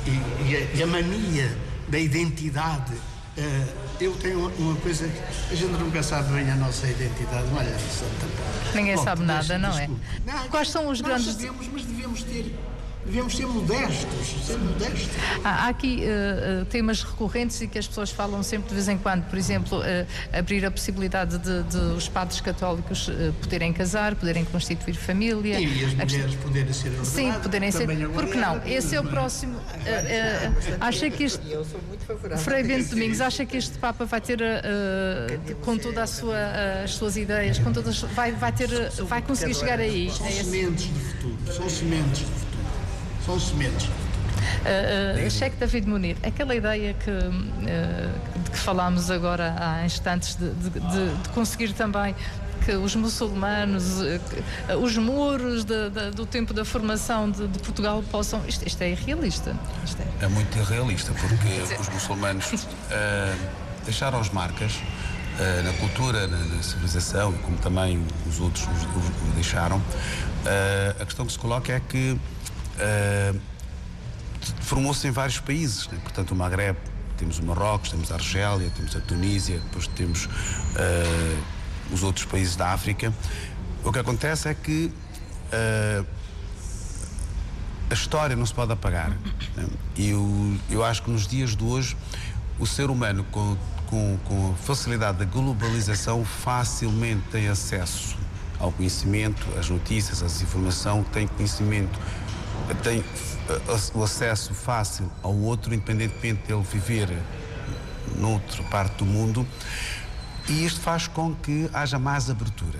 e, 0.07 0.79
e, 0.79 0.83
a 0.83 0.87
mania 0.87 1.57
da 1.89 1.99
identidade. 1.99 2.95
Uh, 3.37 3.91
eu 4.01 4.13
tenho 4.17 4.51
uma 4.59 4.75
coisa 4.77 5.09
a 5.51 5.55
gente 5.55 5.73
nunca 5.73 6.03
sabe 6.03 6.33
bem 6.33 6.51
a 6.51 6.57
nossa 6.57 6.87
identidade, 6.89 7.47
olha, 7.55 7.79
Santa 7.79 8.27
Ninguém 8.75 8.97
Bom, 8.97 9.05
sabe 9.05 9.23
nada, 9.23 9.59
não 9.59 9.79
é? 9.79 9.89
Não, 10.27 10.49
Quais 10.49 10.69
são 10.69 10.89
os 10.89 11.01
nós 11.01 11.09
grandes. 11.09 11.35
sabemos, 11.35 11.69
mas 11.73 11.85
devemos 11.85 12.23
ter 12.25 12.55
devemos 13.05 13.37
ser 13.37 13.47
modestos, 13.47 14.47
ser 14.47 14.59
modestos. 14.59 15.09
Há, 15.45 15.69
aqui 15.69 16.03
uh, 16.05 16.63
uh, 16.63 16.65
temas 16.67 17.03
recorrentes 17.03 17.61
e 17.61 17.67
que 17.67 17.79
as 17.79 17.87
pessoas 17.87 18.11
falam 18.11 18.43
sempre 18.43 18.69
de 18.69 18.75
vez 18.75 18.89
em 18.89 18.99
quando, 18.99 19.25
por 19.25 19.39
exemplo, 19.39 19.79
uh, 19.79 20.37
abrir 20.37 20.65
a 20.65 20.71
possibilidade 20.71 21.39
de, 21.39 21.63
de 21.65 21.77
os 21.77 22.09
padres 22.09 22.41
católicos 22.41 23.11
poderem 23.41 23.73
casar, 23.73 24.15
poderem 24.15 24.45
constituir 24.45 24.95
família. 24.95 25.61
E 25.61 25.85
as 25.85 25.95
mulheres 25.95 26.13
questão... 26.13 26.43
poderem 26.43 26.73
ser 26.73 26.89
ordenadas. 26.89 27.09
Sim, 27.09 27.33
poderem 27.43 27.71
ser. 27.71 28.09
Porque 28.09 28.39
não? 28.39 28.61
Esse 28.67 28.97
é 28.97 29.01
o 29.01 29.05
próximo. 29.05 29.61
acha 30.81 31.11
que 31.11 31.25
este. 31.25 31.41
Frei 32.39 32.63
Bento 32.63 32.91
Domingos, 32.91 33.21
acha 33.21 33.45
que 33.45 33.57
este 33.57 33.79
Papa 33.79 34.05
vai 34.05 34.21
ter, 34.21 34.41
com 35.63 35.79
toda 35.79 36.03
a 36.03 36.07
sua, 36.07 36.37
as 36.85 36.93
suas 36.93 37.17
ideias, 37.17 37.59
com 37.59 37.73
todas, 37.73 38.01
vai, 38.01 38.33
vai 38.33 38.53
ter, 38.53 38.69
vai 39.05 39.23
conseguir 39.23 39.55
chegar 39.55 39.79
aí? 39.79 40.11
São 40.11 40.31
sementes 40.31 40.85
de 40.85 41.01
futuro, 41.01 41.53
são 41.53 41.69
sementes 41.69 42.19
de 42.19 42.25
futuro 42.25 42.50
sementes. 43.39 43.89
Uh, 44.61 45.27
uh, 45.27 45.31
Cheque 45.31 45.57
David 45.57 45.89
Munir, 45.89 46.17
aquela 46.23 46.55
ideia 46.55 46.95
que, 46.95 47.11
uh, 47.11 48.41
de 48.43 48.51
que 48.51 48.59
falámos 48.59 49.11
agora 49.11 49.55
há 49.59 49.85
instantes 49.85 50.37
de, 50.37 50.51
de, 50.51 50.71
de, 50.71 51.17
de 51.23 51.29
conseguir 51.31 51.73
também 51.73 52.15
que 52.65 52.73
os 52.73 52.95
muçulmanos, 52.95 54.01
os 54.83 54.97
muros 54.99 55.65
do 55.65 56.27
tempo 56.27 56.53
da 56.53 56.63
formação 56.63 57.31
de, 57.31 57.49
Portugal 57.61 58.05
possam. 58.11 58.43
Isto, 58.47 58.67
isto 58.67 58.83
é 58.83 58.91
irrealista. 58.91 59.57
Isto 59.83 60.03
é... 60.03 60.25
é... 60.27 60.29
muito 60.29 60.59
irrealista, 60.59 61.11
porque 61.13 61.81
os 61.81 61.89
muçulmanos 61.89 62.67
deixaram 63.85 64.21
as 64.21 64.29
marcas. 64.29 64.75
Na 65.65 65.73
cultura, 65.79 66.27
na, 66.27 66.63
civilização, 66.63 67.33
como 67.33 67.57
também 67.57 68.05
os 68.29 68.39
outros 68.41 68.65
os, 68.65 68.83
os, 68.83 69.29
os 69.29 69.35
deixaram, 69.35 69.81
a 71.01 71.05
questão 71.07 71.25
que 71.25 71.33
se 71.33 71.39
coloca 71.39 71.73
é 71.73 71.81
que 71.81 72.21
uh, 72.81 73.41
formou-se 74.61 75.07
em 75.07 75.11
vários 75.11 75.39
países, 75.39 75.89
né? 75.89 75.99
portanto 76.03 76.33
o 76.33 76.35
Maghreb, 76.35 76.77
temos 77.17 77.39
o 77.39 77.45
Marrocos, 77.45 77.91
temos 77.91 78.11
a 78.11 78.15
Argélia, 78.15 78.71
temos 78.75 78.97
a 78.97 79.01
Tunísia, 79.01 79.59
depois 79.59 79.87
temos 79.89 80.25
uh, 80.25 81.43
os 81.93 82.03
outros 82.03 82.25
países 82.25 82.57
da 82.57 82.73
África. 82.73 83.13
O 83.85 83.93
que 83.93 83.99
acontece 83.99 84.49
é 84.49 84.55
que 84.55 84.93
uh, 85.53 86.07
a 87.91 87.95
história 87.95 88.37
não 88.37 88.47
se 88.47 88.55
pode 88.55 88.73
apagar. 88.73 89.11
Né? 89.57 89.67
E 89.97 90.11
eu, 90.11 90.57
eu 90.71 90.85
acho 90.85 91.03
que 91.03 91.11
nos 91.11 91.27
dias 91.27 91.55
de 91.55 91.65
hoje 91.65 91.97
o 92.59 92.67
ser 92.67 92.91
humano 92.91 93.25
com, 93.31 93.57
com, 93.87 94.19
com 94.25 94.53
a 94.53 94.55
facilidade 94.55 95.19
da 95.19 95.25
globalização 95.25 96.25
facilmente 96.25 97.23
tem 97.31 97.49
acesso 97.49 98.17
ao 98.59 98.71
conhecimento, 98.71 99.47
às 99.59 99.69
notícias, 99.69 100.23
às 100.23 100.41
informações, 100.41 101.07
tem 101.13 101.27
conhecimento 101.27 101.99
tem 102.83 103.05
eh, 103.49 103.79
o 103.95 104.03
acesso 104.03 104.55
fácil 104.55 105.11
ao 105.23 105.35
outro, 105.35 105.75
independentemente 105.75 106.47
dele 106.47 106.63
viver 106.63 107.09
noutra 108.17 108.63
parte 108.65 108.97
do 108.99 109.07
mundo, 109.07 109.47
e 110.49 110.65
isto 110.65 110.81
faz 110.81 111.07
com 111.07 111.35
que 111.35 111.69
haja 111.73 111.99
mais 111.99 112.31
abertura. 112.31 112.79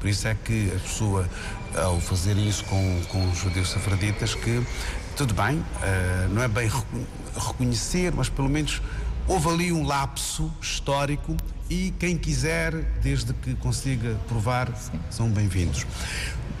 Por 0.00 0.08
isso 0.08 0.26
é 0.26 0.34
que 0.34 0.72
a 0.74 0.80
pessoa, 0.80 1.28
ao 1.76 2.00
fazer 2.00 2.36
isso 2.36 2.64
com, 2.64 3.02
com 3.08 3.30
os 3.30 3.38
judeus 3.38 3.70
safraditas, 3.70 4.34
que 4.34 4.64
tudo 5.16 5.34
bem, 5.34 5.58
uh, 5.58 6.28
não 6.30 6.42
é 6.42 6.48
bem 6.48 6.70
reconhecer, 7.36 8.12
mas 8.12 8.28
pelo 8.28 8.48
menos 8.48 8.82
houve 9.28 9.48
ali 9.48 9.72
um 9.72 9.86
lapso 9.86 10.52
histórico 10.60 11.36
e 11.70 11.92
quem 11.98 12.18
quiser, 12.18 12.74
desde 13.00 13.32
que 13.32 13.54
consiga 13.54 14.18
provar, 14.26 14.74
Sim. 14.76 14.98
são 15.10 15.30
bem-vindos. 15.30 15.86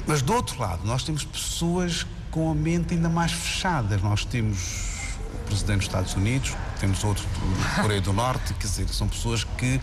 Mas 0.06 0.22
do 0.22 0.32
outro 0.32 0.60
lado, 0.60 0.86
nós 0.86 1.02
temos 1.02 1.24
pessoas 1.24 2.06
com 2.32 2.50
a 2.50 2.54
mente 2.54 2.94
ainda 2.94 3.08
mais 3.08 3.30
fechada. 3.30 3.96
Nós 3.98 4.24
temos 4.24 4.98
o 5.34 5.46
presidente 5.46 5.76
dos 5.76 5.86
Estados 5.86 6.14
Unidos, 6.14 6.56
temos 6.80 7.04
outro 7.04 7.24
do 7.24 7.82
Coreia 7.82 8.00
do 8.00 8.12
Norte, 8.12 8.54
quer 8.54 8.66
dizer, 8.66 8.88
são 8.88 9.06
pessoas 9.06 9.44
que, 9.44 9.80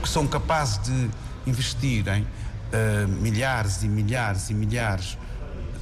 que 0.00 0.08
são 0.08 0.26
capazes 0.26 0.78
de 0.78 1.10
investirem 1.44 2.22
uh, 2.22 3.08
milhares 3.20 3.82
e 3.82 3.88
milhares 3.88 4.48
e 4.48 4.54
milhares 4.54 5.18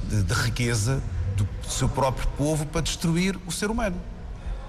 de, 0.09 0.23
de 0.23 0.33
riqueza 0.33 1.01
do 1.37 1.47
seu 1.69 1.87
próprio 1.87 2.27
povo 2.29 2.65
para 2.65 2.81
destruir 2.81 3.39
o 3.45 3.51
ser 3.51 3.69
humano. 3.69 3.95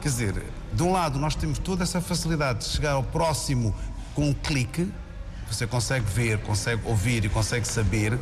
Quer 0.02 0.08
dizer, 0.08 0.42
de 0.70 0.82
um 0.82 0.92
lado 0.92 1.18
nós 1.18 1.34
temos 1.34 1.58
toda 1.58 1.82
essa 1.82 1.98
facilidade 1.98 2.58
de 2.58 2.66
chegar 2.66 2.92
ao 2.92 3.02
próximo 3.02 3.74
com 4.14 4.28
um 4.28 4.34
clique, 4.34 4.86
você 5.50 5.66
consegue 5.66 6.04
ver, 6.04 6.38
consegue 6.40 6.82
ouvir 6.84 7.24
e 7.24 7.28
consegue 7.28 7.66
saber, 7.66 8.18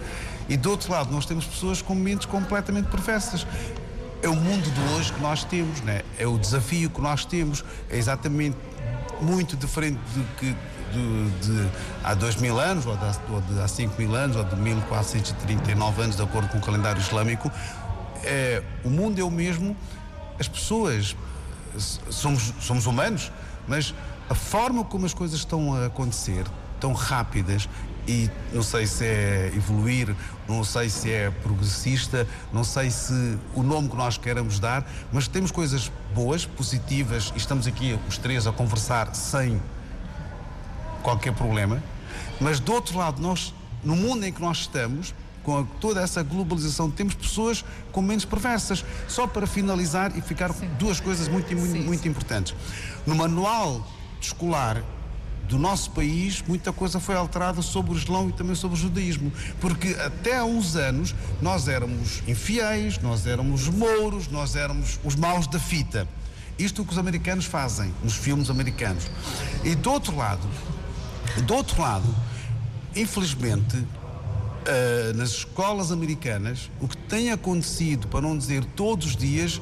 e 0.49 0.57
do 0.57 0.70
outro 0.70 0.93
lado, 0.93 1.12
nós 1.12 1.26
temos 1.26 1.45
pessoas 1.45 1.80
com 1.80 1.95
mentes 1.95 2.26
completamente 2.26 2.88
perversas. 2.88 3.47
É 4.22 4.28
o 4.28 4.36
mundo 4.36 4.70
de 4.70 4.80
hoje 4.95 5.12
que 5.12 5.20
nós 5.20 5.45
temos, 5.45 5.80
né? 5.80 6.03
é 6.18 6.26
o 6.26 6.38
desafio 6.38 6.90
que 6.90 7.01
nós 7.01 7.24
temos, 7.24 7.64
é 7.90 7.97
exatamente 7.97 8.57
muito 9.20 9.57
diferente 9.57 9.99
do 10.14 10.24
que 10.36 10.55
de, 10.93 11.30
de, 11.47 11.70
há 12.05 12.14
dois 12.14 12.36
mil 12.36 12.59
anos, 12.61 12.86
ou 12.86 12.97
de, 12.97 13.05
ou 13.30 13.40
de 13.40 13.61
há 13.61 13.66
cinco 13.66 14.01
mil 14.01 14.14
anos, 14.14 14.36
ou 14.36 14.45
de 14.45 14.55
1439 14.57 16.03
anos, 16.03 16.16
de 16.16 16.22
acordo 16.22 16.49
com 16.49 16.59
o 16.59 16.61
calendário 16.61 17.01
islâmico. 17.01 17.51
É, 18.22 18.62
o 18.84 18.90
mundo 18.90 19.18
é 19.18 19.24
o 19.24 19.30
mesmo, 19.30 19.76
as 20.38 20.47
pessoas 20.47 21.16
somos, 22.11 22.53
somos 22.61 22.86
humanos, 22.86 23.32
mas 23.66 23.95
a 24.28 24.34
forma 24.34 24.84
como 24.84 25.07
as 25.07 25.14
coisas 25.14 25.38
estão 25.38 25.74
a 25.74 25.86
acontecer, 25.86 26.45
tão 26.78 26.93
rápidas, 26.93 27.68
e 28.07 28.30
não 28.53 28.62
sei 28.62 28.86
se 28.86 29.05
é 29.05 29.53
evoluir, 29.55 30.14
não 30.48 30.64
sei 30.64 30.88
se 30.88 31.11
é 31.11 31.30
progressista, 31.30 32.26
não 32.53 32.64
sei 32.64 32.90
se 32.90 33.38
o 33.55 33.62
nome 33.62 33.88
que 33.88 33.96
nós 33.96 34.18
queremos 34.18 34.59
dar, 34.59 34.88
mas 35.12 35.28
temos 35.28 35.50
coisas 35.50 35.90
boas, 36.14 36.44
positivas 36.44 37.32
e 37.34 37.38
estamos 37.38 37.66
aqui 37.66 37.98
os 38.09 38.18
três 38.18 38.46
a 38.46 38.53
conversar 38.53 39.14
sem 39.14 39.61
qualquer 41.03 41.32
problema. 41.32 41.82
Mas 42.40 42.59
do 42.59 42.72
outro 42.72 42.98
lado, 42.98 43.20
nós, 43.20 43.55
no 43.84 43.94
mundo 43.94 44.24
em 44.24 44.32
que 44.32 44.40
nós 44.40 44.59
estamos, 44.59 45.14
com 45.42 45.64
toda 45.64 46.00
essa 46.00 46.22
globalização, 46.22 46.90
temos 46.90 47.14
pessoas 47.14 47.64
com 47.90 48.00
mentes 48.00 48.24
perversas. 48.24 48.84
Só 49.09 49.26
para 49.26 49.46
finalizar 49.46 50.16
e 50.16 50.20
ficar 50.20 50.53
Sim. 50.53 50.68
duas 50.78 51.00
coisas 51.00 51.28
muito, 51.28 51.55
muito, 51.55 51.72
Sim. 51.72 51.82
muito 51.82 52.07
importantes. 52.09 52.55
No 53.07 53.14
manual 53.14 53.86
escolar 54.20 54.82
do 55.49 55.59
nosso 55.59 55.90
país, 55.90 56.43
muita 56.47 56.72
coisa 56.72 56.99
foi 56.99 57.14
alterada 57.14 57.62
sobre 57.62 57.93
o 57.93 57.97
Islão 57.97 58.28
e 58.28 58.32
também 58.32 58.55
sobre 58.55 58.76
o 58.76 58.80
judaísmo. 58.80 59.32
Porque 59.61 59.97
até 60.05 60.38
há 60.38 60.45
uns 60.45 60.76
anos 60.76 61.14
nós 61.40 61.68
éramos 61.68 62.22
infiéis, 62.26 62.99
nós 62.99 63.26
éramos 63.26 63.68
mouros, 63.68 64.28
nós 64.28 64.57
éramos 64.57 64.99
os 65.05 65.14
maus 65.14 65.47
da 65.47 65.59
fita. 65.59 66.09
Isto 66.59 66.80
é 66.80 66.84
o 66.84 66.86
que 66.86 66.93
os 66.93 66.99
americanos 66.99 67.45
fazem 67.45 67.93
nos 68.03 68.14
filmes 68.14 68.51
americanos. 68.51 69.11
E 69.64 69.74
do 69.74 69.90
outro 69.90 70.16
lado, 70.16 70.47
do 71.47 71.55
outro 71.55 71.80
lado, 71.80 72.14
infelizmente, 72.95 73.76
uh, 73.76 75.16
nas 75.16 75.30
escolas 75.30 75.90
americanas, 75.90 76.70
o 76.80 76.86
que 76.86 76.97
tem 76.97 77.30
acontecido, 77.30 78.07
para 78.09 78.20
não 78.20 78.36
dizer 78.36 78.64
todos 78.64 79.09
os 79.09 79.16
dias, 79.16 79.61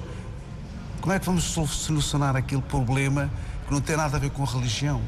como 1.00 1.12
é 1.12 1.18
que 1.18 1.26
vamos 1.26 1.44
solucionar 1.44 2.36
aquele 2.36 2.62
problema 2.62 3.30
que 3.66 3.72
não 3.72 3.80
tem 3.80 3.96
nada 3.96 4.16
a 4.16 4.20
ver 4.20 4.30
com 4.30 4.42
a 4.42 4.46
religião? 4.46 5.00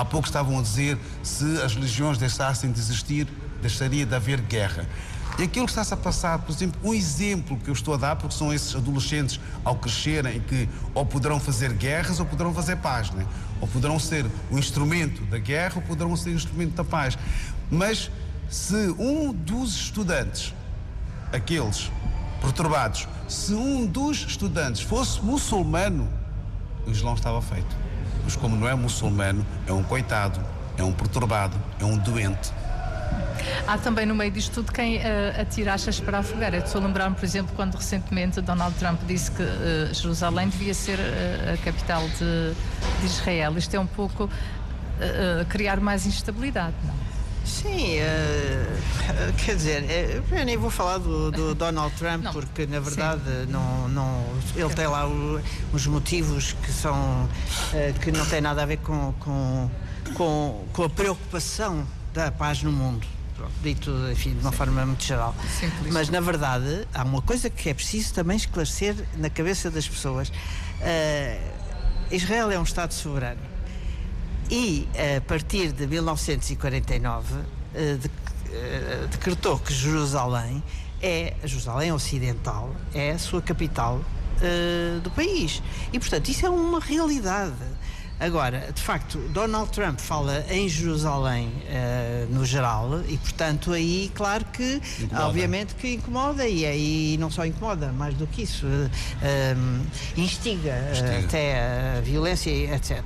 Há 0.00 0.04
pouco 0.06 0.26
estavam 0.26 0.58
a 0.58 0.62
dizer 0.62 0.98
se 1.22 1.60
as 1.60 1.74
religiões 1.74 2.16
deixassem 2.16 2.72
de 2.72 2.80
existir, 2.80 3.28
deixaria 3.60 4.06
de 4.06 4.14
haver 4.14 4.40
guerra. 4.40 4.88
E 5.38 5.42
aquilo 5.42 5.66
que 5.66 5.72
está-se 5.72 5.92
a 5.92 5.96
passar, 5.96 6.38
por 6.38 6.52
exemplo, 6.54 6.80
um 6.82 6.94
exemplo 6.94 7.58
que 7.58 7.68
eu 7.68 7.74
estou 7.74 7.92
a 7.92 7.96
dar, 7.98 8.16
porque 8.16 8.34
são 8.34 8.50
esses 8.50 8.74
adolescentes 8.74 9.38
ao 9.62 9.76
crescerem 9.76 10.40
que 10.40 10.66
ou 10.94 11.04
poderão 11.04 11.38
fazer 11.38 11.74
guerras 11.74 12.18
ou 12.18 12.24
poderão 12.24 12.54
fazer 12.54 12.76
paz, 12.76 13.10
né? 13.10 13.26
ou 13.60 13.68
poderão 13.68 13.98
ser 13.98 14.24
o 14.50 14.58
instrumento 14.58 15.22
da 15.26 15.36
guerra 15.36 15.74
ou 15.76 15.82
poderão 15.82 16.16
ser 16.16 16.30
o 16.30 16.34
instrumento 16.34 16.72
da 16.72 16.84
paz. 16.84 17.18
Mas 17.70 18.10
se 18.48 18.94
um 18.98 19.34
dos 19.34 19.74
estudantes, 19.74 20.54
aqueles 21.30 21.92
perturbados, 22.40 23.06
se 23.28 23.52
um 23.52 23.84
dos 23.84 24.24
estudantes 24.26 24.80
fosse 24.80 25.20
muçulmano, 25.20 26.08
o 26.86 26.90
Islão 26.90 27.12
estava 27.12 27.42
feito. 27.42 27.89
Mas 28.24 28.36
como 28.36 28.56
não 28.56 28.68
é 28.68 28.74
muçulmano, 28.74 29.44
é 29.66 29.72
um 29.72 29.82
coitado, 29.82 30.40
é 30.76 30.82
um 30.82 30.92
perturbado, 30.92 31.56
é 31.80 31.84
um 31.84 31.96
doente. 31.96 32.52
Há 33.66 33.78
também 33.78 34.06
no 34.06 34.14
meio 34.14 34.30
disto 34.30 34.54
tudo 34.54 34.72
quem 34.72 34.98
uh, 34.98 35.00
atira 35.40 35.74
achas 35.74 36.00
para 36.00 36.18
a 36.18 36.22
fogueira. 36.22 36.58
Estou 36.58 36.80
a 36.80 36.86
lembrar-me, 36.86 37.16
por 37.16 37.24
exemplo, 37.24 37.52
quando 37.54 37.74
recentemente 37.74 38.40
Donald 38.40 38.74
Trump 38.76 39.00
disse 39.06 39.30
que 39.30 39.42
uh, 39.42 39.94
Jerusalém 39.94 40.48
devia 40.48 40.74
ser 40.74 40.98
uh, 40.98 41.54
a 41.54 41.56
capital 41.58 42.02
de, 42.08 42.54
de, 43.00 43.06
Israel. 43.06 43.56
Isto 43.56 43.76
é 43.76 43.80
um 43.80 43.86
pouco 43.86 44.28
criar 45.48 45.80
mais 45.80 46.04
instabilidade, 46.04 46.74
não? 46.84 47.09
Sim, 47.44 47.98
uh, 48.00 49.32
quer 49.44 49.56
dizer, 49.56 49.84
eu 50.30 50.44
nem 50.44 50.56
vou 50.56 50.70
falar 50.70 50.98
do, 50.98 51.30
do 51.30 51.54
Donald 51.54 51.94
Trump 51.96 52.24
não. 52.24 52.32
porque 52.32 52.66
na 52.66 52.80
verdade 52.80 53.22
não, 53.48 53.88
não, 53.88 54.24
ele 54.54 54.72
tem 54.74 54.86
lá 54.86 55.08
o, 55.08 55.40
os 55.72 55.86
motivos 55.86 56.52
que 56.52 56.72
são 56.72 56.94
uh, 56.94 57.98
que 58.00 58.12
não 58.12 58.24
têm 58.26 58.40
nada 58.40 58.62
a 58.62 58.66
ver 58.66 58.78
com, 58.78 59.12
com, 59.20 59.70
com, 60.14 60.64
com 60.72 60.84
a 60.84 60.88
preocupação 60.90 61.86
da 62.12 62.30
paz 62.30 62.62
no 62.62 62.72
mundo. 62.72 63.06
Dito 63.62 63.90
enfim, 64.12 64.34
de 64.34 64.40
uma 64.40 64.50
Sim. 64.50 64.56
forma 64.56 64.84
muito 64.84 65.02
geral. 65.02 65.34
Simples. 65.58 65.92
Mas 65.92 66.10
na 66.10 66.20
verdade 66.20 66.86
há 66.92 67.02
uma 67.02 67.22
coisa 67.22 67.48
que 67.48 67.70
é 67.70 67.74
preciso 67.74 68.12
também 68.12 68.36
esclarecer 68.36 68.94
na 69.16 69.30
cabeça 69.30 69.70
das 69.70 69.88
pessoas. 69.88 70.28
Uh, 70.28 71.60
Israel 72.10 72.50
é 72.50 72.58
um 72.58 72.64
Estado 72.64 72.92
soberano 72.92 73.49
e 74.50 74.88
a 75.16 75.20
partir 75.20 75.72
de 75.72 75.86
1949 75.86 77.34
eh, 77.74 77.98
eh, 78.52 79.06
decretou 79.10 79.58
que 79.58 79.72
Jerusalém 79.72 80.62
é 81.00 81.34
Jerusalém 81.44 81.92
Ocidental 81.92 82.74
é 82.92 83.12
a 83.12 83.18
sua 83.18 83.40
capital 83.40 83.96
uh, 83.96 85.00
do 85.00 85.10
país. 85.10 85.62
E 85.92 85.98
portanto 85.98 86.28
isso 86.28 86.44
é 86.44 86.50
uma 86.50 86.80
realidade 86.80 87.54
Agora, 88.20 88.70
de 88.70 88.82
facto, 88.82 89.18
Donald 89.30 89.70
Trump 89.72 89.98
fala 89.98 90.44
em 90.50 90.68
Jerusalém 90.68 91.48
uh, 91.48 92.34
no 92.34 92.44
geral 92.44 93.00
e, 93.08 93.16
portanto, 93.16 93.72
aí, 93.72 94.12
claro 94.14 94.44
que, 94.44 94.82
incomoda. 95.00 95.26
obviamente, 95.26 95.74
que 95.74 95.94
incomoda 95.94 96.46
e 96.46 96.66
aí 96.66 97.16
não 97.18 97.30
só 97.30 97.46
incomoda, 97.46 97.90
mais 97.92 98.14
do 98.14 98.26
que 98.26 98.42
isso, 98.42 98.66
uh, 98.66 99.86
instiga, 100.18 100.74
uh, 100.74 101.24
até 101.24 101.96
a 101.96 102.00
violência, 102.02 102.50
etc. 102.50 103.02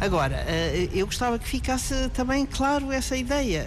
Agora, 0.00 0.46
eu 0.94 1.04
gostava 1.04 1.38
que 1.38 1.46
ficasse 1.46 2.08
também 2.14 2.46
claro 2.46 2.90
essa 2.90 3.14
ideia. 3.14 3.66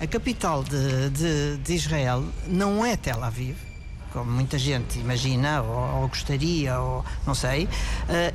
a 0.00 0.06
capital 0.06 0.62
de, 0.62 1.10
de, 1.10 1.56
de 1.56 1.74
Israel 1.74 2.24
não 2.46 2.86
é 2.86 2.96
Tel 2.96 3.24
Aviv 3.24 3.56
como 4.12 4.30
muita 4.30 4.58
gente 4.58 4.98
imagina 4.98 5.62
ou, 5.62 6.02
ou 6.02 6.08
gostaria, 6.08 6.78
ou 6.78 7.04
não 7.26 7.34
sei, 7.34 7.64
uh, 7.64 7.68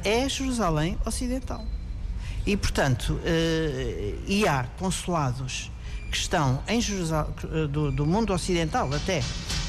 é 0.03 0.27
Jerusalém 0.27 0.97
Ocidental. 1.05 1.63
E, 2.47 2.55
portanto, 2.55 3.19
eh, 3.25 4.15
e 4.25 4.47
há 4.47 4.63
consulados 4.79 5.69
que 6.09 6.15
estão 6.15 6.63
em 6.67 6.79
Jerusalém, 6.79 7.33
do, 7.69 7.91
do 7.91 8.05
mundo 8.05 8.33
ocidental 8.33 8.89
até, 8.93 9.21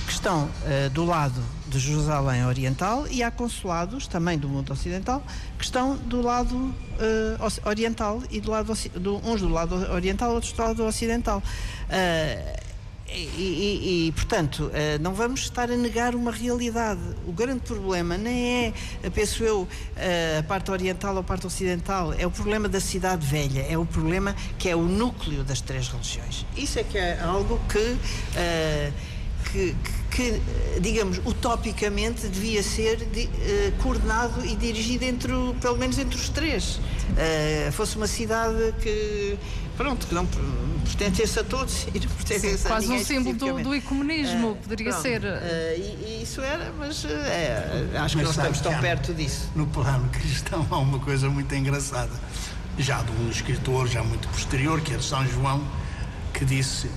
que 0.06 0.12
estão 0.12 0.44
uh, 0.44 0.88
do 0.90 1.04
lado 1.04 1.42
de 1.66 1.78
Jerusalém 1.78 2.46
Oriental 2.46 3.06
e 3.10 3.22
há 3.22 3.30
consulados 3.30 4.06
também 4.06 4.38
do 4.38 4.48
mundo 4.48 4.72
ocidental 4.72 5.22
que 5.58 5.64
estão 5.64 5.96
do 5.96 6.22
lado 6.22 6.56
uh, 6.56 7.68
oriental 7.68 8.22
e 8.30 8.40
do 8.40 8.50
lado 8.50 8.72
do, 8.94 9.16
uns 9.16 9.42
do 9.42 9.48
lado 9.48 9.74
oriental 9.92 10.32
outros 10.32 10.52
do 10.52 10.62
lado 10.62 10.84
ocidental. 10.84 11.42
Uh, 11.90 12.57
e, 13.10 13.22
e, 13.22 14.06
e, 14.08 14.12
portanto, 14.12 14.70
eh, 14.74 14.98
não 14.98 15.14
vamos 15.14 15.40
estar 15.40 15.70
a 15.70 15.76
negar 15.76 16.14
uma 16.14 16.30
realidade. 16.30 17.00
O 17.26 17.32
grande 17.32 17.60
problema 17.60 18.18
nem 18.18 18.74
é, 19.02 19.10
penso 19.10 19.42
eu, 19.42 19.66
eh, 19.96 20.36
a 20.40 20.42
parte 20.42 20.70
oriental 20.70 21.14
ou 21.14 21.20
a 21.20 21.22
parte 21.22 21.46
ocidental, 21.46 22.12
é 22.12 22.26
o 22.26 22.30
problema 22.30 22.68
da 22.68 22.80
cidade 22.80 23.26
velha, 23.26 23.64
é 23.68 23.78
o 23.78 23.86
problema 23.86 24.36
que 24.58 24.68
é 24.68 24.76
o 24.76 24.82
núcleo 24.82 25.42
das 25.42 25.60
três 25.62 25.88
religiões. 25.88 26.44
Isso 26.56 26.78
é 26.78 26.84
que 26.84 26.98
é 26.98 27.18
algo 27.20 27.58
que. 27.68 27.96
Eh, 28.36 28.92
que, 29.52 29.74
que, 30.10 30.42
digamos, 30.78 31.18
utopicamente 31.24 32.28
devia 32.28 32.62
ser 32.62 32.96
de, 32.96 33.30
coordenado 33.82 34.44
e 34.44 34.54
dirigido 34.54 35.06
entre, 35.06 35.32
pelo 35.58 35.78
menos 35.78 35.96
entre 35.98 36.16
os 36.16 36.28
três. 36.28 36.78
fosse 37.72 37.96
uma 37.96 38.06
cidade 38.06 38.74
que 38.82 39.38
pronto, 39.78 40.08
que 40.08 40.14
não 40.14 40.26
pertencesse 40.26 41.38
a 41.38 41.44
todos 41.44 41.86
e 41.94 42.00
não 42.00 42.08
pertencesse 42.08 42.66
a 42.66 42.70
Quase 42.70 42.92
um 42.92 42.98
símbolo 42.98 43.36
do, 43.36 43.62
do 43.62 43.74
ecumenismo, 43.74 44.50
uh, 44.50 44.56
poderia 44.56 44.90
pronto, 44.90 45.02
ser. 45.02 45.22
Uh, 45.22 46.06
e, 46.06 46.22
isso 46.24 46.40
era, 46.42 46.72
mas 46.76 47.04
uh, 47.04 47.08
acho 47.94 48.00
mas 48.00 48.12
que 48.12 48.22
não 48.22 48.30
estamos 48.30 48.60
tão 48.60 48.78
perto 48.80 49.14
disso. 49.14 49.48
No 49.54 49.66
plano 49.68 50.08
cristão 50.10 50.66
há 50.68 50.78
uma 50.78 50.98
coisa 50.98 51.30
muito 51.30 51.54
engraçada, 51.54 52.12
já 52.76 53.00
de 53.02 53.12
um 53.12 53.30
escritor 53.30 53.86
já 53.86 54.02
muito 54.02 54.28
posterior, 54.28 54.80
que 54.80 54.92
é 54.92 54.96
de 54.96 55.04
São 55.04 55.24
João, 55.26 55.62
que 56.34 56.44
disse 56.44 56.90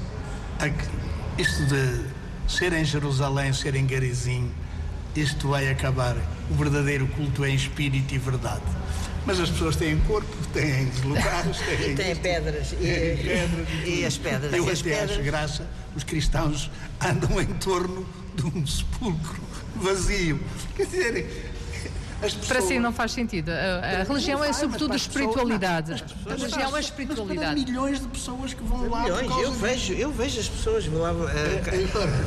isto 1.38 1.66
de 1.66 2.06
ser 2.48 2.74
em 2.74 2.84
Jerusalém, 2.84 3.54
ser 3.54 3.76
em 3.76 3.86
Garizim, 3.86 4.52
isto 5.16 5.50
vai 5.50 5.70
acabar. 5.70 6.16
O 6.50 6.56
verdadeiro 6.56 7.08
culto 7.08 7.46
é 7.46 7.50
em 7.50 7.56
espírito 7.56 8.14
e 8.14 8.18
verdade. 8.18 8.62
Mas 9.26 9.40
as 9.40 9.50
pessoas 9.50 9.76
têm 9.76 10.00
corpo, 10.02 10.36
têm 10.52 10.92
lugares, 11.04 11.58
têm, 11.80 11.96
têm 11.96 12.16
pedras, 12.16 12.74
e, 12.74 12.78
pedras 12.78 13.68
e, 13.86 14.06
as 14.06 14.18
pedras. 14.18 14.54
Eu 14.54 14.66
e 14.66 14.72
até 14.72 14.84
pedras... 14.84 15.12
acho 15.12 15.22
graça, 15.24 15.68
os 15.96 16.04
cristãos 16.04 16.72
andam 17.00 17.40
em 17.40 17.46
torno 17.46 18.06
de 18.36 18.46
um 18.46 18.66
sepulcro 18.66 19.42
vazio. 19.76 20.40
Quer 20.76 20.86
dizer, 20.86 21.51
Pessoas... 22.22 22.48
Para 22.48 22.62
si 22.62 22.80
não 22.80 22.94
faz 22.94 23.12
sentido. 23.12 23.50
A, 23.50 24.02
a 24.02 24.04
religião 24.04 24.44
é 24.44 24.54
sobretudo 24.54 24.96
espiritualidade. 24.96 25.94
Pessoas, 25.94 26.26
a 26.28 26.36
religião 26.36 26.78
é 26.78 26.80
espiritualidade. 26.80 27.60
Mas 27.60 27.70
milhões 27.70 28.00
de 28.00 28.08
pessoas 28.08 28.54
que 28.54 28.64
vão 28.64 28.90
lá. 28.90 29.04
Milhões, 29.04 29.32
eu 29.42 29.52
vejo, 29.54 29.94
eu 29.94 30.12
vejo 30.12 30.40
as 30.40 30.48
pessoas 30.48 30.88
lá. 30.88 31.12
Uh, 31.12 31.28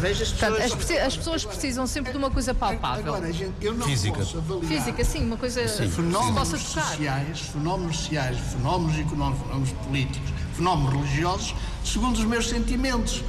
vejo 0.01 0.23
as 0.23 0.33
pessoas. 0.33 0.73
Portanto, 0.73 0.93
as, 0.93 1.07
as, 1.07 1.17
pessoas 1.17 1.45
precisam 1.45 1.87
sempre 1.87 2.13
de 2.13 2.19
uma 2.19 2.31
coisa 2.31 2.53
palpável. 2.53 3.15
Agora, 3.15 3.33
gente, 3.33 3.55
eu 3.61 3.75
não 3.75 3.87
Física. 3.87 4.19
posso 4.19 4.39
avaliar. 4.39 4.67
Física, 4.67 5.05
sim, 5.05 5.25
uma 5.25 5.37
coisa 5.37 5.67
sim. 5.69 5.89
fenómenos 5.89 6.49
sociais, 6.49 7.41
fenómenos 7.53 7.97
sociais, 7.99 8.39
fenómenos 8.53 8.99
económicos, 8.99 9.43
fenómenos 9.47 9.73
políticos, 9.87 10.31
fenómenos 10.57 10.93
religiosos, 10.93 11.55
segundo 11.85 12.17
os 12.17 12.25
meus 12.25 12.49
sentimentos. 12.49 13.23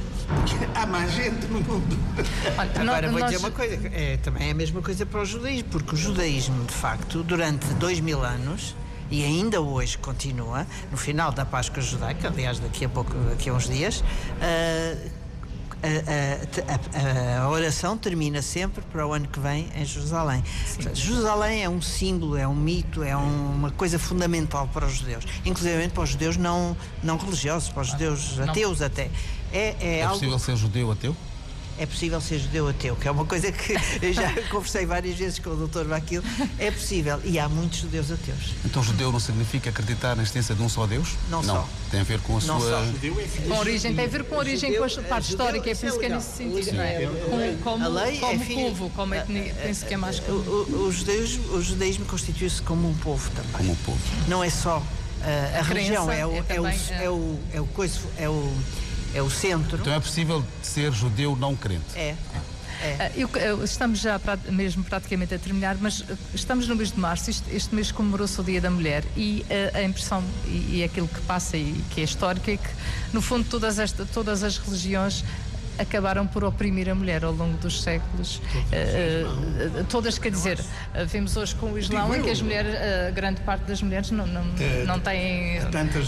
Há 0.74 0.86
mais 0.86 1.12
gente 1.12 1.46
no 1.46 1.60
mundo. 1.60 1.98
Olha, 2.58 2.70
Agora 2.80 3.10
vou 3.10 3.20
nós... 3.20 3.30
dizer 3.30 3.42
uma 3.42 3.50
coisa, 3.50 3.74
é, 3.92 4.16
também 4.18 4.48
é 4.48 4.50
a 4.50 4.54
mesma 4.54 4.82
coisa 4.82 5.06
para 5.06 5.20
o 5.20 5.24
judaísmo, 5.24 5.68
porque 5.70 5.94
o 5.94 5.96
judaísmo, 5.96 6.64
de 6.64 6.74
facto, 6.74 7.22
durante 7.22 7.66
dois 7.74 8.00
mil 8.00 8.22
anos, 8.22 8.74
e 9.10 9.24
ainda 9.24 9.60
hoje 9.60 9.96
continua, 9.98 10.66
no 10.90 10.96
final 10.96 11.30
da 11.30 11.44
Páscoa 11.44 11.82
Judaica, 11.82 12.28
aliás, 12.28 12.58
daqui 12.58 12.84
a 12.84 12.88
pouco, 12.88 13.12
daqui 13.30 13.48
a 13.48 13.54
uns 13.54 13.68
dias, 13.68 14.00
uh, 14.00 15.10
a, 15.82 17.38
a, 17.38 17.44
a, 17.44 17.48
oração 17.50 17.96
termina 17.96 18.40
sempre 18.42 18.82
para 18.90 19.06
o 19.06 19.12
ano 19.12 19.28
que 19.28 19.38
vem 19.38 19.68
em 19.76 19.84
Jerusalém. 19.84 20.42
Portanto, 20.74 20.96
Jerusalém 20.96 21.62
é 21.62 21.68
um 21.68 21.80
símbolo, 21.82 22.36
é 22.36 22.48
um 22.48 22.54
mito, 22.54 23.02
é 23.02 23.16
um, 23.16 23.54
uma 23.54 23.70
coisa 23.70 23.98
fundamental 23.98 24.68
para 24.72 24.86
os 24.86 24.94
judeus, 24.94 25.24
inclusive 25.44 25.88
para 25.88 26.02
os 26.02 26.10
judeus 26.10 26.36
não, 26.36 26.76
não 27.02 27.16
religiosos, 27.16 27.68
para 27.68 27.82
os 27.82 27.88
judeus 27.88 28.40
ateus 28.40 28.80
não. 28.80 28.86
até. 28.86 29.10
É, 29.52 29.76
é, 29.80 29.98
é 29.98 30.02
algo... 30.02 30.14
possível 30.14 30.38
ser 30.38 30.56
judeu 30.56 30.90
ateu? 30.90 31.16
é 31.78 31.86
possível 31.86 32.20
ser 32.20 32.38
judeu 32.38 32.68
ateu, 32.68 32.96
que 32.96 33.06
é 33.06 33.10
uma 33.10 33.24
coisa 33.24 33.52
que 33.52 33.74
eu 34.00 34.12
já 34.12 34.32
conversei 34.50 34.86
várias 34.86 35.16
vezes 35.16 35.38
com 35.38 35.50
o 35.50 35.66
Dr. 35.66 35.84
Vaquil. 35.84 36.22
É 36.58 36.70
possível. 36.70 37.20
E 37.24 37.38
há 37.38 37.48
muitos 37.48 37.80
judeus 37.80 38.10
ateus. 38.10 38.54
Então, 38.64 38.82
judeu 38.82 39.12
não 39.12 39.20
significa 39.20 39.70
acreditar 39.70 40.16
na 40.16 40.22
existência 40.22 40.54
de 40.54 40.62
um 40.62 40.68
só 40.68 40.86
Deus? 40.86 41.10
Não, 41.30 41.42
não. 41.42 41.56
só. 41.56 41.68
Tem 41.90 42.00
a 42.00 42.04
ver 42.04 42.20
com 42.20 42.38
a 42.38 42.40
não 42.42 42.60
sua. 42.60 42.70
Só. 42.70 43.46
Com 43.46 43.54
a 43.54 43.58
origem, 43.58 43.94
tem 43.94 44.04
a 44.04 44.08
ver 44.08 44.24
com 44.24 44.34
a 44.34 44.38
origem, 44.38 44.72
judeu, 44.72 44.88
com 44.88 45.00
a 45.00 45.04
parte 45.04 45.30
histórica. 45.30 45.70
É 45.70 45.74
por 45.74 45.86
isso 45.86 45.98
que 45.98 46.06
é 46.06 46.08
nesse 46.08 46.36
sentido, 46.36 46.76
não 46.76 46.82
é? 46.82 47.06
Como, 47.06 47.58
como, 47.58 47.84
a 47.84 47.88
lei 47.88 48.18
como 48.18 48.42
é 48.42 48.46
povo, 48.46 48.90
como 48.90 49.14
etnia, 49.14 49.54
penso 49.54 49.84
que 49.84 49.94
é 49.94 49.96
mais. 49.96 50.18
O, 50.20 50.32
o, 50.32 50.86
o, 50.86 50.92
judeus, 50.92 51.38
o 51.52 51.60
judaísmo 51.60 52.06
constitui-se 52.06 52.62
como 52.62 52.88
um 52.88 52.94
povo 52.94 53.30
também. 53.30 53.52
Como 53.52 53.72
um 53.72 53.76
povo. 53.76 53.98
Não 54.28 54.42
é 54.42 54.50
só. 54.50 54.78
Uh, 54.78 55.56
a, 55.56 55.58
a 55.58 55.62
religião 55.62 56.10
é 56.10 56.26
o, 56.26 56.32
é, 56.32 56.44
é, 56.48 56.60
o, 56.60 56.66
é, 56.66 57.10
o, 57.10 57.38
é 57.54 57.60
o 57.60 57.66
coisa, 57.66 57.98
é 58.18 58.28
o 58.28 58.52
é 59.16 59.22
o 59.22 59.30
centro. 59.30 59.78
Então 59.78 59.92
é 59.92 60.00
possível 60.00 60.44
ser 60.62 60.92
judeu 60.92 61.34
não 61.34 61.56
crente? 61.56 61.96
É. 61.96 62.14
É. 62.82 62.96
Ah, 63.00 63.10
eu, 63.16 63.28
eu, 63.36 63.64
estamos 63.64 64.00
já 64.00 64.20
mesmo 64.50 64.84
praticamente 64.84 65.34
a 65.34 65.38
terminar, 65.38 65.76
mas 65.80 66.04
estamos 66.34 66.68
no 66.68 66.76
mês 66.76 66.92
de 66.92 67.00
março, 67.00 67.30
este, 67.30 67.54
este 67.54 67.74
mês 67.74 67.90
comemorou-se 67.90 68.38
o 68.38 68.44
Dia 68.44 68.60
da 68.60 68.70
Mulher 68.70 69.02
e 69.16 69.46
a, 69.48 69.78
ah, 69.78 69.80
a 69.80 69.82
impressão 69.82 70.22
e, 70.44 70.76
e, 70.76 70.84
aquilo 70.84 71.08
que 71.08 71.20
passa 71.22 71.56
e 71.56 71.82
que 71.90 72.02
é 72.02 72.04
histórico 72.04 72.50
é 72.50 72.58
que, 72.58 72.68
no 73.14 73.22
fundo, 73.22 73.48
todas, 73.48 73.78
esta, 73.78 74.04
todas 74.04 74.42
as 74.42 74.58
religiões 74.58 75.24
acabaram 75.78 76.26
por 76.26 76.44
oprimir 76.44 76.88
a 76.88 76.94
mulher 76.94 77.24
ao 77.24 77.32
longo 77.32 77.56
dos 77.58 77.82
séculos. 77.82 78.36
Uh, 78.36 79.84
todas, 79.88 80.18
quer 80.18 80.30
dizer, 80.30 80.58
vemos 81.06 81.36
hoje 81.36 81.54
com 81.54 81.72
o 81.72 81.78
Islão 81.78 82.14
em 82.14 82.22
que 82.22 82.30
as 82.30 82.40
mulheres, 82.40 82.74
a 83.08 83.10
grande 83.10 83.40
parte 83.42 83.62
das 83.62 83.82
mulheres 83.82 84.10
não, 84.10 84.26
não, 84.26 84.44
não 84.86 85.00
têm. 85.00 85.58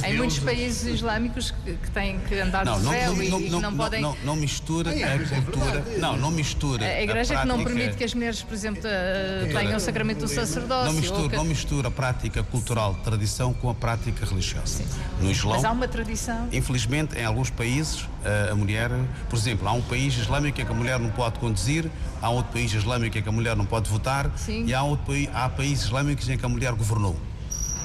Em 0.05 0.17
muitos 0.17 0.39
países 0.39 0.95
islâmicos 0.95 1.51
que, 1.51 1.75
que 1.75 1.91
têm 1.91 2.19
que 2.21 2.39
andar 2.41 2.65
não, 2.65 2.81
de 2.81 2.89
véu 2.89 3.15
não, 3.15 3.23
e, 3.23 3.29
não, 3.29 3.41
e 3.41 3.51
não, 3.51 3.77
podem. 3.77 4.01
Não, 4.01 4.17
não 4.25 4.37
mistura 4.37 4.95
é, 4.95 5.15
a 5.15 5.43
cultura. 5.43 5.85
Não, 5.99 6.17
não 6.17 6.31
mistura. 6.31 6.85
A 6.85 7.03
igreja 7.03 7.39
a 7.39 7.43
que 7.43 7.47
não 7.47 7.63
permite 7.63 7.97
que 7.97 8.05
as 8.05 8.15
mulheres, 8.15 8.43
por 8.43 8.55
exemplo, 8.55 8.83
tenham 8.83 9.77
o 9.77 9.81
sacramento 9.81 10.21
do 10.21 10.29
sacerdócio. 10.29 10.93
Não 10.93 11.01
mistura, 11.01 11.29
que... 11.29 11.37
não 11.37 11.45
mistura 11.45 11.89
a 11.89 11.91
prática 11.91 12.43
cultural, 12.43 12.95
tradição 13.05 13.53
com 13.53 13.71
a 13.71 13.75
prática 13.75 14.25
religiosa. 14.25 14.79
Sim. 14.79 14.87
No 15.21 15.31
Islão. 15.31 15.55
Mas 15.55 15.65
há 15.65 15.71
uma 15.71 15.89
tradição. 15.89 16.49
Infelizmente, 16.53 17.19
em 17.19 17.25
alguns 17.25 17.51
países, 17.51 18.07
a 18.51 18.55
mulher, 18.55 18.91
por 19.29 19.39
exemplo, 19.39 19.69
há 19.69 19.73
um 19.73 19.83
país 19.83 20.17
islâmico 20.17 20.61
em 20.61 20.65
que 20.65 20.71
a 20.71 20.75
mulher 20.75 20.99
não 20.99 21.11
pode 21.11 21.39
conduzir, 21.39 21.91
há 22.21 22.31
outro 22.31 22.53
país 22.53 22.73
islâmico 22.73 23.17
em 23.19 23.23
que 23.23 23.29
a 23.29 23.33
mulher 23.33 23.57
não 23.57 23.65
pode 23.65 23.89
votar 23.89 24.31
Sim. 24.37 24.65
e 24.67 24.75
há, 24.75 24.83
outro 24.83 25.15
há 25.33 25.49
países 25.49 25.85
islâmicos 25.85 26.29
em 26.29 26.37
que 26.37 26.45
a 26.45 26.49
mulher 26.49 26.73
governou. 26.73 27.17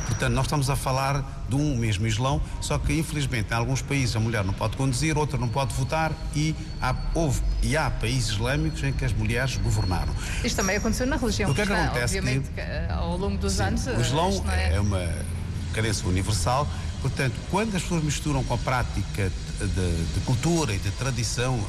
Portanto, 0.07 0.33
nós 0.33 0.45
estamos 0.45 0.69
a 0.69 0.75
falar 0.75 1.45
de 1.47 1.55
um 1.55 1.75
mesmo 1.77 2.05
Islão, 2.05 2.41
só 2.61 2.77
que 2.77 2.93
infelizmente 2.93 3.51
em 3.51 3.55
alguns 3.55 3.81
países 3.81 4.15
a 4.15 4.19
mulher 4.19 4.43
não 4.43 4.53
pode 4.53 4.75
conduzir, 4.75 5.17
outro 5.17 5.37
não 5.37 5.47
pode 5.47 5.73
votar 5.73 6.11
e 6.35 6.55
há, 6.81 6.95
houve, 7.13 7.41
e 7.61 7.75
há 7.77 7.89
países 7.89 8.31
islâmicos 8.31 8.83
em 8.83 8.91
que 8.91 9.05
as 9.05 9.13
mulheres 9.13 9.57
governaram. 9.57 10.13
Isto 10.43 10.57
também 10.57 10.77
aconteceu 10.77 11.07
na 11.07 11.15
religião 11.15 11.51
o 11.51 11.55
que 11.55 11.61
é 11.61 11.65
que 11.65 11.73
acontece 11.73 12.17
obviamente 12.17 12.49
que, 12.49 12.59
eh, 12.59 12.87
ao 12.89 13.17
longo 13.17 13.37
dos 13.37 13.53
sim, 13.53 13.63
anos. 13.63 13.87
O 13.87 14.01
Islão 14.01 14.45
é... 14.49 14.75
é 14.75 14.79
uma 14.79 15.07
cadência 15.73 16.07
universal, 16.07 16.67
portanto, 17.03 17.35
quando 17.51 17.75
as 17.75 17.83
pessoas 17.83 18.03
misturam 18.03 18.43
com 18.43 18.53
a 18.53 18.57
prática 18.57 19.31
de, 19.59 19.65
de 20.13 20.19
cultura 20.25 20.73
e 20.73 20.79
de 20.79 20.89
tradição 20.91 21.59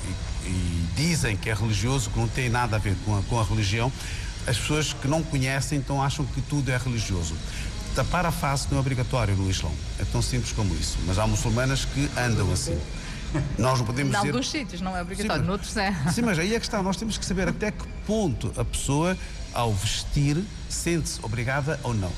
e, 0.45 0.49
e, 0.49 0.89
dizem 0.97 1.37
que 1.37 1.51
é 1.51 1.55
religioso, 1.55 2.09
que 2.09 2.19
não 2.19 2.29
tem 2.29 2.49
nada 2.49 2.77
a 2.77 2.79
ver 2.79 2.97
com 3.05 3.19
a, 3.19 3.23
com 3.25 3.39
a 3.39 3.45
religião, 3.45 3.93
as 4.47 4.57
pessoas 4.57 4.93
que 4.93 5.09
não 5.09 5.23
conhecem 5.23 5.79
então 5.79 6.01
acham 6.03 6.25
que 6.25 6.41
tudo 6.43 6.71
é 6.71 6.77
religioso. 6.77 7.35
Tapar 7.97 8.25
a 8.25 8.31
face 8.31 8.69
não 8.71 8.79
é 8.79 8.81
obrigatório 8.81 9.35
no 9.37 9.51
Islão. 9.51 9.73
É 9.99 10.05
tão 10.05 10.23
simples 10.23 10.53
como 10.53 10.75
isso. 10.75 10.99
Mas 11.07 11.19
há 11.19 11.27
muçulmanas 11.27 11.85
que 11.85 12.09
andam 12.17 12.53
assim. 12.53 12.79
Nós 13.59 13.79
não 13.79 13.87
podemos 13.87 14.15
em 14.15 14.17
dizer... 14.17 14.29
alguns 14.29 14.51
sítios 14.51 14.81
não 14.81 14.97
é 14.97 15.03
obrigatório, 15.03 15.43
sim, 15.43 15.49
noutros 15.49 15.77
é. 15.77 15.93
Sim, 16.13 16.23
mas 16.23 16.39
aí 16.39 16.55
é 16.55 16.61
que 16.61 16.67
está. 16.67 16.83
Nós 16.83 16.97
temos 16.97 17.19
que 17.19 17.25
saber 17.25 17.49
até 17.49 17.71
que 17.73 17.85
ponto 18.07 18.53
a 18.57 18.65
pessoa, 18.65 19.17
ao 19.53 19.73
vestir, 19.73 20.43
sente-se 20.69 21.19
obrigada 21.23 21.81
ou 21.83 21.95
não. 21.95 22.13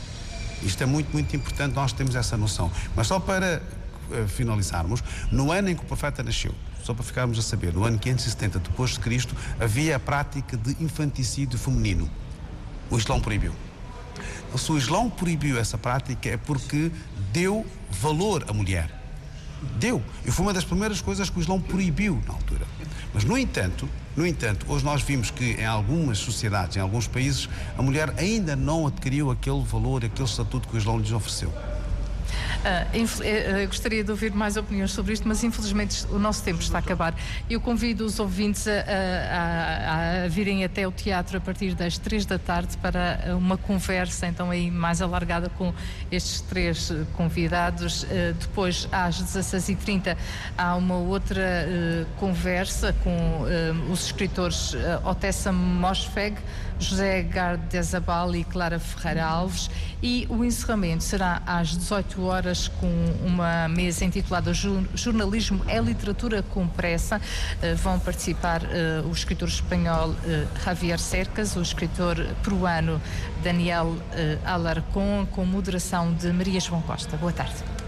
Isto 0.63 0.83
é 0.83 0.87
muito, 0.87 1.13
muito 1.13 1.35
importante, 1.37 1.75
nós 1.75 1.93
temos 1.93 2.15
essa 2.15 2.37
noção. 2.37 2.71
Mas 2.95 3.07
só 3.07 3.21
para 3.21 3.63
uh, 4.11 4.29
finalizarmos, 4.29 5.03
no 5.31 5.53
ano 5.53 5.71
em 5.71 5.77
que 5.77 5.83
o 5.83 5.87
profeta 5.87 6.23
nasceu, 6.23 6.55
só 6.83 6.95
para 6.95 7.05
ficarmos 7.05 7.39
a 7.39 7.43
saber, 7.43 7.73
no 7.73 7.85
ano 7.85 7.99
570 7.99 8.61
depois 8.61 8.91
de 8.91 9.01
Cristo, 9.01 9.35
havia 9.61 9.97
a 9.97 9.99
prática 9.99 10.57
de 10.57 10.77
infanticídio 10.83 11.59
feminino. 11.59 12.09
O 12.91 12.97
Islão 12.97 13.21
proibiu. 13.21 13.53
Se 14.57 14.73
o 14.73 14.79
Islão 14.79 15.11
proibiu 15.11 15.59
essa 15.59 15.77
prática 15.77 16.31
é 16.31 16.37
porque 16.37 16.91
deu 17.33 17.67
valor 17.91 18.45
à 18.49 18.53
mulher. 18.53 18.91
Deu. 19.79 20.03
E 20.25 20.31
foi 20.31 20.47
uma 20.47 20.53
das 20.53 20.65
primeiras 20.65 21.01
coisas 21.01 21.29
que 21.29 21.39
o 21.39 21.43
Islão 21.43 21.61
proibiu 21.61 22.23
na 22.27 22.35
altura. 22.35 22.67
Mas, 23.13 23.25
no 23.25 23.37
entanto, 23.37 23.89
no 24.17 24.27
entanto, 24.27 24.65
hoje 24.69 24.83
nós 24.83 25.03
vimos 25.03 25.31
que 25.31 25.53
em 25.53 25.67
algumas 25.67 26.17
sociedades, 26.17 26.77
em 26.77 26.81
alguns 26.81 27.07
países, 27.07 27.49
a 27.77 27.83
mulher 27.83 28.15
ainda 28.17 28.57
não 28.57 28.87
adquiriu 28.87 29.31
aquele 29.31 29.63
valor, 29.63 30.05
aquele 30.05 30.27
estatuto 30.27 30.67
que 30.69 30.77
o 30.77 30.79
Islão 30.79 30.99
lhes 30.99 31.13
ofereceu. 31.13 31.53
Uh, 32.67 33.67
gostaria 33.69 34.03
de 34.03 34.11
ouvir 34.11 34.33
mais 34.33 34.57
opiniões 34.57 34.91
sobre 34.91 35.13
isto, 35.13 35.29
mas 35.29 35.45
infelizmente 35.45 36.05
o 36.11 36.19
nosso 36.19 36.43
tempo 36.43 36.61
está 36.61 36.79
a 36.79 36.81
acabar. 36.81 37.15
Eu 37.49 37.61
convido 37.61 38.05
os 38.05 38.19
ouvintes 38.19 38.67
a, 38.67 38.73
a, 38.73 40.25
a, 40.25 40.29
virem 40.29 40.65
até 40.65 40.87
o 40.87 40.91
teatro 40.91 41.37
a 41.39 41.41
partir 41.41 41.75
das 41.75 41.97
três 41.97 42.27
da 42.27 42.39
tarde 42.39 42.77
para 42.79 43.37
uma 43.37 43.57
conversa, 43.57 44.27
então 44.27 44.51
aí 44.51 44.69
mais 44.69 45.01
alargada 45.01 45.49
com 45.51 45.73
estes 46.11 46.41
três 46.41 46.93
convidados. 47.13 48.03
Uh, 48.03 48.35
depois, 48.41 48.89
às 48.91 49.23
16h30, 49.23 50.17
há 50.59 50.75
uma 50.75 50.97
outra 50.97 51.47
conversa 52.19 52.93
com 53.05 53.45
os 53.91 54.07
escritores 54.07 54.75
Otessa 55.05 55.53
Mosfeg, 55.53 56.37
José 56.79 57.23
Gardezabal 57.23 58.35
e 58.35 58.45
Clara 58.45 58.79
Ferreira 58.79 59.25
Alves 59.25 59.71
e 60.03 60.27
o 60.29 60.45
encerramento 60.45 61.03
será 61.03 61.43
às 61.47 61.77
18 61.77 62.23
horas 62.23 62.69
com 62.69 62.91
uma 63.25 63.69
mesa 63.69 64.05
intitulada 64.05 64.53
Jornalismo 64.55 65.65
é 65.67 65.81
Literatura 65.81 66.43
com 66.43 66.67
Pressa. 66.69 67.17
Uh, 67.17 67.77
vão 67.77 67.99
participar 67.99 68.63
uh, 68.63 69.09
o 69.09 69.13
escritor 69.13 69.49
espanhol 69.49 70.11
uh, 70.11 70.65
Javier 70.65 70.99
Cercas, 70.99 71.57
o 71.57 71.63
escritor 71.63 72.17
peruano 72.43 73.01
Daniel 73.43 73.97
Alarcón, 74.45 75.27
com 75.27 75.45
moderação 75.45 76.13
de 76.15 76.33
Maria 76.33 76.61
João 76.61 76.83
Costa. 76.83 77.17
Boa 77.17 77.33
tarde. 77.33 77.86